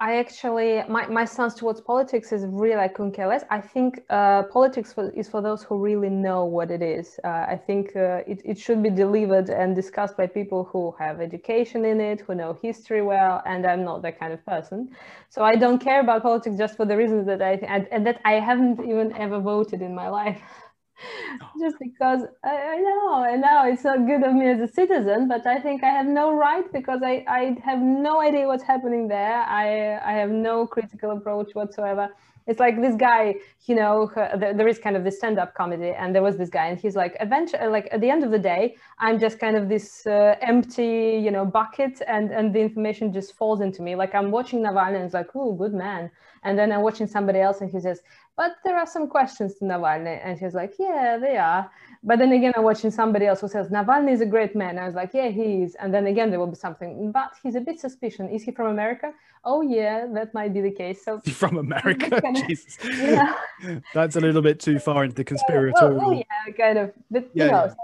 I 0.00 0.16
actually, 0.16 0.82
my, 0.88 1.06
my 1.06 1.24
stance 1.24 1.54
towards 1.54 1.80
politics 1.80 2.32
is 2.32 2.44
really 2.44 2.74
I 2.74 2.88
couldn't 2.88 3.12
care 3.12 3.28
less. 3.28 3.44
I 3.50 3.60
think 3.60 4.00
uh, 4.10 4.42
politics 4.42 4.92
for, 4.92 5.10
is 5.10 5.28
for 5.28 5.40
those 5.40 5.62
who 5.62 5.78
really 5.78 6.10
know 6.10 6.44
what 6.44 6.72
it 6.72 6.82
is. 6.82 7.20
Uh, 7.22 7.46
I 7.54 7.56
think 7.68 7.94
uh, 7.94 8.22
it, 8.26 8.42
it 8.44 8.58
should 8.58 8.82
be 8.82 8.90
delivered 8.90 9.48
and 9.48 9.76
discussed 9.76 10.16
by 10.16 10.26
people 10.26 10.64
who 10.64 10.92
have 10.98 11.20
education 11.20 11.84
in 11.84 12.00
it, 12.00 12.22
who 12.22 12.34
know 12.34 12.58
history 12.60 13.02
well, 13.02 13.44
and 13.46 13.64
I'm 13.64 13.84
not 13.84 14.02
that 14.02 14.18
kind 14.18 14.32
of 14.32 14.44
person. 14.44 14.90
So 15.28 15.44
I 15.44 15.54
don't 15.54 15.78
care 15.78 16.00
about 16.00 16.22
politics 16.22 16.56
just 16.58 16.76
for 16.76 16.84
the 16.84 16.96
reasons 16.96 17.24
that 17.26 17.40
I, 17.40 17.52
and, 17.52 17.86
and 17.92 18.04
that 18.04 18.20
I 18.24 18.40
haven't 18.40 18.80
even 18.80 19.12
ever 19.16 19.38
voted 19.38 19.82
in 19.82 19.94
my 19.94 20.08
life. 20.08 20.42
just 21.62 21.78
because 21.78 22.22
I, 22.44 22.54
I, 22.74 22.76
know 22.86 23.24
I 23.32 23.36
know 23.36 23.72
it's 23.72 23.84
not 23.84 24.06
good 24.06 24.22
of 24.24 24.34
me 24.34 24.46
as 24.50 24.60
a 24.60 24.70
citizen, 24.80 25.28
but 25.28 25.46
I 25.46 25.58
think 25.60 25.84
I 25.84 25.90
have 25.98 26.06
no 26.06 26.34
right 26.34 26.70
because 26.72 27.00
I, 27.02 27.24
I 27.28 27.56
have 27.64 27.80
no 27.80 28.20
idea 28.20 28.46
what's 28.46 28.64
happening 28.64 29.08
there. 29.08 29.38
I 29.62 29.98
I 30.10 30.12
have 30.22 30.30
no 30.30 30.66
critical 30.66 31.10
approach 31.12 31.54
whatsoever. 31.54 32.08
It's 32.48 32.58
like 32.58 32.80
this 32.80 32.96
guy, 32.96 33.36
you 33.68 33.76
know, 33.76 34.10
there 34.58 34.66
is 34.66 34.78
kind 34.86 34.96
of 34.96 35.04
this 35.04 35.16
stand-up 35.18 35.54
comedy, 35.54 35.90
and 35.90 36.12
there 36.12 36.24
was 36.28 36.36
this 36.36 36.50
guy, 36.50 36.66
and 36.66 36.78
he's 36.78 36.96
like, 36.96 37.16
eventually, 37.20 37.68
like 37.68 37.88
at 37.92 38.00
the 38.00 38.10
end 38.10 38.24
of 38.24 38.32
the 38.32 38.38
day, 38.52 38.74
I'm 38.98 39.20
just 39.20 39.38
kind 39.38 39.56
of 39.56 39.68
this 39.68 40.04
uh, 40.06 40.34
empty, 40.42 41.20
you 41.24 41.30
know, 41.30 41.44
bucket, 41.44 42.02
and 42.14 42.32
and 42.32 42.52
the 42.54 42.60
information 42.60 43.12
just 43.12 43.30
falls 43.38 43.60
into 43.60 43.80
me. 43.82 43.94
Like 43.94 44.12
I'm 44.18 44.30
watching 44.38 44.60
Navalny, 44.60 44.96
and 44.96 45.04
it's 45.04 45.14
like, 45.14 45.30
oh, 45.36 45.52
good 45.52 45.74
man, 45.84 46.10
and 46.42 46.58
then 46.58 46.72
I'm 46.72 46.82
watching 46.82 47.06
somebody 47.06 47.40
else, 47.40 47.60
and 47.60 47.70
he 47.70 47.80
says, 47.80 48.02
but 48.36 48.56
there 48.64 48.78
are 48.78 48.86
some 48.86 49.08
questions 49.08 49.56
to 49.56 49.64
Navalny. 49.64 50.20
And 50.24 50.38
he's 50.38 50.54
like, 50.54 50.74
yeah, 50.78 51.18
they 51.18 51.36
are. 51.36 51.70
But 52.02 52.18
then 52.18 52.32
again, 52.32 52.52
I'm 52.56 52.64
watching 52.64 52.90
somebody 52.90 53.26
else 53.26 53.42
who 53.42 53.48
says, 53.48 53.68
Navalny 53.68 54.10
is 54.10 54.20
a 54.22 54.26
great 54.26 54.56
man. 54.56 54.78
I 54.78 54.86
was 54.86 54.94
like, 54.94 55.12
yeah, 55.12 55.28
he 55.28 55.62
is. 55.62 55.76
And 55.76 55.92
then 55.92 56.06
again, 56.06 56.30
there 56.30 56.40
will 56.40 56.46
be 56.46 56.56
something, 56.56 57.12
but 57.12 57.32
he's 57.42 57.54
a 57.54 57.60
bit 57.60 57.78
suspicious. 57.78 58.26
Is 58.32 58.42
he 58.42 58.50
from 58.50 58.68
America? 58.68 59.12
Oh, 59.44 59.60
yeah, 59.60 60.06
that 60.14 60.32
might 60.34 60.54
be 60.54 60.60
the 60.60 60.70
case. 60.70 61.04
So 61.04 61.20
From 61.20 61.58
America? 61.58 62.22
Jesus. 62.46 62.78
Yeah. 62.84 63.34
That's 63.94 64.16
a 64.16 64.20
little 64.20 64.42
bit 64.42 64.60
too 64.60 64.78
far 64.78 65.04
into 65.04 65.14
the 65.20 65.24
conspiratorial. 65.24 66.00
Oh, 66.00 66.06
oh 66.06 66.12
yeah, 66.12 66.52
kind 66.56 66.78
of. 66.78 66.92
But, 67.10 67.28
yeah, 67.34 67.44
you 67.44 67.50
know, 67.50 67.64
yeah. 67.64 67.68
So 67.68 67.76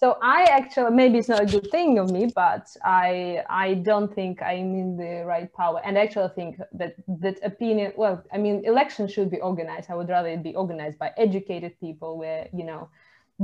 so 0.00 0.16
i 0.22 0.44
actually 0.44 0.90
maybe 0.90 1.18
it's 1.18 1.28
not 1.28 1.42
a 1.42 1.50
good 1.54 1.70
thing 1.70 1.98
of 1.98 2.10
me 2.10 2.24
but 2.34 2.66
i 2.84 3.42
i 3.50 3.74
don't 3.74 4.14
think 4.14 4.40
i'm 4.42 4.70
in 4.82 4.96
the 4.96 5.22
right 5.26 5.52
power. 5.52 5.78
And 5.84 5.98
I 5.98 6.02
actually 6.06 6.32
think 6.38 6.52
that 6.80 6.92
that 7.24 7.36
opinion 7.50 7.92
well 7.96 8.16
i 8.32 8.38
mean 8.44 8.56
elections 8.64 9.12
should 9.12 9.30
be 9.30 9.40
organized. 9.50 9.90
I 9.90 9.94
would 9.98 10.08
rather 10.08 10.30
it 10.36 10.42
be 10.42 10.54
organized 10.54 10.98
by 10.98 11.10
educated 11.26 11.72
people 11.84 12.10
where 12.22 12.48
you 12.58 12.64
know 12.70 12.88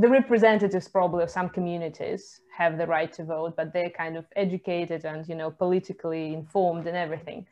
the 0.03 0.09
representatives 0.09 0.89
probably 0.89 1.23
of 1.25 1.31
some 1.39 1.49
communities 1.49 2.41
have 2.61 2.73
the 2.81 2.87
right 2.87 3.13
to 3.19 3.23
vote 3.25 3.53
but 3.59 3.73
they're 3.75 3.95
kind 4.03 4.17
of 4.17 4.25
educated 4.45 5.05
and 5.05 5.29
you 5.31 5.37
know 5.41 5.51
politically 5.51 6.25
informed 6.41 6.87
and 6.87 6.97
everything. 6.97 7.47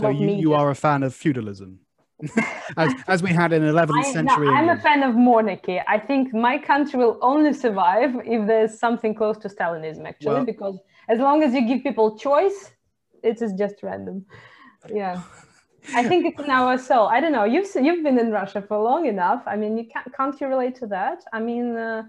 So 0.00 0.10
you, 0.10 0.28
you 0.44 0.52
are 0.52 0.70
a 0.70 0.74
fan 0.74 1.02
of 1.02 1.14
feudalism 1.14 1.80
as, 2.76 2.92
as 3.06 3.22
we 3.22 3.30
had 3.30 3.52
in 3.52 3.62
11th 3.62 4.04
I, 4.04 4.12
century. 4.12 4.46
No, 4.46 4.54
I'm 4.54 4.68
a 4.68 4.76
fan 4.76 5.02
of 5.02 5.14
monarchy. 5.14 5.80
I 5.86 5.98
think 5.98 6.34
my 6.34 6.58
country 6.58 6.98
will 6.98 7.18
only 7.22 7.52
survive 7.52 8.14
if 8.24 8.46
there's 8.46 8.78
something 8.78 9.14
close 9.14 9.38
to 9.38 9.48
Stalinism, 9.48 10.06
actually, 10.06 10.34
well, 10.34 10.44
because 10.44 10.78
as 11.08 11.18
long 11.20 11.42
as 11.42 11.54
you 11.54 11.66
give 11.66 11.82
people 11.82 12.18
choice, 12.18 12.72
it 13.22 13.40
is 13.40 13.52
just 13.52 13.82
random. 13.82 14.26
Yeah. 14.92 15.22
I 15.94 16.06
think 16.06 16.26
it's 16.26 16.40
in 16.40 16.50
our 16.50 16.76
soul. 16.76 17.06
I 17.06 17.20
don't 17.20 17.32
know. 17.32 17.44
You've 17.44 17.68
you've 17.74 18.02
been 18.02 18.18
in 18.18 18.30
Russia 18.30 18.60
for 18.60 18.78
long 18.78 19.06
enough. 19.06 19.42
I 19.46 19.56
mean, 19.56 19.78
you 19.78 19.86
can't 19.86 20.14
can't 20.14 20.38
you 20.40 20.46
relate 20.46 20.74
to 20.76 20.86
that? 20.88 21.24
I 21.32 21.40
mean, 21.40 21.76
uh, 21.76 22.02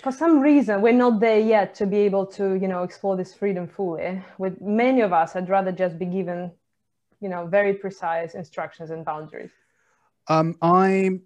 for 0.00 0.12
some 0.12 0.40
reason, 0.40 0.80
we're 0.80 0.92
not 0.92 1.20
there 1.20 1.40
yet 1.40 1.74
to 1.76 1.86
be 1.86 1.98
able 1.98 2.26
to 2.26 2.54
you 2.54 2.68
know 2.68 2.82
explore 2.84 3.16
this 3.16 3.34
freedom 3.34 3.66
fully. 3.66 4.22
With 4.38 4.60
many 4.60 5.00
of 5.00 5.12
us, 5.12 5.34
I'd 5.34 5.48
rather 5.48 5.72
just 5.72 5.98
be 5.98 6.06
given 6.06 6.52
you 7.20 7.28
know 7.28 7.46
very 7.46 7.74
precise 7.74 8.34
instructions 8.34 8.90
and 8.90 9.04
boundaries? 9.04 9.50
Um 10.28 10.56
i 10.62 11.20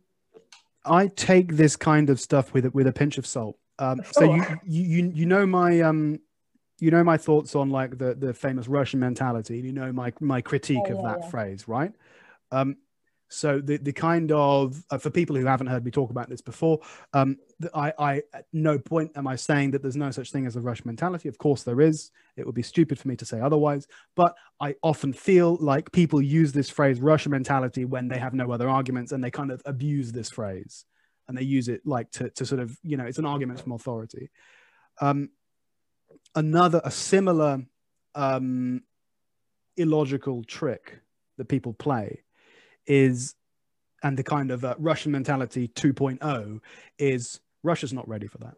i 0.85 1.07
take 1.09 1.57
this 1.57 1.77
kind 1.77 2.11
of 2.11 2.21
stuff 2.21 2.53
with 2.55 2.73
with 2.75 2.87
a 2.87 2.93
pinch 2.93 3.19
of 3.19 3.27
salt. 3.27 3.59
Um 3.79 4.01
so 4.11 4.35
you, 4.35 4.45
you 4.67 5.13
you 5.15 5.27
know 5.27 5.47
my 5.47 5.81
um 5.81 6.21
you 6.81 6.91
know 6.91 7.05
my 7.05 7.17
thoughts 7.17 7.55
on 7.55 7.71
like 7.71 7.99
the 7.99 8.15
the 8.15 8.33
famous 8.33 8.69
russian 8.69 9.01
mentality 9.01 9.59
you 9.59 9.73
know 9.73 9.93
my 9.93 10.13
my 10.21 10.41
critique 10.41 10.87
oh, 10.87 10.99
of 10.99 11.05
that 11.05 11.19
yeah. 11.23 11.31
phrase 11.31 11.69
right? 11.69 11.93
Um 12.53 12.77
so 13.29 13.61
the 13.61 13.77
the 13.77 13.93
kind 13.93 14.33
of 14.33 14.83
uh, 14.91 14.97
for 14.97 15.11
people 15.11 15.37
who 15.37 15.45
haven't 15.45 15.67
heard 15.67 15.85
me 15.85 15.91
talk 15.91 16.11
about 16.11 16.31
this 16.31 16.41
before, 16.41 16.81
um, 17.13 17.37
I, 17.75 17.93
I 17.99 18.23
at 18.33 18.47
no 18.53 18.79
point 18.79 19.13
am 19.17 19.27
I 19.27 19.37
saying 19.37 19.73
that 19.73 19.83
there's 19.83 19.97
no 19.97 20.11
such 20.11 20.33
thing 20.33 20.47
as 20.47 20.57
a 20.57 20.61
rush 20.61 20.85
mentality. 20.85 21.29
Of 21.29 21.37
course 21.37 21.63
there 21.63 21.81
is. 21.81 22.11
It 22.37 22.47
would 22.47 22.55
be 22.55 22.63
stupid 22.63 22.99
for 22.99 23.09
me 23.09 23.17
to 23.17 23.27
say 23.27 23.41
otherwise. 23.41 23.87
But 24.17 24.35
I 24.61 24.77
often 24.83 25.13
feel 25.13 25.57
like 25.57 25.93
people 25.93 26.23
use 26.23 26.53
this 26.53 26.71
phrase 26.71 27.01
Russian 27.01 27.33
mentality 27.33 27.85
when 27.85 28.09
they 28.09 28.19
have 28.19 28.33
no 28.33 28.51
other 28.51 28.69
arguments, 28.69 29.13
and 29.13 29.23
they 29.23 29.31
kind 29.31 29.51
of 29.51 29.61
abuse 29.67 30.11
this 30.11 30.31
phrase, 30.31 30.87
and 31.29 31.37
they 31.37 31.43
use 31.43 31.69
it 31.69 31.83
like 31.85 32.11
to 32.13 32.31
to 32.31 32.47
sort 32.47 32.61
of 32.63 32.79
you 32.83 32.97
know 32.97 33.05
it's 33.05 33.19
an 33.19 33.27
argument 33.27 33.61
from 33.61 33.73
authority. 33.73 34.31
Um, 35.03 35.29
another 36.35 36.81
a 36.83 36.91
similar 36.91 37.63
um, 38.15 38.83
illogical 39.77 40.45
trick 40.45 41.01
that 41.37 41.49
people 41.49 41.75
play 41.75 42.23
is 42.89 43.37
and 44.03 44.17
the 44.17 44.23
kind 44.23 44.51
of 44.51 44.65
uh, 44.65 44.75
Russian 44.79 45.13
mentality 45.13 45.69
2.0 45.69 46.61
is 46.99 47.41
Russia's 47.63 47.93
not 47.93 48.09
ready 48.09 48.27
for 48.27 48.39
that. 48.39 48.55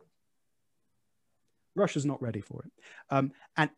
Russia's 1.74 2.05
not 2.05 2.20
ready 2.20 2.41
for 2.41 2.64
it. 2.64 2.72
Um, 3.11 3.33
and 3.57 3.70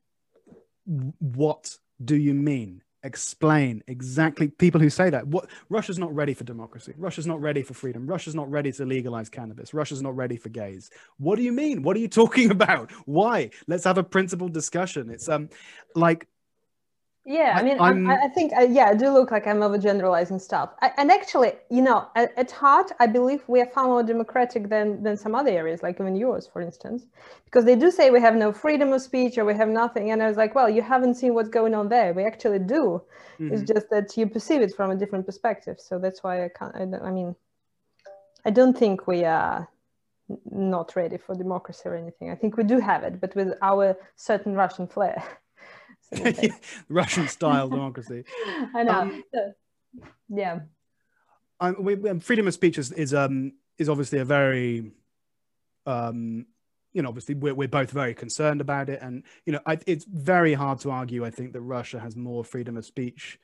what 0.85 1.77
do 2.05 2.17
you 2.17 2.35
mean? 2.35 2.83
Explain 3.05 3.83
exactly 3.89 4.49
people 4.49 4.81
who 4.81 4.89
say 4.89 5.11
that. 5.11 5.27
What 5.27 5.51
Russia's 5.69 5.99
not 5.99 6.15
ready 6.15 6.35
for 6.35 6.45
democracy. 6.45 6.95
Russia's 6.97 7.27
not 7.27 7.41
ready 7.41 7.63
for 7.63 7.75
freedom. 7.75 8.07
Russia's 8.07 8.35
not 8.35 8.49
ready 8.51 8.71
to 8.73 8.85
legalize 8.85 9.29
cannabis. 9.29 9.75
Russia's 9.75 10.03
not 10.03 10.17
ready 10.17 10.37
for 10.37 10.51
gays. 10.51 10.89
What 11.19 11.37
do 11.37 11.43
you 11.43 11.53
mean? 11.53 11.83
What 11.83 11.97
are 11.97 12.01
you 12.01 12.09
talking 12.23 12.51
about? 12.51 12.93
Why? 13.05 13.51
Let's 13.67 13.85
have 13.85 13.99
a 13.99 14.05
principled 14.05 14.53
discussion. 14.53 15.11
It's 15.11 15.29
um 15.29 15.49
like 15.95 16.29
Yeah, 17.25 17.55
I, 17.57 17.63
mean, 17.63 17.79
I'm- 17.79 18.09
I 18.09 18.29
think, 18.29 18.53
uh, 18.53 18.63
yeah, 18.63 18.87
I 18.87 18.95
do 18.95 19.09
look 19.11 19.31
like 19.31 19.47
I'm 19.47 19.61
overgeneralizing 19.61 20.41
stuff. 20.41 20.75
I, 20.83 20.91
and 20.97 21.09
actually, 21.11 21.53
you 21.71 21.81
know, 21.81 22.09
at, 22.17 22.37
at 22.37 22.51
heart, 22.51 22.91
I 22.99 23.07
believe 23.07 23.45
we 23.47 23.61
are 23.61 23.67
far 23.67 23.85
more 23.87 24.03
democratic 24.03 24.69
than 24.69 25.03
than 25.05 25.17
some 25.17 25.35
other 25.37 25.51
areas, 25.51 25.85
like 25.85 26.01
even 26.01 26.17
yours, 26.17 26.49
for 26.53 26.61
instance, 26.61 27.07
because 27.45 27.65
they 27.65 27.77
do 27.77 27.93
say 27.93 28.11
we 28.11 28.21
have 28.21 28.35
no 28.35 28.51
freedom 28.53 28.93
of 28.93 29.03
speech 29.03 29.39
or 29.39 29.45
we 29.45 29.55
have 29.55 29.69
nothing. 29.69 30.11
And 30.11 30.21
I 30.21 30.27
was 30.27 30.37
like, 30.37 30.57
well, 30.57 30.69
you 30.69 30.83
haven't 30.83 31.15
seen 31.15 31.33
what's 31.35 31.49
going 31.49 31.75
on 31.77 31.89
there. 31.89 32.13
We 32.13 32.25
actually 32.25 32.59
do. 32.59 33.03
It's 33.39 33.63
Mhm. 33.63 33.73
just 33.75 33.89
that 33.91 34.17
you 34.17 34.27
perceive 34.27 34.61
it 34.61 34.75
from 34.75 34.91
a 34.91 34.97
different 34.97 35.25
perspective. 35.25 35.79
So 35.79 36.01
that's 36.01 36.25
why 36.25 36.45
I 36.45 36.49
can't. 36.49 36.75
I, 36.75 37.07
I 37.09 37.11
mean, 37.13 37.37
I 38.45 38.51
don't 38.51 38.77
think 38.77 39.07
we 39.07 39.25
are 39.25 39.69
not 40.51 40.97
ready 40.97 41.19
for 41.19 41.35
democracy 41.37 41.83
or 41.89 41.95
anything. 41.95 42.31
I 42.31 42.35
think 42.35 42.57
we 42.57 42.65
do 42.65 42.81
have 42.81 43.05
it, 43.05 43.21
but 43.21 43.37
with 43.37 43.55
our 43.63 43.97
certain 44.17 44.55
Russian 44.55 44.89
flair. 44.89 45.23
Say. 46.15 46.51
Russian 46.89 47.29
style 47.29 47.69
democracy. 47.77 48.25
I 48.75 48.83
know. 48.83 48.93
Um, 48.93 49.25
So, 49.35 49.53
yeah. 50.29 50.61
um, 51.61 51.77
we, 51.81 51.95
um, 52.09 52.21
freedom 52.21 52.47
of 52.49 52.55
speech 52.55 52.79
is, 52.79 52.93
is 52.93 53.13
um 53.15 53.53
is 53.79 53.89
obviously 53.89 54.19
a 54.19 54.25
very 54.25 54.93
um 55.87 56.47
you 56.93 57.03
know 57.03 57.09
obviously 57.09 57.35
we're, 57.35 57.55
we're 57.55 57.69
both 57.69 57.91
very 57.91 58.15
concerned 58.15 58.61
about 58.61 58.89
it 58.89 59.01
and 59.03 59.25
you 59.47 59.53
know 59.53 59.61
I, 59.67 59.79
it's 59.87 60.05
very 60.05 60.55
hard 60.55 60.79
to 60.81 60.91
argue 60.91 61.25
i 61.25 61.31
think 61.31 61.53
that 61.55 61.61
russia 61.61 61.99
has 61.99 62.17
more 62.17 62.45
freedom 62.45 62.77
of 62.77 62.85
speech 62.85 63.39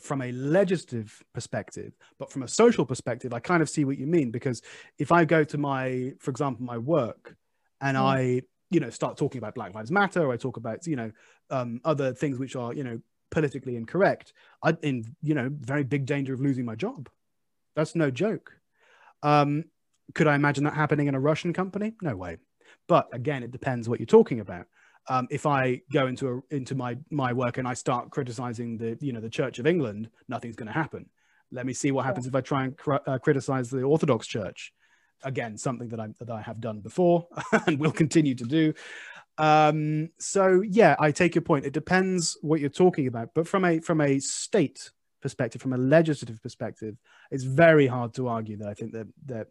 from 0.00 0.22
a 0.22 0.30
legislative 0.32 1.22
perspective 1.34 1.92
but 2.18 2.30
from 2.30 2.42
a 2.44 2.48
social 2.48 2.86
perspective 2.86 3.34
i 3.34 3.40
kind 3.40 3.62
of 3.62 3.68
see 3.68 3.84
what 3.84 3.98
you 3.98 4.06
mean 4.06 4.30
because 4.30 4.62
if 4.98 5.10
i 5.12 5.24
go 5.24 5.44
to 5.44 5.58
my 5.58 6.12
for 6.20 6.30
example 6.30 6.64
my 6.64 6.78
work 6.78 7.36
and 7.80 7.96
Mm. 7.96 8.00
i 8.02 8.42
you 8.70 8.80
know 8.80 8.90
start 8.90 9.16
talking 9.18 9.38
about 9.38 9.54
black 9.54 9.74
lives 9.74 9.90
matter 9.90 10.24
or 10.24 10.32
i 10.32 10.36
talk 10.36 10.56
about 10.56 10.86
you 10.86 10.96
know 10.96 11.10
um, 11.50 11.80
other 11.84 12.12
things 12.12 12.38
which 12.38 12.56
are 12.56 12.72
you 12.72 12.84
know 12.84 13.00
politically 13.30 13.76
incorrect 13.76 14.32
i'm 14.62 14.76
in 14.82 15.04
you 15.22 15.34
know 15.34 15.48
very 15.60 15.84
big 15.84 16.04
danger 16.04 16.34
of 16.34 16.40
losing 16.40 16.64
my 16.64 16.74
job 16.74 17.08
that's 17.74 17.94
no 17.94 18.10
joke. 18.10 18.52
Um, 19.22 19.64
could 20.14 20.26
I 20.26 20.34
imagine 20.34 20.64
that 20.64 20.74
happening 20.74 21.06
in 21.06 21.14
a 21.14 21.20
Russian 21.20 21.52
company? 21.52 21.94
No 22.02 22.16
way. 22.16 22.38
But 22.88 23.08
again, 23.12 23.42
it 23.42 23.52
depends 23.52 23.88
what 23.88 24.00
you're 24.00 24.06
talking 24.06 24.40
about. 24.40 24.66
Um, 25.08 25.28
if 25.30 25.46
I 25.46 25.82
go 25.92 26.06
into 26.06 26.28
a, 26.28 26.54
into 26.54 26.74
my 26.74 26.98
my 27.10 27.32
work 27.32 27.58
and 27.58 27.66
I 27.66 27.74
start 27.74 28.10
criticizing 28.10 28.76
the 28.76 28.98
you 29.00 29.12
know 29.12 29.20
the 29.20 29.30
Church 29.30 29.58
of 29.58 29.66
England, 29.66 30.10
nothing's 30.28 30.56
going 30.56 30.66
to 30.66 30.72
happen. 30.72 31.08
Let 31.52 31.66
me 31.66 31.72
see 31.72 31.90
what 31.90 32.04
happens 32.04 32.26
if 32.26 32.34
I 32.34 32.40
try 32.40 32.64
and 32.64 32.76
cr- 32.76 33.06
uh, 33.06 33.18
criticize 33.18 33.70
the 33.70 33.82
Orthodox 33.82 34.26
Church. 34.26 34.72
Again, 35.22 35.56
something 35.56 35.88
that 35.88 36.00
I 36.00 36.08
that 36.18 36.30
I 36.30 36.42
have 36.42 36.60
done 36.60 36.80
before 36.80 37.28
and 37.66 37.78
will 37.78 37.92
continue 37.92 38.34
to 38.34 38.44
do. 38.44 38.74
Um, 39.38 40.10
so 40.18 40.62
yeah, 40.62 40.96
I 40.98 41.12
take 41.12 41.34
your 41.34 41.42
point. 41.42 41.64
It 41.64 41.72
depends 41.72 42.36
what 42.42 42.60
you're 42.60 42.68
talking 42.68 43.06
about, 43.06 43.30
but 43.34 43.48
from 43.48 43.64
a 43.64 43.80
from 43.80 44.00
a 44.00 44.18
state 44.18 44.90
perspective, 45.22 45.60
from 45.62 45.72
a 45.72 45.78
legislative 45.78 46.42
perspective, 46.42 46.96
it's 47.30 47.44
very 47.44 47.86
hard 47.86 48.14
to 48.14 48.28
argue 48.28 48.56
that 48.58 48.68
I 48.68 48.74
think 48.74 48.92
that 48.92 49.06
that 49.26 49.48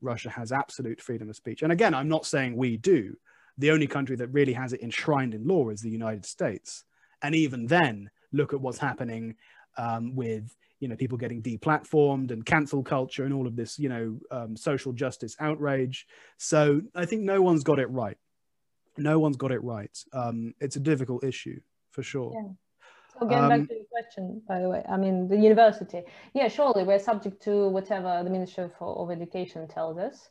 Russia 0.00 0.30
has 0.30 0.52
absolute 0.52 1.00
freedom 1.00 1.30
of 1.30 1.36
speech. 1.36 1.62
And 1.62 1.72
again, 1.72 1.94
I'm 1.94 2.08
not 2.08 2.26
saying 2.26 2.56
we 2.56 2.76
do. 2.76 3.16
The 3.58 3.70
only 3.70 3.86
country 3.86 4.16
that 4.16 4.28
really 4.28 4.52
has 4.54 4.72
it 4.72 4.82
enshrined 4.82 5.34
in 5.34 5.46
law 5.46 5.68
is 5.70 5.80
the 5.80 5.90
United 5.90 6.26
States. 6.26 6.84
And 7.22 7.34
even 7.34 7.66
then, 7.66 8.10
look 8.32 8.52
at 8.52 8.60
what's 8.60 8.78
happening 8.78 9.36
um, 9.76 10.14
with 10.14 10.54
you 10.80 10.88
know 10.88 10.96
people 10.96 11.16
getting 11.16 11.42
deplatformed 11.42 12.32
and 12.32 12.44
cancel 12.44 12.82
culture 12.82 13.24
and 13.24 13.32
all 13.32 13.46
of 13.46 13.54
this 13.54 13.78
you 13.78 13.88
know 13.88 14.18
um, 14.30 14.56
social 14.56 14.92
justice 14.92 15.36
outrage. 15.38 16.06
So 16.38 16.82
I 16.94 17.06
think 17.06 17.22
no 17.22 17.40
one's 17.40 17.62
got 17.62 17.78
it 17.78 17.88
right. 17.90 18.18
No 18.96 19.18
one's 19.18 19.36
got 19.36 19.52
it 19.52 19.62
right. 19.62 19.96
Um, 20.12 20.54
it's 20.60 20.76
a 20.76 20.80
difficult 20.80 21.24
issue 21.24 21.60
for 21.90 22.02
sure. 22.02 22.32
Yeah. 22.34 22.52
So 23.18 23.26
getting 23.26 23.48
back 23.48 23.60
Um, 23.60 23.66
to 23.66 23.74
the 23.74 23.86
question, 23.90 24.42
by 24.48 24.60
the 24.60 24.68
way, 24.68 24.82
I 24.88 24.96
mean 24.96 25.28
the 25.28 25.36
university. 25.36 26.02
Yeah, 26.34 26.48
surely 26.48 26.84
we're 26.84 26.98
subject 26.98 27.42
to 27.42 27.68
whatever 27.68 28.22
the 28.24 28.30
Ministry 28.30 28.64
of, 28.64 28.72
of 28.80 29.10
Education 29.10 29.68
tells 29.68 29.98
us. 29.98 30.30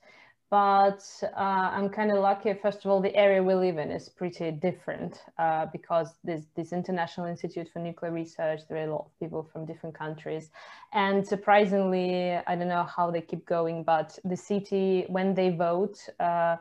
But 0.49 1.01
uh, 1.23 1.69
I'm 1.77 1.87
kind 1.87 2.11
of 2.11 2.17
lucky. 2.17 2.53
First 2.53 2.83
of 2.83 2.91
all, 2.91 2.99
the 2.99 3.15
area 3.15 3.41
we 3.41 3.53
live 3.53 3.77
in 3.77 3.89
is 3.89 4.09
pretty 4.09 4.51
different 4.51 5.23
uh, 5.37 5.67
because 5.71 6.15
there's 6.25 6.45
this 6.57 6.73
International 6.73 7.25
Institute 7.27 7.69
for 7.71 7.79
Nuclear 7.79 8.11
Research. 8.11 8.59
There 8.67 8.77
are 8.77 8.89
a 8.89 8.91
lot 8.91 9.05
of 9.05 9.17
people 9.17 9.47
from 9.53 9.65
different 9.65 9.97
countries, 9.97 10.49
and 10.91 11.25
surprisingly, 11.25 12.33
I 12.35 12.55
don't 12.57 12.67
know 12.67 12.83
how 12.83 13.11
they 13.11 13.21
keep 13.21 13.45
going, 13.45 13.85
but 13.85 14.19
the 14.25 14.35
city 14.35 15.05
when 15.07 15.33
they 15.33 15.51
vote, 15.51 15.97
uh, 16.19 16.57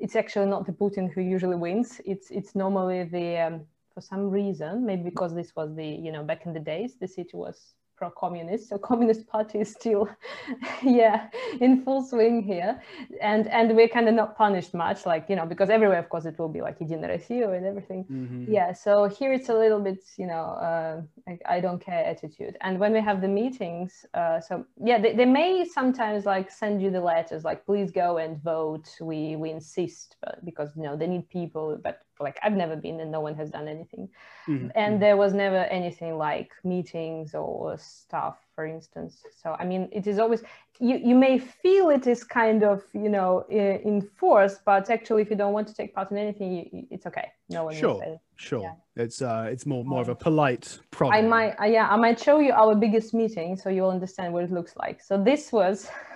it's 0.00 0.16
actually 0.16 0.46
not 0.46 0.66
the 0.66 0.72
Putin 0.72 1.12
who 1.12 1.20
usually 1.20 1.56
wins. 1.56 2.00
It's 2.04 2.30
it's 2.30 2.54
normally 2.54 3.04
the 3.04 3.38
um, 3.38 3.60
for 3.94 4.00
some 4.00 4.30
reason, 4.30 4.86
maybe 4.86 5.02
because 5.02 5.34
this 5.34 5.54
was 5.54 5.74
the 5.74 5.86
you 5.86 6.10
know 6.10 6.24
back 6.24 6.46
in 6.46 6.52
the 6.52 6.60
days, 6.60 6.96
the 7.00 7.08
city 7.08 7.36
was 7.36 7.74
pro-communist, 7.99 8.67
so 8.69 8.77
Communist 8.77 9.25
Party 9.27 9.59
is 9.59 9.71
still, 9.71 10.09
yeah, 10.83 11.29
in 11.61 11.81
full 11.83 12.03
swing 12.03 12.41
here, 12.43 12.81
and 13.21 13.47
and 13.47 13.75
we're 13.75 13.87
kind 13.87 14.09
of 14.09 14.15
not 14.15 14.35
punished 14.37 14.73
much, 14.73 15.05
like 15.05 15.29
you 15.29 15.35
know, 15.35 15.45
because 15.45 15.69
everywhere, 15.69 15.99
of 15.99 16.09
course, 16.09 16.25
it 16.25 16.37
will 16.37 16.49
be 16.49 16.61
like 16.61 16.79
Единая 16.79 17.09
Россия 17.09 17.55
and 17.55 17.65
everything. 17.65 18.05
Mhm. 18.09 18.45
Yeah, 18.47 18.73
so 18.73 19.05
here 19.07 19.31
it's 19.33 19.49
a 19.49 19.53
little 19.53 19.79
bit, 19.79 20.03
you 20.17 20.27
know, 20.27 20.43
uh, 20.67 21.01
like 21.27 21.41
I 21.45 21.61
don't 21.61 21.79
care 21.79 22.03
attitude. 22.05 22.57
And 22.61 22.79
when 22.79 22.91
we 22.93 23.01
have 23.01 23.21
the 23.21 23.27
meetings, 23.29 24.05
uh, 24.13 24.39
so 24.41 24.65
yeah, 24.83 24.99
they, 24.99 25.13
they 25.15 25.25
may 25.25 25.65
sometimes 25.65 26.25
like 26.25 26.51
send 26.51 26.81
you 26.81 26.91
the 26.91 27.01
letters, 27.01 27.43
like 27.43 27.65
please 27.65 27.91
go 27.91 28.17
and 28.17 28.41
vote. 28.43 28.87
We 29.01 29.35
we 29.37 29.51
insist, 29.51 30.17
but 30.21 30.43
because 30.43 30.69
you 30.75 30.83
know 30.83 30.95
they 30.97 31.07
need 31.07 31.29
people. 31.29 31.79
But 31.81 32.01
like 32.20 32.38
I've 32.42 32.56
never 32.56 32.76
been, 32.76 33.00
and 33.00 33.10
no 33.10 33.20
one 33.20 33.34
has 33.36 33.50
done 33.50 33.68
anything. 33.68 34.08
Mhm. 34.46 34.70
And 34.74 35.00
there 35.02 35.16
was 35.16 35.32
never 35.34 35.64
anything 35.64 36.18
like 36.18 36.50
meetings 36.64 37.34
or 37.34 37.76
stuff, 37.78 38.36
for 38.54 38.66
instance. 38.66 39.24
So 39.42 39.56
I 39.58 39.64
mean, 39.64 39.88
it 39.92 40.06
is 40.06 40.18
always 40.18 40.42
you. 40.78 40.96
You 40.96 41.14
may 41.14 41.38
feel 41.38 41.90
it 41.90 42.06
is 42.06 42.24
kind 42.24 42.62
of 42.62 42.82
you 42.92 43.08
know 43.08 43.44
enforced, 43.50 44.64
but 44.64 44.90
actually, 44.90 45.22
if 45.22 45.30
you 45.30 45.36
don't 45.36 45.52
want 45.52 45.68
to 45.68 45.74
take 45.74 45.94
part 45.94 46.10
in 46.10 46.18
anything, 46.18 46.52
you, 46.52 46.86
it's 46.90 47.06
okay. 47.06 47.28
No 47.48 47.64
one 47.64 47.74
will 47.74 47.80
Sure. 47.80 48.00
say. 48.00 48.20
Sure. 48.36 48.62
Yeah. 48.62 49.02
It's 49.04 49.22
uh 49.22 49.48
it's 49.52 49.66
more 49.66 49.84
more 49.84 50.02
of 50.02 50.08
a 50.08 50.14
polite 50.14 50.78
problem. 50.90 51.24
I 51.24 51.28
might, 51.28 51.52
uh, 51.60 51.64
yeah, 51.64 51.88
I 51.88 51.96
might 51.96 52.18
show 52.18 52.38
you 52.38 52.52
our 52.52 52.74
biggest 52.74 53.12
meeting 53.14 53.56
so 53.56 53.68
you'll 53.70 53.90
understand 53.90 54.32
what 54.34 54.44
it 54.44 54.50
looks 54.50 54.74
like. 54.76 55.00
So 55.02 55.22
this 55.22 55.52
was, 55.52 55.90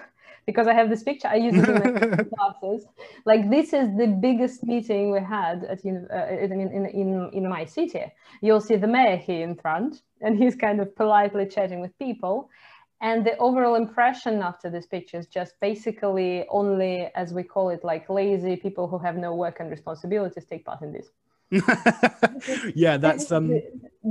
because 0.47 0.67
I 0.67 0.75
have 0.75 0.91
this 0.91 1.03
picture, 1.03 1.29
I 1.29 1.37
use 1.37 1.55
it 1.57 1.69
in 1.69 1.95
my 1.95 2.25
classes. 2.37 2.87
Like 3.25 3.51
this 3.51 3.73
is 3.73 3.89
the 3.97 4.07
biggest 4.07 4.65
meeting 4.65 5.11
we 5.11 5.21
had 5.21 5.65
at 5.65 5.85
uh, 5.85 5.89
in, 5.89 6.53
in, 6.53 6.87
in, 6.87 7.31
in 7.33 7.49
my 7.49 7.65
city. 7.65 8.05
You'll 8.41 8.61
see 8.61 8.77
the 8.77 8.87
mayor 8.87 9.17
here 9.17 9.43
in 9.43 9.55
front, 9.55 10.03
and 10.21 10.37
he's 10.37 10.55
kind 10.55 10.81
of 10.81 10.95
politely 10.97 11.47
chatting 11.47 11.81
with 11.81 11.97
people. 11.99 12.51
And 13.01 13.25
the 13.27 13.37
overall 13.39 13.75
impression 13.75 14.41
after 14.41 14.71
this 14.71 14.87
picture 14.87 15.19
is 15.19 15.27
just 15.27 15.55
basically 15.61 16.47
only, 16.49 17.11
as 17.15 17.35
we 17.35 17.43
call 17.43 17.69
it, 17.71 17.85
like 17.85 18.09
lazy 18.09 18.57
people 18.57 18.89
who 18.89 18.99
have 18.99 19.17
no 19.17 19.35
work 19.35 19.61
and 19.61 19.71
responsibilities 19.71 20.47
take 20.47 20.65
part 20.65 20.81
in 20.81 20.93
this. 20.93 21.11
yeah, 22.75 22.97
that's 22.97 23.31
um 23.33 23.49
the, 23.49 23.63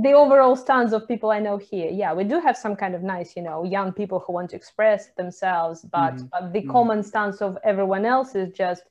the 0.02 0.12
overall 0.12 0.56
stance 0.56 0.92
of 0.92 1.06
people 1.06 1.30
I 1.30 1.40
know 1.40 1.56
here. 1.56 1.90
Yeah, 1.90 2.12
we 2.14 2.24
do 2.24 2.40
have 2.40 2.56
some 2.56 2.76
kind 2.76 2.94
of 2.94 3.02
nice, 3.02 3.36
you 3.36 3.42
know, 3.42 3.64
young 3.64 3.92
people 3.92 4.18
who 4.20 4.32
want 4.32 4.50
to 4.50 4.56
express 4.56 5.10
themselves, 5.16 5.82
but, 5.92 6.14
Mhm. 6.14 6.30
but 6.32 6.52
the 6.52 6.60
Mhm. 6.62 6.68
common 6.72 7.02
stance 7.02 7.42
of 7.42 7.58
everyone 7.64 8.04
else 8.04 8.34
is 8.34 8.52
just 8.52 8.82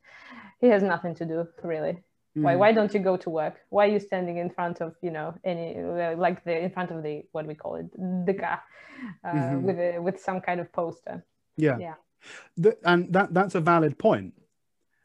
he 0.62 0.68
has 0.70 0.84
nothing 0.84 1.16
to 1.16 1.26
do, 1.26 1.47
really. 1.64 2.04
Why 2.36 2.56
mm, 2.56 2.60
why 2.60 2.72
don't 2.72 2.93
you 2.93 2.99
go 2.99 3.16
to 3.18 3.30
work? 3.30 3.56
Why 3.70 3.86
are 3.86 3.91
you 3.91 3.99
standing 3.99 4.38
in 4.38 4.49
front 4.49 4.82
of 4.82 4.95
you 5.01 5.12
know 5.12 5.36
any 5.43 5.76
like 6.16 6.43
the 6.43 6.58
in 6.66 6.72
front 6.72 6.89
of 6.91 7.04
the 7.04 7.24
what 7.32 7.45
we 7.45 7.56
call 7.56 7.76
it 7.76 7.88
the 8.26 8.34
car 8.34 8.60
uh, 9.24 9.30
Mhm. 9.30 9.62
with 9.62 9.80
a, 9.80 9.99
with 9.99 10.20
some 10.20 10.41
kind 10.41 10.60
of 10.60 10.72
poster? 10.72 11.24
yeah. 11.58 11.78
yeah. 11.80 11.95
Th- 12.64 12.78
and 12.84 13.14
that 13.14 13.34
that's 13.34 13.56
a 13.56 13.62
valid 13.62 13.97
point. 13.97 14.34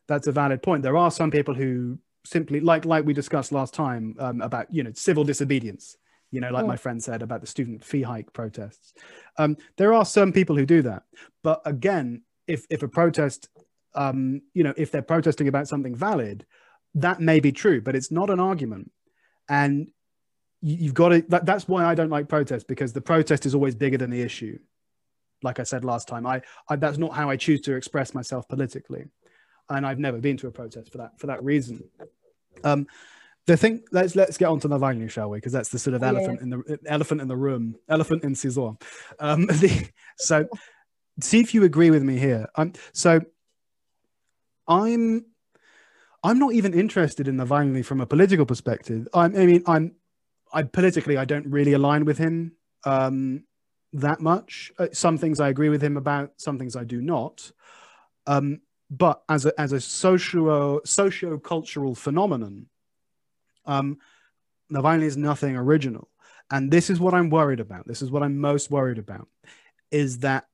That's 0.07 0.26
a 0.26 0.32
valid 0.32 0.62
point. 0.62 0.82
There 0.82 0.96
are 0.96 1.11
some 1.11 1.30
people 1.30 1.55
who 1.55 1.99
simply 2.28 2.60
like 2.60 2.84
like 2.84 3.04
we 3.04 3.12
discussed 3.14 3.52
last 3.52 3.74
time 3.74 4.14
um, 4.18 4.40
about 4.40 4.72
you 4.72 4.82
know 4.82 4.92
civil 4.94 5.24
disobedience. 5.24 5.96
You 6.30 6.40
know, 6.42 6.50
like 6.50 6.64
Mm. 6.64 6.68
my 6.68 6.76
friend 6.76 7.02
said 7.02 7.22
about 7.22 7.40
the 7.40 7.46
student 7.46 7.82
fee 7.82 8.02
hike 8.02 8.32
protests. 8.34 8.92
Um, 9.38 9.56
there 9.78 9.94
are 9.94 10.04
some 10.04 10.30
people 10.32 10.56
who 10.56 10.66
do 10.66 10.82
that, 10.82 11.04
but 11.42 11.62
again, 11.64 12.22
if 12.46 12.66
if 12.68 12.82
a 12.82 12.88
protest, 12.88 13.48
um, 13.94 14.42
you 14.52 14.62
know, 14.62 14.74
if 14.76 14.90
they're 14.90 15.00
protesting 15.00 15.48
about 15.48 15.68
something 15.68 15.94
valid, 15.94 16.44
that 16.96 17.20
may 17.20 17.40
be 17.40 17.50
true, 17.50 17.80
but 17.80 17.96
it's 17.96 18.10
not 18.10 18.28
an 18.28 18.40
argument, 18.40 18.92
and 19.48 19.88
you, 20.60 20.76
you've 20.76 20.94
got 20.94 21.08
to. 21.10 21.22
That, 21.28 21.46
that's 21.46 21.66
why 21.66 21.86
I 21.86 21.94
don't 21.94 22.10
like 22.10 22.28
protests 22.28 22.64
because 22.64 22.92
the 22.92 23.00
protest 23.00 23.46
is 23.46 23.54
always 23.54 23.74
bigger 23.74 23.96
than 23.96 24.10
the 24.10 24.20
issue. 24.20 24.58
Like 25.42 25.60
I 25.60 25.62
said 25.62 25.82
last 25.82 26.08
time, 26.08 26.26
I, 26.26 26.42
I 26.68 26.76
that's 26.76 26.98
not 26.98 27.14
how 27.14 27.30
I 27.30 27.36
choose 27.36 27.62
to 27.62 27.74
express 27.74 28.12
myself 28.12 28.46
politically, 28.48 29.06
and 29.70 29.86
I've 29.86 29.98
never 29.98 30.18
been 30.18 30.36
to 30.38 30.48
a 30.48 30.50
protest 30.50 30.92
for 30.92 30.98
that 30.98 31.18
for 31.18 31.28
that 31.28 31.42
reason. 31.42 31.84
Um, 32.64 32.86
the 33.46 33.56
thing 33.56 33.82
let's 33.92 34.14
let's 34.14 34.36
get 34.36 34.48
on 34.48 34.61
to 34.61 34.68
Navalny, 34.68 35.11
shall 35.11 35.30
we? 35.30 35.38
Because 35.38 35.52
that's 35.52 35.70
the 35.70 35.78
sort 35.78 35.94
of 35.94 36.02
Oh, 36.02 36.06
yeah, 36.06 36.12
elephant 36.12 36.40
in 36.42 36.50
the 36.50 36.78
elephant 36.86 37.20
in 37.20 37.28
the 37.28 37.36
room, 37.36 37.76
elephant 37.88 38.22
in 38.22 38.34
Caesar. 38.34 38.72
Um, 39.18 39.46
the, 39.46 39.88
so 40.18 40.46
see 41.20 41.40
if 41.40 41.54
you 41.54 41.64
agree 41.64 41.90
with 41.90 42.02
me 42.02 42.18
here. 42.18 42.46
Um, 42.56 42.74
so 42.92 43.20
I'm 44.68 45.24
I'm 46.22 46.38
not 46.38 46.52
even 46.52 46.74
interested 46.74 47.26
in 47.26 47.36
Navalny 47.36 47.84
from 47.84 48.00
a 48.00 48.06
political 48.06 48.44
perspective. 48.44 49.09
I'm, 49.14 49.34
I 49.34 49.46
mean, 49.46 49.62
I'm 49.66 49.94
I 50.52 50.62
politically 50.64 51.16
I 51.16 51.24
don't 51.24 51.46
really 51.46 51.72
align 51.72 52.04
with 52.04 52.18
him 52.18 52.52
um, 52.84 53.44
that 53.92 54.20
much. 54.20 54.72
Uh, 54.78 54.88
some 54.92 55.18
things 55.18 55.40
I 55.40 55.48
agree 55.48 55.68
with 55.68 55.82
him 55.82 55.96
about, 55.96 56.32
some 56.36 56.59
things 56.59 56.76
I 56.76 56.84
do 56.84 57.00
not. 57.00 57.50
Um, 58.26 58.61
but 58.91 59.22
as 59.28 59.47
a 59.47 59.61
as 59.61 59.72
a 59.72 59.80
socio 59.80 60.80
socio 60.84 61.39
cultural 61.39 61.95
phenomenon, 61.95 62.66
um, 63.66 63.99
Navalny 64.72 65.05
is 65.05 65.16
nothing 65.16 65.57
original, 65.57 66.09
and 66.51 66.70
this 66.70 66.91
is 66.91 67.01
what 67.01 67.14
I'm 67.14 67.30
worried 67.30 67.61
about. 67.61 67.86
This 67.86 68.03
is 68.03 68.11
what 68.11 68.22
I'm 68.22 68.39
most 68.39 68.70
worried 68.70 68.99
about, 68.99 69.28
is 69.91 70.18
that 70.20 70.47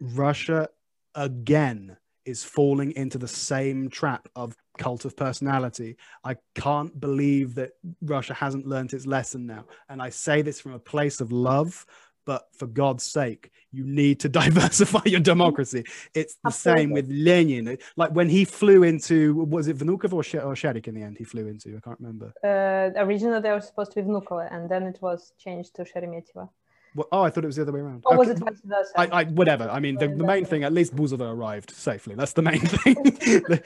Russia 0.00 0.68
again 1.14 1.96
is 2.24 2.44
falling 2.44 2.92
into 2.92 3.18
the 3.18 3.28
same 3.28 3.90
trap 3.90 4.28
of 4.36 4.56
cult 4.78 5.04
of 5.04 5.16
personality. 5.16 5.96
I 6.24 6.36
can't 6.54 6.98
believe 6.98 7.54
that 7.56 7.72
Russia 8.00 8.34
hasn't 8.34 8.66
learned 8.66 8.92
its 8.92 9.06
lesson 9.06 9.46
now. 9.46 9.64
And 9.88 10.00
I 10.00 10.10
say 10.10 10.42
this 10.42 10.60
from 10.60 10.72
a 10.72 10.78
place 10.78 11.20
of 11.20 11.32
love, 11.32 11.84
but 12.24 12.44
for 12.56 12.66
God's 12.66 13.04
sake, 13.04 13.50
you 13.72 13.84
need 13.84 14.20
to 14.20 14.28
diversify 14.40 15.02
your 15.06 15.20
democracy. 15.20 15.84
It's 16.14 16.34
the 16.34 16.48
Absolutely. 16.48 16.82
same 16.82 16.90
with 16.90 17.08
Lenin. 17.10 17.78
Like 17.96 18.12
when 18.12 18.28
he 18.28 18.44
flew 18.44 18.82
into, 18.82 19.34
was 19.34 19.68
it 19.68 19.78
Vnukovo 19.78 20.14
or, 20.14 20.22
Sh- 20.22 20.34
or 20.34 20.54
Sherik 20.54 20.88
in 20.88 20.94
the 20.94 21.02
end 21.02 21.18
he 21.18 21.24
flew 21.24 21.46
into? 21.46 21.76
I 21.76 21.80
can't 21.80 21.98
remember. 22.00 22.32
Uh, 22.44 22.90
originally, 23.00 23.40
they 23.40 23.50
were 23.50 23.60
supposed 23.60 23.92
to 23.92 24.02
be 24.02 24.08
Vnukovo, 24.08 24.46
and 24.52 24.68
then 24.70 24.84
it 24.84 24.98
was 25.00 25.32
changed 25.38 25.74
to 25.76 25.84
Sheremetyevo. 25.84 26.48
Well, 26.94 27.08
oh, 27.10 27.22
I 27.22 27.30
thought 27.30 27.44
it 27.44 27.46
was 27.46 27.56
the 27.56 27.62
other 27.62 27.72
way 27.72 27.80
around. 27.80 28.02
Or 28.04 28.12
okay. 28.12 28.18
was 28.18 28.28
it 28.28 28.38
vice 28.38 28.60
versa? 28.64 28.92
I, 28.96 29.06
I, 29.06 29.24
whatever. 29.24 29.68
I 29.70 29.80
mean, 29.80 29.96
the, 29.96 30.08
the 30.08 30.24
main 30.24 30.44
thing, 30.44 30.62
at 30.62 30.72
least 30.74 30.94
Buzova 30.94 31.32
arrived 31.32 31.70
safely. 31.70 32.14
That's 32.14 32.34
the 32.34 32.42
main 32.42 32.60
thing. 32.60 32.96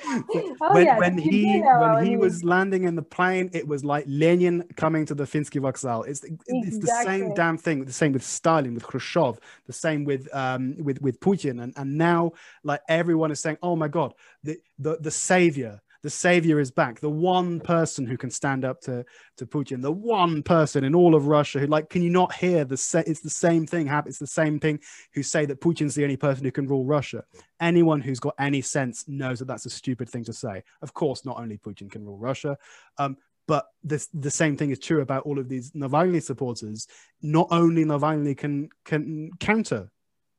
oh, 0.61 0.75
when 0.75 0.87
yeah, 0.87 0.99
when 0.99 1.19
he 1.19 1.61
when 1.61 2.07
he 2.07 2.17
was 2.17 2.45
landing 2.45 2.85
in 2.85 2.95
the 2.95 3.03
plane, 3.03 3.51
it 3.53 3.67
was 3.67 3.85
like 3.85 4.05
Lenin 4.07 4.65
coming 4.77 5.05
to 5.07 5.15
the 5.15 5.25
Finsky 5.25 5.61
Vokzal. 5.61 6.07
It's, 6.07 6.23
it's 6.23 6.77
exactly. 6.77 6.79
the 6.81 7.19
same 7.27 7.35
damn 7.35 7.59
thing. 7.59 7.85
The 7.85 7.93
same 7.93 8.13
with 8.13 8.25
Stalin, 8.25 8.75
with 8.75 8.85
Khrushchev. 8.85 9.41
The 9.67 9.73
same 9.73 10.05
with 10.05 10.33
um 10.33 10.77
with 10.79 11.03
with 11.03 11.19
Putin, 11.19 11.63
and 11.63 11.73
and 11.77 11.99
now 11.99 12.33
like 12.63 12.81
everyone 12.89 13.33
is 13.33 13.41
saying, 13.41 13.59
oh 13.63 13.75
my 13.75 13.89
god, 13.89 14.15
the 14.45 14.59
the 14.79 14.99
the 15.01 15.11
savior 15.11 15.81
the 16.07 16.11
savior 16.11 16.61
is 16.61 16.71
back 16.71 17.01
the 17.01 17.11
one 17.11 17.59
person 17.59 18.07
who 18.07 18.17
can 18.17 18.31
stand 18.31 18.65
up 18.65 18.81
to 18.81 19.05
to 19.37 19.45
putin 19.45 19.83
the 19.83 19.91
one 19.91 20.41
person 20.41 20.85
in 20.85 20.95
all 20.95 21.17
of 21.17 21.27
russia 21.27 21.59
who 21.59 21.67
like 21.67 21.91
can 21.91 22.01
you 22.01 22.11
not 22.11 22.33
hear 22.33 22.65
the 22.65 22.77
sa- 22.77 23.03
it's 23.09 23.23
the 23.23 23.29
same 23.29 23.67
thing 23.67 23.89
happen? 23.89 24.09
it's 24.09 24.21
the 24.21 24.25
same 24.25 24.61
thing 24.61 24.79
who 25.15 25.21
say 25.25 25.45
that 25.45 25.61
putin's 25.61 25.97
the 25.97 26.05
only 26.05 26.17
person 26.17 26.45
who 26.45 26.53
can 26.53 26.65
rule 26.69 26.85
russia 26.85 27.25
anyone 27.59 28.01
who's 28.01 28.21
got 28.21 28.37
any 28.39 28.61
sense 28.61 29.09
knows 29.09 29.41
that 29.41 29.49
that's 29.49 29.67
a 29.67 29.71
stupid 29.71 30.09
thing 30.09 30.23
to 30.23 30.33
say 30.33 30.63
of 30.81 30.95
course 30.95 31.25
not 31.25 31.41
only 31.41 31.59
putin 31.59 31.91
can 31.91 32.05
rule 32.05 32.19
russia 32.19 32.57
um, 32.99 33.17
but 33.49 33.67
this, 33.83 34.09
the 34.15 34.31
same 34.31 34.57
thing 34.57 34.71
is 34.71 34.79
true 34.79 35.01
about 35.01 35.25
all 35.25 35.39
of 35.39 35.49
these 35.49 35.71
Navalny 35.71 36.21
supporters. 36.21 36.89
Not 37.23 37.47
only 37.53 37.85
Navalny 37.85 38.37
can 38.37 38.71
can 38.85 39.31
counter 39.39 39.89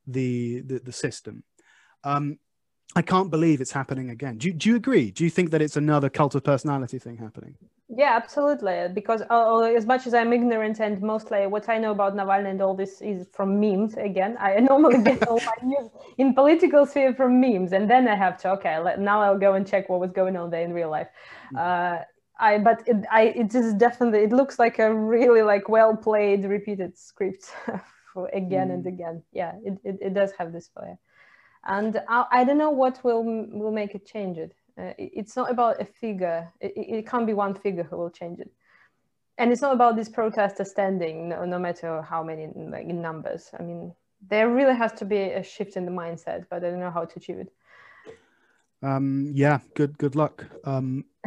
the 0.06 0.60
the, 0.60 0.80
the 0.80 0.92
system, 0.92 1.46
um, 2.04 2.38
I 2.96 3.02
can't 3.02 3.30
believe 3.30 3.62
it's 3.62 3.72
happening 3.72 4.10
again. 4.10 4.38
Do 4.38 4.48
you, 4.48 4.54
do 4.54 4.70
you 4.70 4.76
agree? 4.76 5.12
Do 5.12 5.24
you 5.24 5.30
think 5.30 5.52
that 5.52 5.62
it's 5.62 5.78
another 5.78 6.10
cult 6.10 6.36
of 6.36 6.44
personality 6.44 6.98
thing 7.00 7.18
happening? 7.18 7.56
Yeah, 7.90 8.16
absolutely. 8.16 8.88
Because 8.94 9.22
uh, 9.30 9.60
as 9.60 9.86
much 9.86 10.08
as 10.08 10.14
I'm 10.14 10.34
ignorant 10.34 10.80
and 10.80 11.02
mostly 11.02 11.48
what 11.48 11.70
I 11.70 11.78
know 11.78 11.92
about 11.92 12.16
Navalny 12.16 12.50
and 12.50 12.62
all 12.62 12.76
this 12.76 13.02
is 13.02 13.28
from 13.32 13.60
memes. 13.60 13.96
Again, 13.96 14.36
I 14.40 14.60
normally 14.72 15.02
get 15.04 15.26
all 15.28 15.40
my 15.40 15.54
news 15.64 15.90
in 16.18 16.34
political 16.34 16.86
sphere 16.86 17.14
from 17.14 17.40
memes, 17.40 17.72
and 17.72 17.90
then 17.90 18.08
I 18.08 18.16
have 18.16 18.38
to 18.40 18.52
okay. 18.54 18.78
Let, 18.80 19.00
now 19.00 19.22
I'll 19.22 19.38
go 19.38 19.54
and 19.54 19.66
check 19.66 19.88
what 19.90 20.02
was 20.02 20.12
going 20.12 20.36
on 20.36 20.50
there 20.50 20.64
in 20.64 20.74
real 20.74 20.90
life. 20.90 21.08
Mm. 21.54 21.60
Uh, 21.60 22.04
I 22.40 22.58
but 22.58 22.84
it, 22.88 22.98
I 23.10 23.24
it 23.44 23.56
is 23.56 23.74
definitely 23.74 24.20
it 24.20 24.32
looks 24.32 24.60
like 24.60 24.80
a 24.80 24.94
really 24.94 25.42
like 25.42 25.70
well 25.70 25.96
played 25.96 26.44
repeated 26.44 26.98
script 26.98 27.46
for 28.14 28.28
again 28.34 28.68
mm. 28.68 28.74
and 28.74 28.88
again. 28.88 29.24
Yeah, 29.32 29.54
it, 29.64 29.80
it, 29.84 29.98
it 30.02 30.14
does 30.14 30.32
have 30.38 30.52
this 30.52 30.68
flair 30.68 31.00
and 31.68 32.02
I, 32.08 32.26
I, 32.32 32.44
don't 32.44 32.58
know 32.58 32.72
what 32.72 33.04
will 33.04 33.24
will 33.24 33.72
make 33.72 33.94
it 33.94 34.06
change 34.06 34.38
it. 34.38 34.56
Uh, 34.80 34.94
it's 34.98 35.36
not 35.36 35.52
about 35.52 35.82
a 35.82 35.86
figure. 35.86 36.52
It, 36.62 36.74
it, 36.76 37.08
can't 37.08 37.28
be 37.28 37.34
one 37.34 37.54
figure 37.54 37.84
who 37.84 37.98
will 37.98 38.10
change 38.10 38.40
it, 38.40 38.50
and 39.38 39.52
it's 39.52 39.62
not 39.62 39.74
about 39.74 39.96
these 39.96 40.10
protesters 40.10 40.72
standing, 40.72 41.30
no, 41.30 41.46
no 41.46 41.60
matter 41.60 42.02
how 42.02 42.24
many 42.24 42.48
like 42.56 42.88
in 42.88 43.02
numbers. 43.02 43.52
I 43.60 43.64
mean, 43.64 43.94
there 44.30 44.50
really 44.50 44.76
has 44.76 44.94
to 44.94 45.06
be 45.06 45.18
a 45.18 45.44
shift 45.44 45.76
in 45.76 45.86
the 45.86 45.92
mindset, 45.92 46.46
but 46.50 46.64
I 46.64 46.70
don't 46.70 46.80
know 46.80 46.92
how 46.92 47.06
to 47.06 47.20
achieve 47.20 47.40
it. 47.40 47.54
Um, 48.82 49.32
yeah, 49.34 49.60
good 49.76 49.98
good 49.98 50.16
luck. 50.16 50.46
Um, 50.64 51.06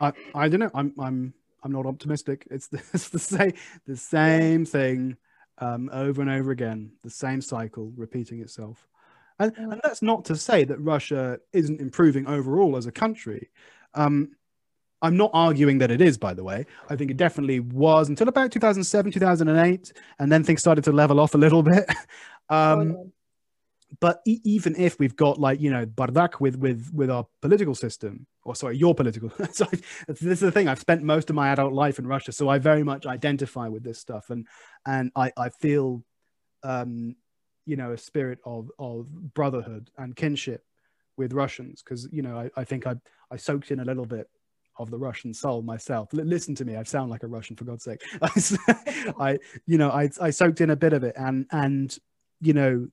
I 0.00 0.12
I 0.34 0.48
don't 0.48 0.60
know. 0.60 0.70
I'm 0.74 0.94
I'm 0.98 1.34
I'm 1.62 1.72
not 1.72 1.86
optimistic. 1.86 2.46
It's 2.50 2.68
the, 2.68 2.78
it's 2.94 3.10
the 3.10 3.18
same 3.18 3.52
the 3.86 3.96
same 3.96 4.64
thing 4.64 5.16
um, 5.58 5.90
over 5.92 6.22
and 6.22 6.30
over 6.30 6.50
again. 6.52 6.92
The 7.02 7.10
same 7.10 7.42
cycle 7.42 7.92
repeating 7.96 8.40
itself. 8.40 8.86
And, 9.38 9.52
and 9.56 9.80
that's 9.82 10.02
not 10.02 10.24
to 10.26 10.36
say 10.36 10.64
that 10.64 10.78
Russia 10.80 11.38
isn't 11.52 11.80
improving 11.80 12.26
overall 12.26 12.76
as 12.76 12.86
a 12.86 12.92
country. 12.92 13.50
Um, 13.94 14.36
I'm 15.02 15.16
not 15.16 15.32
arguing 15.34 15.78
that 15.78 15.90
it 15.90 16.00
is, 16.00 16.16
by 16.16 16.32
the 16.32 16.44
way. 16.44 16.64
I 16.88 16.96
think 16.96 17.10
it 17.10 17.18
definitely 17.18 17.60
was 17.60 18.08
until 18.08 18.28
about 18.28 18.52
2007, 18.52 19.12
2008, 19.12 19.92
and 20.18 20.32
then 20.32 20.44
things 20.44 20.60
started 20.60 20.84
to 20.84 20.92
level 20.92 21.20
off 21.20 21.34
a 21.34 21.38
little 21.38 21.62
bit. 21.62 21.84
um, 22.48 22.96
oh, 22.96 23.12
But 24.00 24.22
e- 24.24 24.40
even 24.44 24.74
if 24.76 24.98
we've 24.98 25.14
got 25.14 25.38
like 25.38 25.60
you 25.60 25.70
know 25.70 25.84
bardak 25.84 26.40
with 26.40 26.56
with 26.56 26.90
with 26.94 27.10
our 27.10 27.26
political 27.42 27.74
system, 27.74 28.26
or 28.44 28.54
sorry, 28.54 28.78
your 28.78 28.94
political. 28.94 29.30
sorry, 29.52 29.80
this 30.08 30.22
is 30.22 30.40
the 30.40 30.52
thing. 30.52 30.68
I've 30.68 30.80
spent 30.80 31.02
most 31.02 31.28
of 31.28 31.36
my 31.36 31.50
adult 31.50 31.74
life 31.74 31.98
in 31.98 32.06
Russia, 32.06 32.32
so 32.32 32.48
I 32.48 32.58
very 32.58 32.82
much 32.82 33.04
identify 33.04 33.68
with 33.68 33.82
this 33.82 33.98
stuff, 33.98 34.30
and 34.30 34.46
and 34.86 35.12
I 35.14 35.32
I 35.36 35.50
feel 35.50 36.02
um, 36.62 37.16
you 37.66 37.76
know 37.76 37.92
a 37.92 37.98
spirit 37.98 38.38
of 38.44 38.70
of 38.78 39.08
brotherhood 39.34 39.90
and 39.98 40.16
kinship 40.16 40.64
with 41.16 41.32
Russians 41.32 41.82
because 41.82 42.08
you 42.12 42.22
know 42.22 42.38
I, 42.38 42.50
I 42.60 42.64
think 42.64 42.86
I 42.86 42.94
I 43.30 43.36
soaked 43.36 43.70
in 43.70 43.80
a 43.80 43.84
little 43.84 44.06
bit 44.06 44.28
of 44.78 44.90
the 44.90 44.98
Russian 44.98 45.32
soul 45.32 45.62
myself. 45.62 46.08
L- 46.12 46.24
listen 46.24 46.54
to 46.56 46.64
me, 46.64 46.76
I 46.76 46.82
sound 46.82 47.10
like 47.10 47.22
a 47.22 47.28
Russian 47.28 47.54
for 47.54 47.64
God's 47.64 47.84
sake. 47.84 48.02
I 49.18 49.38
you 49.66 49.78
know 49.78 49.90
I 49.90 50.10
I 50.20 50.30
soaked 50.30 50.60
in 50.60 50.70
a 50.70 50.76
bit 50.76 50.92
of 50.92 51.04
it 51.04 51.14
and 51.16 51.46
and 51.50 51.96
you 52.40 52.52
know 52.52 52.88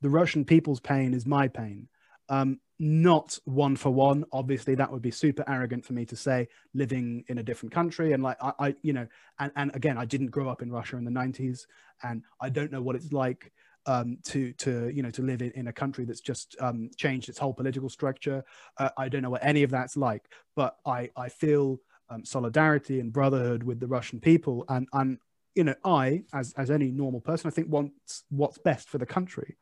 the 0.00 0.10
Russian 0.10 0.44
people's 0.44 0.80
pain 0.80 1.14
is 1.14 1.26
my 1.26 1.48
pain. 1.48 1.88
Um, 2.28 2.60
not 2.78 3.38
one 3.44 3.74
for 3.74 3.90
one. 3.90 4.24
Obviously, 4.32 4.74
that 4.76 4.92
would 4.92 5.02
be 5.02 5.10
super 5.10 5.44
arrogant 5.48 5.84
for 5.84 5.94
me 5.94 6.04
to 6.06 6.16
say 6.16 6.46
living 6.74 7.24
in 7.28 7.38
a 7.38 7.42
different 7.42 7.72
country. 7.72 8.12
And 8.12 8.22
like, 8.22 8.36
I, 8.40 8.52
I 8.60 8.74
you 8.82 8.92
know, 8.92 9.06
and, 9.40 9.50
and 9.56 9.74
again, 9.74 9.98
I 9.98 10.04
didn't 10.04 10.30
grow 10.30 10.48
up 10.48 10.62
in 10.62 10.70
Russia 10.70 10.96
in 10.96 11.04
the 11.04 11.10
90s 11.10 11.66
and 12.02 12.22
I 12.40 12.48
don't 12.50 12.70
know 12.70 12.82
what 12.82 12.94
it's 12.94 13.12
like 13.12 13.52
um, 13.88 14.18
to 14.24 14.52
to 14.52 14.92
you 14.94 15.02
know 15.02 15.10
to 15.10 15.22
live 15.22 15.40
in, 15.40 15.50
in 15.52 15.68
a 15.68 15.72
country 15.72 16.04
that's 16.04 16.20
just 16.20 16.54
um, 16.60 16.90
changed 16.96 17.28
its 17.28 17.38
whole 17.38 17.54
political 17.54 17.88
structure. 17.88 18.44
Uh, 18.76 18.90
I 18.96 19.08
don't 19.08 19.22
know 19.22 19.30
what 19.30 19.44
any 19.44 19.62
of 19.62 19.70
that's 19.70 19.96
like, 19.96 20.28
but 20.54 20.76
I 20.86 21.10
I 21.16 21.30
feel 21.30 21.80
um, 22.10 22.24
solidarity 22.24 23.00
and 23.00 23.12
brotherhood 23.12 23.62
with 23.62 23.80
the 23.80 23.86
Russian 23.86 24.20
people, 24.20 24.66
and 24.68 24.86
and 24.92 25.18
you 25.54 25.64
know 25.64 25.74
I 25.84 26.22
as 26.34 26.52
as 26.58 26.70
any 26.70 26.90
normal 26.90 27.22
person 27.22 27.48
I 27.48 27.50
think 27.50 27.72
wants 27.72 28.24
what's 28.28 28.58
best 28.58 28.90
for 28.90 28.98
the 28.98 29.06
country, 29.06 29.56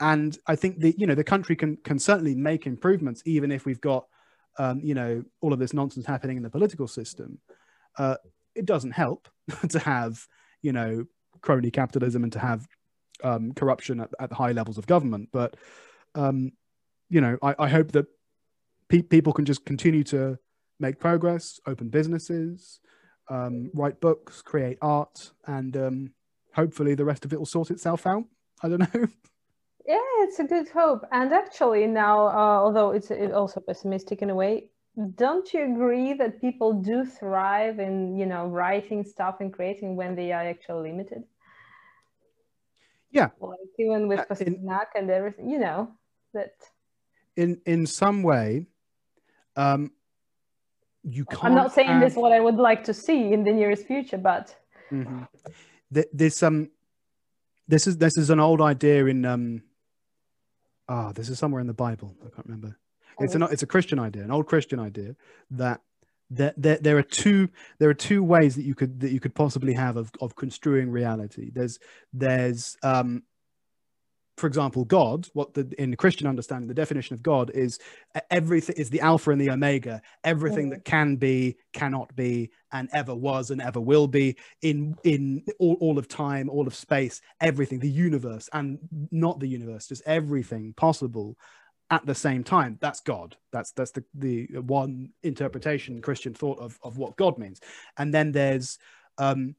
and 0.00 0.36
I 0.48 0.56
think 0.56 0.80
the 0.80 0.92
you 0.98 1.06
know 1.06 1.14
the 1.14 1.24
country 1.24 1.54
can 1.54 1.76
can 1.76 2.00
certainly 2.00 2.34
make 2.34 2.66
improvements 2.66 3.22
even 3.24 3.52
if 3.52 3.66
we've 3.66 3.80
got 3.80 4.06
um, 4.58 4.80
you 4.82 4.94
know 4.94 5.24
all 5.40 5.52
of 5.52 5.60
this 5.60 5.72
nonsense 5.72 6.06
happening 6.06 6.36
in 6.36 6.42
the 6.42 6.50
political 6.50 6.88
system. 6.88 7.38
Uh, 7.96 8.16
it 8.56 8.66
doesn't 8.66 8.92
help 8.92 9.28
to 9.68 9.78
have 9.78 10.26
you 10.60 10.72
know 10.72 11.04
crony 11.40 11.70
capitalism 11.70 12.24
and 12.24 12.32
to 12.32 12.40
have 12.40 12.66
um, 13.24 13.52
corruption 13.52 14.00
at, 14.00 14.10
at 14.18 14.32
high 14.32 14.52
levels 14.52 14.78
of 14.78 14.86
government. 14.86 15.28
But 15.32 15.56
um, 16.14 16.52
you 17.08 17.20
know, 17.20 17.38
I, 17.42 17.54
I 17.58 17.68
hope 17.68 17.92
that 17.92 18.06
pe- 18.88 19.02
people 19.02 19.32
can 19.32 19.44
just 19.44 19.64
continue 19.64 20.04
to 20.04 20.38
make 20.78 20.98
progress, 20.98 21.60
open 21.66 21.88
businesses, 21.88 22.80
um, 23.28 23.70
write 23.74 24.00
books, 24.00 24.42
create 24.42 24.78
art, 24.80 25.32
and 25.46 25.76
um, 25.76 26.12
hopefully 26.54 26.94
the 26.94 27.04
rest 27.04 27.24
of 27.24 27.32
it 27.32 27.38
will 27.38 27.46
sort 27.46 27.70
itself 27.70 28.06
out. 28.06 28.24
I 28.62 28.68
don't 28.68 28.80
know. 28.94 29.06
Yeah, 29.86 29.98
it's 30.18 30.38
a 30.38 30.44
good 30.44 30.68
hope. 30.68 31.04
And 31.10 31.32
actually, 31.32 31.86
now, 31.86 32.26
uh, 32.28 32.60
although 32.60 32.90
it's, 32.90 33.10
it's 33.10 33.32
also 33.32 33.60
pessimistic 33.60 34.22
in 34.22 34.30
a 34.30 34.34
way, 34.34 34.70
don't 35.16 35.52
you 35.52 35.64
agree 35.64 36.12
that 36.12 36.40
people 36.40 36.74
do 36.74 37.04
thrive 37.04 37.80
in 37.80 38.16
you 38.16 38.26
know 38.26 38.46
writing 38.46 39.02
stuff 39.04 39.36
and 39.40 39.52
creating 39.52 39.96
when 39.96 40.14
they 40.14 40.32
are 40.32 40.42
actually 40.42 40.90
limited? 40.90 41.24
Yeah. 43.10 43.28
Like 43.40 43.58
even 43.78 44.08
with 44.08 44.20
uh, 44.20 44.26
Pasternak 44.26 44.94
and 44.94 45.10
everything, 45.10 45.50
you 45.50 45.58
know, 45.58 45.92
that. 46.34 46.52
In 47.36 47.60
in 47.64 47.86
some 47.86 48.22
way, 48.22 48.66
um, 49.56 49.92
you 51.02 51.24
can't. 51.24 51.44
I'm 51.44 51.54
not 51.54 51.72
saying 51.72 51.88
add... 51.88 52.02
this 52.02 52.14
what 52.14 52.32
I 52.32 52.40
would 52.40 52.56
like 52.56 52.84
to 52.84 52.94
see 52.94 53.32
in 53.32 53.44
the 53.44 53.52
nearest 53.52 53.86
future, 53.86 54.18
but. 54.18 54.54
Mm-hmm. 54.90 55.22
This 55.90 56.42
um, 56.42 56.70
this 57.66 57.86
is 57.86 57.98
this 57.98 58.16
is 58.16 58.30
an 58.30 58.40
old 58.40 58.60
idea 58.60 59.06
in 59.06 59.24
um. 59.24 59.62
Ah, 60.88 61.08
oh, 61.08 61.12
this 61.12 61.28
is 61.28 61.38
somewhere 61.38 61.60
in 61.60 61.66
the 61.66 61.74
Bible. 61.74 62.14
I 62.20 62.30
can't 62.30 62.46
remember. 62.46 62.76
It's 63.20 63.34
an 63.34 63.42
it's 63.42 63.62
a 63.62 63.66
Christian 63.66 63.98
idea, 63.98 64.22
an 64.22 64.30
old 64.30 64.46
Christian 64.46 64.78
idea 64.78 65.14
that 65.50 65.80
there, 66.30 66.54
there, 66.56 66.78
there 66.78 66.98
are 66.98 67.02
two 67.02 67.48
there 67.78 67.90
are 67.90 67.94
two 67.94 68.22
ways 68.22 68.54
that 68.56 68.62
you 68.64 68.74
could 68.74 69.00
that 69.00 69.10
you 69.10 69.20
could 69.20 69.34
possibly 69.34 69.72
have 69.74 69.96
of, 69.96 70.10
of 70.20 70.36
construing 70.36 70.90
reality. 70.90 71.50
There's 71.52 71.78
there's 72.12 72.76
um 72.82 73.22
for 74.36 74.46
example 74.46 74.86
god 74.86 75.28
what 75.34 75.52
the 75.52 75.70
in 75.76 75.90
the 75.90 75.96
christian 75.98 76.26
understanding 76.26 76.66
the 76.66 76.72
definition 76.72 77.12
of 77.12 77.22
god 77.22 77.50
is 77.50 77.78
everything 78.30 78.74
is 78.78 78.88
the 78.88 79.00
alpha 79.02 79.30
and 79.32 79.40
the 79.40 79.50
omega. 79.50 80.00
Everything 80.24 80.68
Mm. 80.68 80.70
that 80.70 80.84
can 80.84 81.16
be 81.16 81.56
cannot 81.74 82.16
be 82.16 82.50
and 82.72 82.88
ever 82.94 83.14
was 83.14 83.50
and 83.50 83.60
ever 83.60 83.80
will 83.80 84.06
be 84.08 84.36
in 84.62 84.96
in 85.04 85.44
all, 85.58 85.76
all 85.80 85.98
of 85.98 86.08
time 86.08 86.48
all 86.48 86.66
of 86.66 86.74
space 86.74 87.20
everything 87.40 87.80
the 87.80 87.90
universe 87.90 88.48
and 88.54 88.78
not 89.10 89.40
the 89.40 89.46
universe 89.48 89.88
just 89.88 90.02
everything 90.06 90.72
possible 90.74 91.36
at 91.90 92.06
the 92.06 92.14
same 92.14 92.44
time 92.44 92.78
that's 92.80 93.00
god. 93.00 93.36
That's 93.52 93.72
that's 93.72 93.90
the 93.90 94.04
the 94.14 94.46
one 94.60 95.10
interpretation 95.22 96.00
christian 96.00 96.34
thought 96.34 96.58
of 96.58 96.78
of 96.82 96.98
what 96.98 97.16
god 97.16 97.38
means. 97.38 97.60
And 97.96 98.14
then 98.14 98.32
there's 98.32 98.78
um 99.18 99.56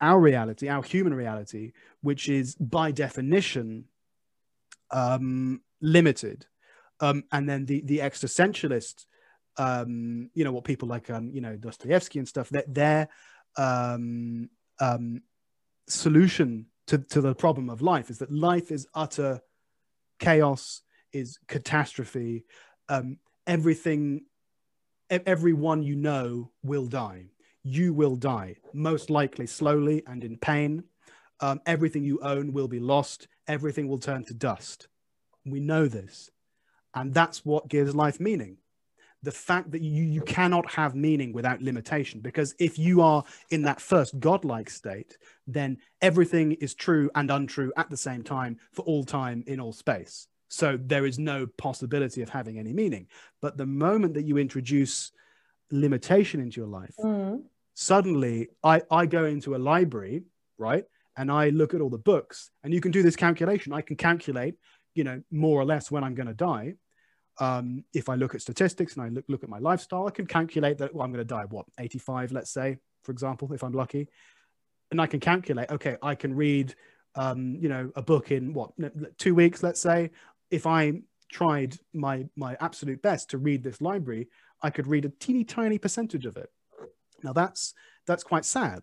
our 0.00 0.20
reality 0.20 0.68
our 0.68 0.82
human 0.82 1.14
reality 1.14 1.72
which 2.00 2.28
is 2.28 2.54
by 2.54 2.92
definition 2.92 3.84
um 4.90 5.60
limited. 5.80 6.46
Um 7.00 7.24
and 7.32 7.48
then 7.48 7.66
the 7.66 7.82
the 7.82 7.98
existentialist 7.98 9.06
um 9.58 10.30
you 10.34 10.44
know 10.44 10.52
what 10.52 10.64
people 10.64 10.88
like 10.88 11.10
um 11.10 11.30
you 11.34 11.40
know 11.40 11.56
dostoevsky 11.56 12.18
and 12.18 12.28
stuff 12.28 12.48
that 12.50 12.72
their 12.72 13.08
um 13.56 14.48
um 14.80 15.22
solution 15.88 16.66
to 16.86 16.98
to 16.98 17.20
the 17.20 17.34
problem 17.34 17.68
of 17.68 17.82
life 17.82 18.10
is 18.10 18.18
that 18.18 18.32
life 18.32 18.70
is 18.70 18.86
utter 18.94 19.40
chaos 20.18 20.82
is 21.12 21.38
catastrophe. 21.48 22.44
Um, 22.88 23.18
everything, 23.46 24.24
everyone 25.10 25.82
you 25.82 25.96
know 25.96 26.50
will 26.62 26.86
die. 26.86 27.26
You 27.62 27.94
will 27.94 28.16
die, 28.16 28.56
most 28.72 29.10
likely 29.10 29.46
slowly 29.46 30.02
and 30.06 30.24
in 30.24 30.36
pain. 30.36 30.84
Um, 31.40 31.60
everything 31.66 32.04
you 32.04 32.20
own 32.22 32.52
will 32.52 32.68
be 32.68 32.80
lost. 32.80 33.28
Everything 33.46 33.88
will 33.88 33.98
turn 33.98 34.24
to 34.24 34.34
dust. 34.34 34.88
We 35.44 35.60
know 35.60 35.86
this. 35.86 36.30
And 36.94 37.14
that's 37.14 37.44
what 37.44 37.68
gives 37.68 37.94
life 37.94 38.20
meaning. 38.20 38.58
The 39.24 39.30
fact 39.30 39.70
that 39.70 39.82
you, 39.82 40.02
you 40.02 40.20
cannot 40.22 40.68
have 40.72 40.96
meaning 40.96 41.32
without 41.32 41.62
limitation, 41.62 42.20
because 42.20 42.54
if 42.58 42.76
you 42.78 43.00
are 43.02 43.22
in 43.50 43.62
that 43.62 43.80
first 43.80 44.18
godlike 44.18 44.68
state, 44.68 45.16
then 45.46 45.78
everything 46.00 46.52
is 46.52 46.74
true 46.74 47.08
and 47.14 47.30
untrue 47.30 47.72
at 47.76 47.88
the 47.88 47.96
same 47.96 48.24
time 48.24 48.58
for 48.72 48.82
all 48.82 49.04
time 49.04 49.44
in 49.46 49.60
all 49.60 49.72
space. 49.72 50.26
So 50.52 50.78
there 50.78 51.06
is 51.06 51.18
no 51.18 51.46
possibility 51.46 52.20
of 52.20 52.28
having 52.28 52.58
any 52.58 52.74
meaning. 52.74 53.06
But 53.40 53.56
the 53.56 53.64
moment 53.64 54.12
that 54.14 54.26
you 54.26 54.36
introduce 54.36 55.10
limitation 55.70 56.40
into 56.40 56.60
your 56.60 56.68
life, 56.68 56.94
Mm. 57.02 57.44
suddenly 57.72 58.48
I, 58.62 58.82
I 58.90 59.06
go 59.06 59.24
into 59.24 59.56
a 59.56 59.60
library, 59.72 60.24
right? 60.58 60.84
And 61.16 61.32
I 61.32 61.48
look 61.48 61.72
at 61.72 61.80
all 61.80 61.88
the 61.88 61.96
books, 62.12 62.50
and 62.62 62.74
you 62.74 62.82
can 62.82 62.90
do 62.92 63.02
this 63.02 63.16
calculation. 63.16 63.72
I 63.72 63.80
can 63.80 63.96
calculate, 63.96 64.54
you 64.94 65.04
know, 65.04 65.22
more 65.30 65.58
or 65.58 65.64
less 65.64 65.90
when 65.90 66.04
I'm 66.04 66.14
going 66.14 66.28
to 66.28 66.34
die. 66.34 66.74
Um, 67.40 67.84
if 67.94 68.10
I 68.10 68.14
look 68.14 68.34
at 68.34 68.42
statistics 68.42 68.94
and 68.94 69.02
I 69.06 69.08
look, 69.08 69.24
look 69.28 69.42
at 69.42 69.48
my 69.48 69.58
lifestyle, 69.58 70.06
I 70.06 70.10
can 70.10 70.26
calculate 70.26 70.76
that 70.78 70.94
well, 70.94 71.04
I'm 71.04 71.12
going 71.12 71.26
to 71.26 71.34
die, 71.34 71.46
what, 71.48 71.64
85, 71.78 72.32
let's 72.32 72.50
say, 72.50 72.76
for 73.04 73.12
example, 73.12 73.50
if 73.54 73.62
I'm 73.64 73.72
lucky. 73.72 74.06
And 74.90 75.00
I 75.00 75.06
can 75.06 75.18
calculate, 75.20 75.70
okay, 75.70 75.96
I 76.02 76.14
can 76.14 76.34
read, 76.34 76.74
um, 77.14 77.56
you 77.58 77.70
know, 77.70 77.90
a 77.96 78.02
book 78.02 78.30
in 78.30 78.52
what, 78.52 78.72
two 79.16 79.34
weeks, 79.34 79.62
let's 79.62 79.80
say. 79.80 80.10
If 80.52 80.66
I 80.66 81.00
tried 81.30 81.78
my 81.92 82.26
my 82.36 82.56
absolute 82.60 83.02
best 83.02 83.30
to 83.30 83.38
read 83.38 83.64
this 83.64 83.80
library, 83.80 84.28
I 84.62 84.70
could 84.70 84.86
read 84.86 85.04
a 85.04 85.08
teeny 85.08 85.44
tiny 85.44 85.78
percentage 85.78 86.26
of 86.26 86.36
it. 86.36 86.50
Now 87.24 87.32
that's 87.32 87.74
that's 88.06 88.22
quite 88.22 88.44
sad. 88.44 88.82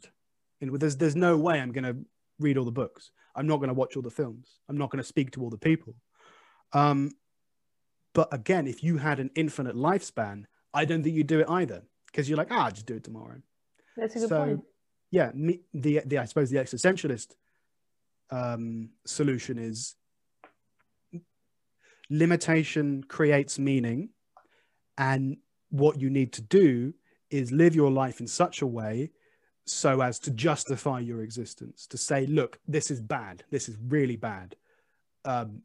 You 0.59 0.67
know, 0.67 0.78
there's 0.78 0.97
there's 0.97 1.15
no 1.15 1.38
way 1.38 1.61
I'm 1.61 1.72
going 1.72 1.84
to 1.86 1.97
read 2.39 2.57
all 2.57 2.65
the 2.65 2.72
books. 2.72 3.11
I'm 3.36 3.47
not 3.47 3.57
going 3.57 3.70
to 3.70 3.74
watch 3.74 3.95
all 3.95 4.01
the 4.01 4.09
films. 4.09 4.59
I'm 4.67 4.78
not 4.78 4.89
going 4.89 5.01
to 5.01 5.07
speak 5.07 5.32
to 5.32 5.41
all 5.41 5.49
the 5.49 5.57
people. 5.57 5.95
Um, 6.74 7.11
but 8.13 8.28
again, 8.34 8.67
if 8.67 8.84
you 8.84 8.97
had 8.97 9.20
an 9.20 9.30
infinite 9.36 9.76
lifespan, 9.76 10.45
I 10.74 10.86
don't 10.86 11.03
think 11.03 11.15
you'd 11.15 11.28
do 11.28 11.39
it 11.39 11.49
either 11.49 11.84
because 12.07 12.28
you're 12.28 12.38
like, 12.38 12.51
ah, 12.51 12.65
I'll 12.65 12.72
just 12.72 12.88
do 12.88 12.95
it 12.95 13.03
tomorrow. 13.03 13.41
That's 13.95 14.15
a 14.15 14.20
good 14.20 14.30
So, 14.30 14.45
point. 14.45 14.63
Yeah, 15.11 15.32
me, 15.34 15.61
the 15.74 16.01
the 16.05 16.17
I 16.17 16.26
suppose 16.26 16.49
the 16.49 16.57
existentialist 16.57 17.36
um, 18.32 18.89
solution 19.05 19.57
is 19.57 19.95
limitation 22.10 23.03
creates 23.03 23.60
meaning, 23.60 24.10
and 24.97 25.38
what 25.70 25.99
you 25.99 26.10
need 26.10 26.34
to 26.34 26.41
do 26.41 26.93
is 27.30 27.51
live 27.51 27.76
your 27.76 27.91
life 27.91 28.20
in 28.20 28.28
such 28.28 28.62
a 28.62 28.68
way 28.68 29.12
so 29.66 30.01
as 30.01 30.18
to 30.18 30.32
justify 30.32 30.99
your 30.99 31.22
existence 31.22 31.86
to 31.86 31.97
say 31.97 32.26
look 32.26 32.60
this 32.68 32.89
is 32.89 32.99
bad. 32.99 33.43
This 33.51 33.70
is 33.70 33.78
really 33.88 34.16
bad. 34.16 34.55
Um, 35.26 35.62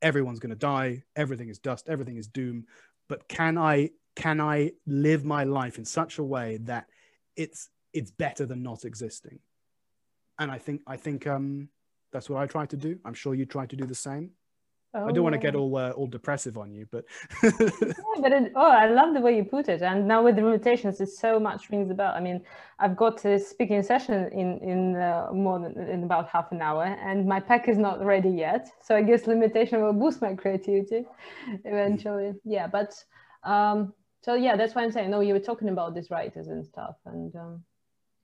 everyone's 0.00 0.38
going 0.38 0.50
to 0.50 0.56
die. 0.56 1.04
Everything 1.16 1.48
is 1.48 1.58
dust. 1.58 1.88
Everything 1.88 2.16
is 2.16 2.26
doom. 2.26 2.66
But 3.08 3.28
can 3.28 3.58
i 3.58 3.90
can 4.16 4.40
i 4.40 4.72
live 4.86 5.24
my 5.24 5.44
life 5.44 5.76
in 5.76 5.84
such 5.84 6.18
a 6.18 6.24
way 6.24 6.58
that 6.62 6.86
it's 7.36 7.68
it's 7.92 8.10
better 8.10 8.46
than 8.46 8.62
not 8.62 8.84
existing? 8.84 9.38
And 10.38 10.50
i 10.50 10.58
think 10.58 10.80
i 10.86 10.96
think 10.96 11.26
um 11.26 11.68
that's 12.12 12.30
what 12.30 12.40
i 12.42 12.46
try 12.46 12.64
to 12.66 12.76
do. 12.76 12.98
I'm 13.04 13.14
sure 13.14 13.34
you 13.34 13.44
try 13.44 13.66
to 13.66 13.76
do 13.76 13.84
the 13.84 13.94
same 13.94 14.30
i 15.04 15.12
don't 15.12 15.22
want 15.24 15.34
to 15.34 15.38
get 15.38 15.54
Oh. 15.54 15.60
all 15.60 15.76
uh, 15.76 15.90
all 15.90 16.06
depressive 16.06 16.56
on 16.58 16.70
you 16.70 16.86
but 16.90 17.04
Yeah, 17.98 18.22
but 18.22 18.32
it, 18.32 18.52
oh, 18.54 18.70
I 18.70 18.86
love 18.88 19.14
the 19.14 19.20
way 19.20 19.36
you 19.36 19.44
put 19.44 19.68
it. 19.68 19.82
And 19.82 20.06
now 20.08 20.22
with 20.22 20.36
the 20.36 20.42
limitations, 20.42 21.00
it 21.00 21.08
so 21.10 21.38
much 21.38 21.70
rings 21.70 21.88
the 21.88 21.94
bell. 21.94 22.12
I 22.14 22.20
mean, 22.20 22.42
I've 22.78 22.96
got 22.96 23.24
a 23.24 23.38
speaking 23.38 23.82
session 23.82 24.14
in 24.32 24.58
in 24.72 24.96
uh, 24.96 25.28
more 25.32 25.58
than 25.58 25.72
in 25.94 26.04
about 26.04 26.28
half 26.28 26.52
an 26.52 26.60
hour, 26.62 26.84
and 26.84 27.26
my 27.26 27.40
pack 27.40 27.68
is 27.68 27.78
not 27.78 27.96
ready 28.04 28.30
yet. 28.30 28.68
So 28.86 28.96
I 28.96 29.02
guess 29.02 29.26
limitation 29.26 29.82
will 29.82 29.92
boost 29.92 30.22
my 30.22 30.34
creativity 30.34 31.04
eventually. 31.64 32.34
Yeah, 32.44 32.66
but 32.68 32.90
um, 33.44 33.92
so 34.22 34.34
yeah, 34.34 34.56
that's 34.56 34.74
why 34.74 34.82
I'm 34.84 34.92
saying. 34.92 35.10
No, 35.10 35.20
you 35.20 35.34
were 35.34 35.46
talking 35.50 35.68
about 35.68 35.94
these 35.94 36.10
writers 36.10 36.48
and 36.48 36.64
stuff, 36.64 36.96
and 37.04 37.34
um, 37.36 37.64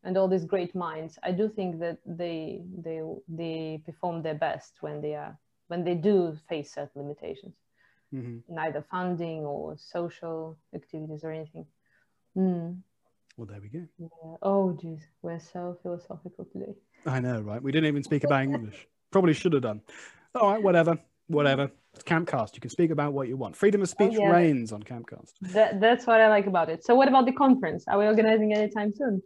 and 0.04 0.16
all 0.16 0.28
these 0.28 0.44
great 0.44 0.74
minds. 0.74 1.18
I 1.22 1.32
do 1.32 1.48
think 1.48 1.80
that 1.80 1.98
they 2.06 2.62
they 2.84 3.02
they 3.28 3.82
perform 3.84 4.22
their 4.22 4.38
best 4.46 4.72
when 4.80 5.00
they 5.00 5.14
are 5.14 5.36
when 5.72 5.84
they 5.84 5.94
do 5.94 6.36
face 6.50 6.70
certain 6.74 7.00
limitations 7.02 7.54
Mhm. 8.14 8.42
neither 8.46 8.82
funding 8.94 9.40
or 9.52 9.62
social 9.78 10.58
activities 10.74 11.24
or 11.24 11.30
anything. 11.32 11.66
Mm, 12.36 12.82
well 13.36 13.46
there 13.50 13.62
we 13.62 13.70
go 13.70 13.84
yeah. 13.96 14.36
Oh, 14.42 14.64
geez, 14.80 15.02
we're 15.22 15.44
so 15.54 15.78
philosophical 15.82 16.44
today. 16.52 16.74
I 17.06 17.20
know, 17.20 17.40
right? 17.40 17.62
We 17.62 17.72
didn't 17.72 17.88
even 17.92 18.02
speak 18.02 18.24
about 18.24 18.42
English. 18.42 18.86
Probably 19.10 19.32
should 19.32 19.54
have 19.54 19.62
done. 19.70 19.80
All 20.34 20.50
right, 20.52 20.62
whatever, 20.62 20.98
whatever. 21.38 21.70
It's 21.94 22.04
Campcast. 22.12 22.50
You 22.54 22.60
can 22.60 22.70
speak 22.78 22.90
about 22.90 23.14
what 23.16 23.28
you 23.28 23.36
want. 23.38 23.56
Freedom 23.56 23.80
of 23.80 23.88
speech 23.88 24.16
yeah. 24.18 24.30
reigns 24.36 24.72
on 24.76 24.82
Campcast. 24.82 25.32
That, 25.56 25.80
that's 25.80 26.06
what 26.06 26.20
I 26.20 26.28
like 26.36 26.46
about 26.46 26.68
it. 26.74 26.84
So, 26.84 26.94
what 26.94 27.08
about 27.08 27.24
the 27.26 27.36
conference? 27.44 27.84
Are 27.88 27.98
we 27.98 28.06
organizing 28.06 28.52
anytime 28.52 28.90
soon? 28.94 29.22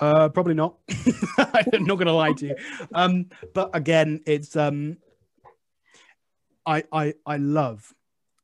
Uh, 0.00 0.28
probably 0.30 0.54
not. 0.54 0.72
I'm 1.38 1.84
not 1.90 1.96
going 2.00 2.12
to 2.14 2.18
lie 2.24 2.32
to 2.40 2.46
you. 2.48 2.56
Um, 2.94 3.26
but 3.54 3.70
again, 3.74 4.20
it's 4.26 4.56
um, 4.56 4.98
I 6.68 6.84
I 6.92 7.14
I 7.24 7.36
love, 7.38 7.94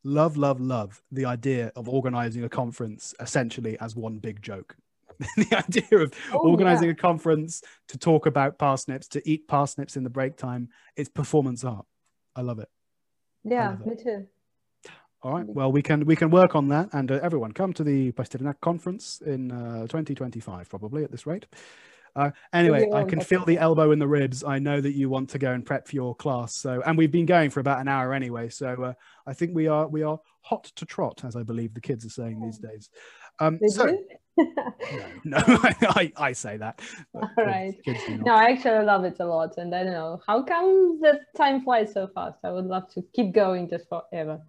love, 0.03 0.37
love, 0.37 0.61
love 0.61 1.03
the 1.12 1.27
idea 1.27 1.70
of 1.77 1.89
organizing 1.89 2.43
a 2.43 2.49
conference 2.49 3.14
essentially 3.20 3.79
as 3.81 3.95
one 3.95 4.18
big 4.18 4.43
joke. 4.43 4.77
the 5.37 5.57
idea 5.57 5.99
of 6.01 6.12
Oh, 6.33 6.39
organizing 6.51 6.91
a 6.91 6.95
conference 6.95 7.62
to 7.89 7.99
talk 7.99 8.27
about 8.27 8.59
parsnips, 8.59 9.07
to 9.09 9.22
eat 9.29 9.47
parsnips 9.47 9.97
in 9.97 10.03
the 10.03 10.11
break 10.11 10.37
time. 10.37 10.70
It's 10.97 11.09
performance 11.09 11.62
art. 11.64 11.87
I 12.35 12.41
love 12.41 12.59
it. 12.59 12.68
Yeah, 13.45 13.70
love 13.70 13.81
it. 13.83 13.87
me 13.87 13.97
too. 14.03 14.27
All 15.22 15.33
right. 15.33 15.47
Well, 15.47 15.70
we 15.70 15.83
can 15.83 16.05
we 16.05 16.16
can 16.16 16.31
work 16.31 16.55
on 16.55 16.68
that, 16.68 16.89
and 16.93 17.11
uh, 17.11 17.20
everyone 17.22 17.53
come 17.53 17.72
to 17.75 17.85
the 17.85 18.12
Pasternak 18.12 18.61
conference 18.61 19.22
in 19.25 19.53
uh, 19.53 19.83
2025, 19.83 20.68
probably 20.68 21.05
at 21.05 21.11
this 21.11 21.27
rate. 21.27 21.47
Uh, 22.17 22.31
anyway, 22.53 22.89
I 22.93 23.05
can 23.05 23.21
feel 23.21 23.45
the 23.45 23.59
elbow 23.59 23.91
in 23.91 23.99
the 23.99 24.07
ribs. 24.07 24.45
I 24.45 24.59
know 24.59 24.81
that 24.81 24.93
you 24.93 25.09
want 25.09 25.31
to 25.31 25.39
go 25.39 25.53
and 25.53 25.67
prep 25.67 25.89
for 25.89 25.97
your 25.97 26.15
class. 26.15 26.57
So, 26.57 26.83
and 26.87 26.97
we've 26.97 27.11
been 27.11 27.27
going 27.27 27.51
for 27.51 27.61
about 27.61 27.81
an 27.81 27.89
hour 27.89 28.12
anyway. 28.12 28.49
So, 28.51 28.85
uh, 28.85 28.93
I 29.27 29.33
think 29.33 29.55
we 29.55 29.67
are 29.67 29.89
we 29.89 30.03
are 30.03 30.19
hot 30.43 30.65
to 30.77 30.87
trot, 30.87 31.25
as 31.25 31.35
I 31.35 31.43
believe 31.43 31.75
the 31.75 31.81
kids 31.81 32.07
are 32.07 32.11
saying 32.11 32.41
these 32.41 32.59
days. 32.59 32.89
Um, 33.41 33.59
so, 33.67 33.87
no, 34.37 34.45
no 35.25 35.39
I, 35.83 36.12
I 36.17 36.33
say 36.33 36.57
that. 36.57 36.81
All 37.15 37.23
kids- 37.23 37.33
right. 37.39 37.75
kids 37.85 38.01
no, 38.09 38.33
I 38.33 38.51
actually 38.51 38.85
love 38.85 39.05
it 39.05 39.17
a 39.21 39.27
lot, 39.27 39.55
and 39.57 39.75
I 39.75 39.83
don't 39.83 39.93
know 39.93 40.21
how 40.27 40.43
come 40.43 41.01
the 41.01 41.21
time 41.37 41.62
flies 41.62 41.93
so 41.93 42.09
fast. 42.15 42.39
I 42.45 42.51
would 42.51 42.67
love 42.67 42.93
to 42.95 43.03
keep 43.15 43.33
going 43.33 43.69
just 43.69 43.89
forever. 43.89 44.41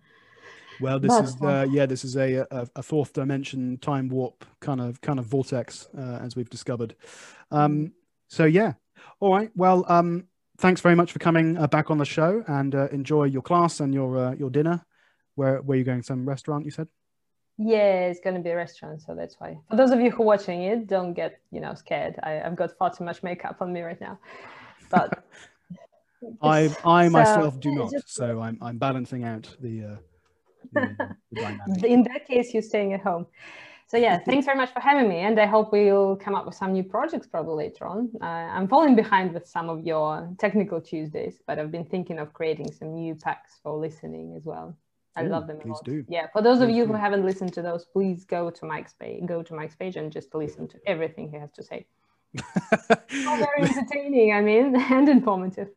Well, 0.79 0.99
this 0.99 1.11
That's 1.11 1.35
is 1.35 1.41
uh, 1.41 1.67
yeah, 1.69 1.85
this 1.85 2.03
is 2.03 2.17
a, 2.17 2.45
a 2.51 2.67
a 2.75 2.83
fourth 2.83 3.13
dimension 3.13 3.77
time 3.77 4.09
warp 4.09 4.45
kind 4.59 4.81
of 4.81 4.99
kind 5.01 5.19
of 5.19 5.25
vortex 5.25 5.87
uh, 5.97 6.19
as 6.21 6.35
we've 6.35 6.49
discovered. 6.49 6.95
Um, 7.51 7.93
so 8.27 8.45
yeah, 8.45 8.73
all 9.19 9.31
right. 9.31 9.51
Well, 9.55 9.85
um, 9.87 10.25
thanks 10.57 10.81
very 10.81 10.95
much 10.95 11.11
for 11.11 11.19
coming 11.19 11.57
uh, 11.57 11.67
back 11.67 11.89
on 11.91 11.97
the 11.97 12.05
show 12.05 12.43
and 12.47 12.75
uh, 12.75 12.87
enjoy 12.91 13.25
your 13.25 13.41
class 13.41 13.79
and 13.79 13.93
your 13.93 14.17
uh, 14.17 14.35
your 14.35 14.49
dinner. 14.49 14.85
Where 15.35 15.61
where 15.61 15.77
you 15.77 15.83
going? 15.83 16.03
Some 16.03 16.27
restaurant 16.27 16.65
you 16.65 16.71
said? 16.71 16.87
Yeah, 17.57 18.07
it's 18.07 18.19
going 18.19 18.35
to 18.35 18.41
be 18.41 18.49
a 18.49 18.55
restaurant, 18.55 19.01
so 19.01 19.15
that's 19.15 19.35
why. 19.39 19.57
For 19.69 19.77
those 19.77 19.91
of 19.91 20.01
you 20.01 20.11
who 20.11 20.23
are 20.23 20.25
watching 20.25 20.63
it, 20.63 20.87
don't 20.87 21.13
get 21.13 21.39
you 21.51 21.61
know 21.61 21.73
scared. 21.73 22.15
I, 22.21 22.41
I've 22.41 22.55
got 22.55 22.77
far 22.77 22.93
too 22.93 23.05
much 23.05 23.23
makeup 23.23 23.57
on 23.61 23.71
me 23.71 23.81
right 23.81 23.99
now, 24.01 24.19
but 24.89 25.23
I 26.41 26.75
I 26.83 27.05
So, 27.07 27.11
myself 27.11 27.59
do 27.61 27.71
not, 27.73 27.91
just- 27.91 28.13
so 28.13 28.41
I'm 28.41 28.57
I'm 28.61 28.77
balancing 28.77 29.23
out 29.23 29.55
the. 29.61 29.83
Uh, 29.83 29.85
the, 29.85 29.95
the 29.95 29.95
dynamic. 29.95 30.64
in 31.83 32.03
that 32.03 32.27
case, 32.27 32.53
you're 32.53 32.63
staying 32.63 32.93
at 32.93 33.01
home. 33.01 33.25
So 33.87 33.97
yeah, 33.97 34.17
thanks 34.25 34.45
very 34.45 34.57
much 34.57 34.71
for 34.73 34.79
having 34.79 35.07
me, 35.07 35.19
and 35.19 35.39
I 35.39 35.45
hope 35.45 35.71
we'll 35.71 36.15
come 36.15 36.35
up 36.35 36.45
with 36.45 36.55
some 36.55 36.73
new 36.73 36.83
projects 36.83 37.27
probably 37.27 37.65
later 37.65 37.85
on. 37.87 38.11
Uh, 38.21 38.25
I'm 38.25 38.67
falling 38.67 38.95
behind 38.95 39.33
with 39.33 39.47
some 39.47 39.69
of 39.69 39.85
your 39.85 40.29
technical 40.39 40.81
Tuesdays, 40.81 41.39
but 41.45 41.59
I've 41.59 41.71
been 41.71 41.85
thinking 41.85 42.19
of 42.19 42.33
creating 42.33 42.71
some 42.71 42.95
new 42.95 43.15
packs 43.15 43.59
for 43.61 43.77
listening 43.77 44.33
as 44.35 44.45
well. 44.45 44.75
I 45.15 45.23
Ooh, 45.23 45.29
love 45.29 45.47
them 45.47 45.57
a 45.57 45.61
please 45.61 45.69
lot. 45.69 45.85
do. 45.85 46.03
Yeah, 46.09 46.27
for 46.33 46.41
those 46.41 46.59
of 46.61 46.69
you 46.69 46.85
do. 46.85 46.91
who 46.91 46.97
haven't 46.97 47.25
listened 47.25 47.53
to 47.53 47.61
those, 47.61 47.85
please 47.85 48.25
go 48.25 48.49
to 48.49 48.65
Mike's 48.65 48.93
page, 48.93 49.25
go 49.25 49.41
to 49.43 49.53
Mike's 49.53 49.75
page, 49.75 49.95
and 49.95 50.11
just 50.11 50.33
listen 50.35 50.67
to 50.67 50.77
everything 50.85 51.29
he 51.29 51.37
has 51.37 51.51
to 51.53 51.63
say. 51.63 51.85
Very 53.09 53.61
entertaining, 53.61 54.33
I 54.33 54.41
mean, 54.41 54.75
and 54.75 55.07
informative. 55.07 55.69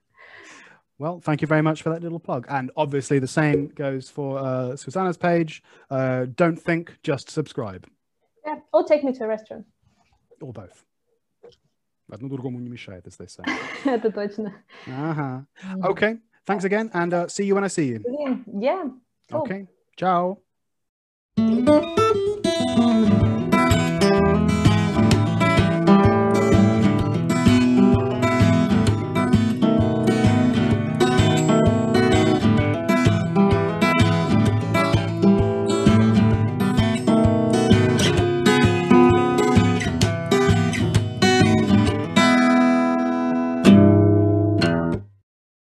Well, 1.00 1.20
thank 1.20 1.42
you 1.42 1.48
very 1.48 1.62
much 1.62 1.82
for 1.82 1.90
that 1.90 2.02
little 2.02 2.20
plug. 2.20 2.46
And 2.50 2.72
obviously, 2.78 3.20
the 3.20 3.28
same 3.28 3.68
goes 3.76 4.10
for 4.10 4.38
uh, 4.40 4.76
Susanna's 4.76 5.18
page. 5.18 5.62
Uh, 5.90 6.26
don't 6.36 6.56
think, 6.56 6.98
just 7.04 7.30
subscribe, 7.30 7.86
Yeah, 8.46 8.60
or 8.72 8.84
take 8.84 9.04
me 9.04 9.12
to 9.14 9.24
a 9.24 9.28
restaurant. 9.28 9.66
or 10.42 10.54
both. 10.54 10.86
Одно 12.12 12.28
другому 12.30 12.60
не 12.60 12.70
мешает, 12.70 13.08
as 13.08 13.18
they 13.18 13.26
say. 13.28 13.44
Это 13.86 14.12
точно. 14.12 14.54
Uh-huh. 14.88 15.42
Okay. 15.90 16.18
Thanks 16.46 16.64
again, 16.66 16.92
and 16.94 17.14
uh, 17.14 17.28
see 17.28 17.46
you 17.46 17.56
when 17.56 17.64
I 17.64 17.70
see 17.70 17.88
you. 17.88 18.04
Yeah, 18.60 18.90
cool. 19.32 19.42
Okay. 19.42 19.68
Ciao. 19.98 20.38